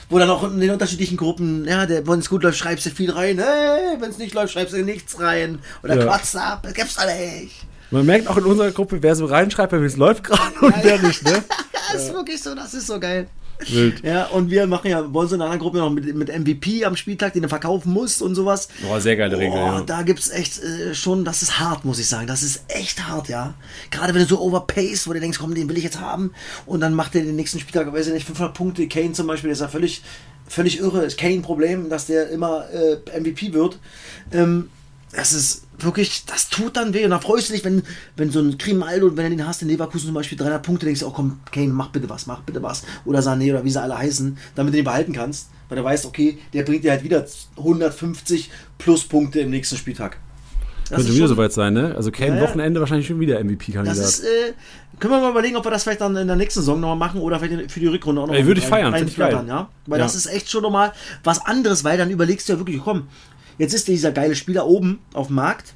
Wo 0.09 0.19
dann 0.19 0.29
auch 0.29 0.43
in 0.45 0.59
den 0.61 0.71
unterschiedlichen 0.71 1.17
Gruppen, 1.17 1.65
ja, 1.67 1.89
wenn 1.89 2.19
es 2.19 2.29
gut 2.29 2.43
läuft, 2.43 2.59
schreibst 2.59 2.85
du 2.87 2.91
viel 2.91 3.13
rein. 3.13 3.39
Hey, 3.39 3.97
wenn 4.01 4.11
es 4.11 4.19
nicht 4.19 4.35
läuft, 4.35 4.53
schreibst 4.53 4.75
du 4.75 4.83
nichts 4.85 5.21
rein. 5.21 5.61
Oder 5.85 5.97
Ja. 5.99 6.05
quatsch 6.05 6.35
ab, 6.35 6.61
das 6.65 6.75
gibt's 6.75 6.95
doch 6.97 7.07
nicht. 7.07 7.65
Man 7.93 8.07
merkt 8.07 8.29
auch 8.29 8.37
in 8.37 8.45
unserer 8.45 8.71
Gruppe, 8.73 9.03
wer 9.03 9.15
so 9.17 9.27
reinschreibt, 9.27 9.73
wie 9.73 9.85
es 9.85 9.97
läuft 9.97 10.25
gerade 10.25 10.55
und 10.61 10.75
wer 10.83 10.99
nicht, 11.01 11.23
ne? 11.25 11.43
Das 11.93 12.05
ist 12.05 12.13
wirklich 12.15 12.41
so, 12.41 12.55
das 12.55 12.73
ist 12.73 12.87
so 12.87 13.01
geil. 13.01 13.27
Wild. 13.69 14.03
Ja, 14.03 14.27
und 14.27 14.51
wir 14.51 14.67
machen 14.67 14.91
ja 14.91 15.03
bei 15.03 15.21
uns 15.21 15.33
in 15.33 15.43
einer 15.43 15.59
Gruppe 15.59 15.79
noch 15.79 15.91
mit, 15.91 16.15
mit 16.15 16.29
MVP 16.29 16.85
am 16.85 16.97
Spieltag, 16.97 17.33
den 17.33 17.43
du 17.43 17.49
verkaufen 17.49 17.93
musst 17.93 18.23
und 18.23 18.35
sowas. 18.35 18.69
Boah, 18.83 19.01
sehr 19.01 19.17
geile 19.17 19.39
Regel, 19.39 19.57
ja. 19.57 19.81
da 19.83 20.03
gibt's 20.03 20.31
echt 20.31 20.63
äh, 20.63 20.95
schon, 20.95 21.25
das 21.25 21.43
ist 21.43 21.59
hart, 21.59 21.85
muss 21.85 21.99
ich 21.99 22.09
sagen. 22.09 22.27
Das 22.27 22.43
ist 22.43 22.65
echt 22.69 23.09
hart, 23.09 23.29
ja. 23.29 23.55
Gerade 23.91 24.15
wenn 24.15 24.23
du 24.23 24.29
so 24.29 24.41
overpaced, 24.41 25.07
wo 25.07 25.13
du 25.13 25.21
denkst, 25.21 25.39
komm, 25.39 25.55
den 25.55 25.69
will 25.69 25.79
ich 25.79 25.85
jetzt 25.85 26.01
haben. 26.01 26.33
Und 26.67 26.81
dann 26.81 26.95
macht 26.95 27.15
der 27.15 27.23
den 27.23 27.37
nächsten 27.37 27.61
Spieltag, 27.61 27.93
weiß 27.93 28.09
ich 28.09 28.15
nicht, 28.15 28.27
500 28.27 28.55
Punkte. 28.55 28.89
Kane 28.89 29.13
zum 29.13 29.27
Beispiel, 29.27 29.49
der 29.49 29.55
ist 29.55 29.61
ja 29.61 29.69
völlig, 29.69 30.03
völlig 30.47 30.81
irre. 30.81 31.05
Ist 31.05 31.19
Kane 31.19 31.35
ein 31.35 31.43
Problem, 31.43 31.89
dass 31.89 32.07
der 32.07 32.31
immer 32.31 32.67
äh, 32.73 33.21
MVP 33.21 33.53
wird. 33.53 33.79
Ähm, 34.33 34.71
das 35.13 35.33
ist 35.33 35.63
wirklich, 35.79 36.25
das 36.27 36.49
tut 36.51 36.77
dann 36.77 36.95
weh. 36.95 37.05
Und 37.05 37.11
da 37.11 37.19
freust 37.19 37.49
du 37.49 37.53
dich, 37.55 37.65
wenn, 37.65 37.83
wenn 38.17 38.31
so 38.31 38.41
ein 38.41 38.57
Grimaldo, 38.59 39.17
wenn 39.17 39.31
du 39.31 39.37
den 39.37 39.47
hast, 39.47 39.63
in 39.63 39.69
Leverkusen 39.69 40.07
zum 40.07 40.15
Beispiel 40.15 40.39
300 40.39 40.63
Punkte, 40.63 40.87
denkst 40.87 41.01
du, 41.01 41.07
oh 41.07 41.11
komm, 41.11 41.41
Kane, 41.51 41.69
mach 41.69 41.89
bitte 41.89 42.09
was, 42.09 42.27
mach 42.27 42.41
bitte 42.43 42.63
was. 42.63 42.83
Oder 43.05 43.21
Sané 43.21 43.51
oder 43.51 43.65
wie 43.65 43.71
sie 43.71 43.81
alle 43.81 43.97
heißen, 43.99 44.37
damit 44.55 44.73
du 44.73 44.77
den 44.79 44.85
behalten 44.85 45.13
kannst. 45.13 45.49
Weil 45.69 45.79
du 45.79 45.85
weißt, 45.85 46.05
okay, 46.07 46.39
der 46.53 46.63
bringt 46.65 46.85
dir 46.85 46.91
halt 46.93 47.03
wieder 47.05 47.25
150 47.57 48.51
plus 48.79 49.05
Punkte 49.05 49.41
im 49.41 49.51
nächsten 49.51 49.77
Spieltag. 49.77 50.19
Das 50.89 50.99
Könnte 50.99 51.15
wieder 51.15 51.29
soweit 51.29 51.53
sein, 51.53 51.73
ne? 51.73 51.95
Also 51.97 52.11
Kane 52.11 52.37
Ja. 52.37 52.43
Wochenende 52.43 52.81
wahrscheinlich 52.81 53.07
schon 53.07 53.21
wieder 53.21 53.35
Das 53.37 53.45
MVP-Kandidat. 53.45 53.97
ist, 53.97 54.21
äh, 54.25 54.53
können 54.99 55.15
wir 55.15 55.21
mal 55.21 55.31
überlegen, 55.31 55.57
ob 55.57 55.65
wir 55.65 55.71
das 55.71 55.85
vielleicht 55.85 56.01
dann 56.01 56.17
in 56.17 56.27
der 56.27 56.35
nächsten 56.35 56.61
Saison 56.61 56.81
nochmal 56.81 56.97
machen 56.97 57.21
oder 57.21 57.39
vielleicht 57.39 57.71
für 57.71 57.79
die 57.79 57.87
Rückrunde 57.87 58.21
auch 58.23 58.27
noch 58.27 58.35
Ey, 58.35 58.45
würde 58.45 58.59
ich 58.59 58.65
rein- 58.65 58.71
feiern, 58.91 58.95
find 58.97 59.11
ich 59.11 59.17
geil. 59.17 59.45
ja? 59.47 59.69
Weil 59.87 60.01
Ja. 60.01 60.05
das 60.05 60.17
ist 60.17 60.27
echt 60.27 60.51
schon 60.51 60.63
nochmal 60.63 60.93
was 61.23 61.47
anderes, 61.47 61.85
weil 61.85 61.97
dann 61.97 62.11
überlegst 62.11 62.49
du 62.49 62.55
ja 62.55 62.59
wirklich, 62.59 62.81
komm, 62.83 63.07
jetzt 63.61 63.75
ist 63.75 63.89
dieser 63.89 64.11
geile 64.11 64.35
Spieler 64.35 64.67
oben 64.67 65.01
auf 65.13 65.27
dem 65.27 65.37
Markt, 65.37 65.75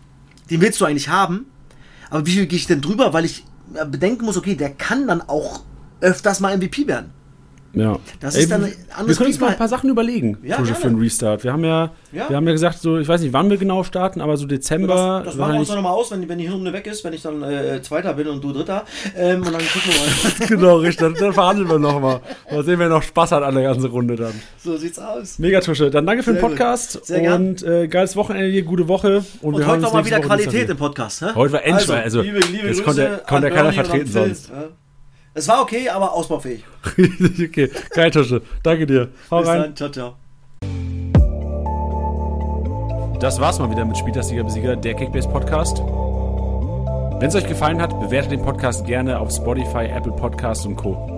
den 0.50 0.60
willst 0.60 0.80
du 0.80 0.84
eigentlich 0.84 1.08
haben, 1.08 1.46
aber 2.10 2.26
wie 2.26 2.32
viel 2.32 2.46
gehe 2.46 2.58
ich 2.58 2.66
denn 2.66 2.80
drüber, 2.80 3.12
weil 3.12 3.24
ich 3.24 3.44
äh, 3.74 3.84
bedenken 3.84 4.24
muss, 4.24 4.36
okay, 4.36 4.54
der 4.54 4.70
kann 4.70 5.06
dann 5.06 5.20
auch 5.20 5.62
öfters 6.00 6.40
mal 6.40 6.56
MVP 6.56 6.86
werden. 6.86 7.12
Ja. 7.74 7.98
Das 8.20 8.36
ist 8.36 8.50
dann 8.50 8.64
ein 8.64 8.72
wir- 9.06 9.14
können 9.16 9.28
uns 9.30 9.40
mal 9.40 9.50
ein 9.50 9.56
paar 9.58 9.68
Sachen 9.68 9.90
überlegen 9.90 10.38
Ja, 10.42 10.56
Tusche, 10.56 10.72
gerne. 10.72 10.80
für 10.82 10.88
einen 10.88 10.98
Restart. 11.00 11.42
Wir 11.44 11.52
haben 11.52 11.64
ja, 11.64 11.90
Ja. 12.12 12.28
wir 12.28 12.36
haben 12.36 12.46
ja 12.46 12.52
gesagt, 12.52 12.78
so, 12.78 12.98
ich 12.98 13.08
weiß 13.08 13.20
nicht, 13.20 13.32
wann 13.32 13.50
wir 13.50 13.56
genau 13.56 13.82
starten, 13.82 14.20
aber 14.20 14.36
so 14.36 14.46
Dezember. 14.46 15.22
Das, 15.24 15.32
das 15.32 15.36
machen 15.36 15.52
wir 15.54 15.58
uns 15.60 15.68
dann 15.68 15.76
nochmal 15.78 15.92
aus, 15.94 16.10
wenn, 16.10 16.22
die- 16.22 16.28
wenn 16.28 16.38
die 16.38 16.44
Hinrunde 16.44 16.72
weg 16.72 16.86
ist, 16.86 17.02
wenn 17.04 17.12
ich 17.12 17.22
dann 17.22 17.42
äh, 17.42 17.82
Zweiter 17.82 18.14
bin 18.14 18.28
und 18.28 18.42
du 18.44 18.52
Dritter. 18.52 18.84
Ähm, 19.16 19.38
und 19.38 19.46
dann 19.52 19.60
gucken 19.60 19.90
wir 19.92 20.00
mal. 20.40 20.48
genau, 20.48 20.76
richtig. 20.76 21.14
Dann, 21.18 21.32
verhandeln 21.32 21.68
wir 21.68 21.78
nochmal. 21.78 22.20
Mal 22.50 22.64
sehen, 22.64 22.78
wer 22.78 22.88
noch 22.88 23.02
Spaß 23.02 23.32
hat 23.32 23.42
an 23.42 23.54
der 23.54 23.64
ganzen 23.64 23.86
Runde 23.86 24.16
dann. 24.16 24.32
so 24.62 24.76
sieht's 24.76 24.98
aus. 24.98 25.38
Mega 25.38 25.60
Tusche. 25.60 25.90
Dann 25.90 26.06
danke 26.06 26.22
für 26.22 26.30
den 26.32 26.40
Sehr 26.40 26.48
gut. 26.48 26.58
Podcast. 26.58 27.04
Sehr 27.06 27.20
gern. 27.20 27.48
und 27.48 27.62
äh, 27.64 27.88
geiles 27.88 28.14
Wochenende 28.16 28.50
dir, 28.52 28.62
gute 28.62 28.86
Woche. 28.88 29.24
Und, 29.42 29.54
Und 29.54 29.58
wir 29.60 29.66
heute 29.66 29.66
hören 29.66 29.80
noch 29.80 29.88
uns 29.88 29.92
mal 29.94 29.98
nächste 30.02 30.16
wieder 30.18 30.26
Qualität 30.26 30.70
im 30.70 30.76
Podcast. 30.76 31.22
Hä? 31.22 31.26
Heute 31.34 31.52
war 31.54 31.64
Endspurt, 31.64 31.98
also, 31.98 32.20
liebe, 32.22 32.38
liebe 32.38 32.68
jetzt 32.68 32.84
Grüße 32.84 32.84
konnte, 32.84 33.22
konnte 33.26 33.50
keiner 33.50 33.72
vertreten 33.72 34.10
sonst. 34.10 34.48
Ja. 34.50 34.83
Es 35.34 35.48
war 35.48 35.60
okay, 35.60 35.88
aber 35.88 36.12
ausbaufähig. 36.12 36.64
okay, 36.96 37.70
geil 37.90 38.10
Tusche. 38.10 38.40
Danke 38.62 38.86
dir. 38.86 39.08
Hau 39.30 39.40
Bis 39.40 39.48
rein. 39.48 39.62
dann. 39.62 39.76
Ciao, 39.76 39.90
ciao. 39.90 40.14
Das 43.18 43.40
war's 43.40 43.58
mal 43.58 43.70
wieder 43.70 43.84
mit 43.84 43.96
Spieltagssieger 43.98 44.44
Besieger, 44.44 44.76
der 44.76 44.94
Kickbase 44.94 45.28
Podcast. 45.28 45.78
Wenn 45.78 47.28
es 47.28 47.34
euch 47.34 47.46
gefallen 47.46 47.80
hat, 47.80 47.98
bewertet 47.98 48.32
den 48.32 48.42
Podcast 48.42 48.86
gerne 48.86 49.18
auf 49.18 49.32
Spotify, 49.32 49.86
Apple 49.86 50.12
Podcasts 50.12 50.66
und 50.66 50.76
Co. 50.76 51.13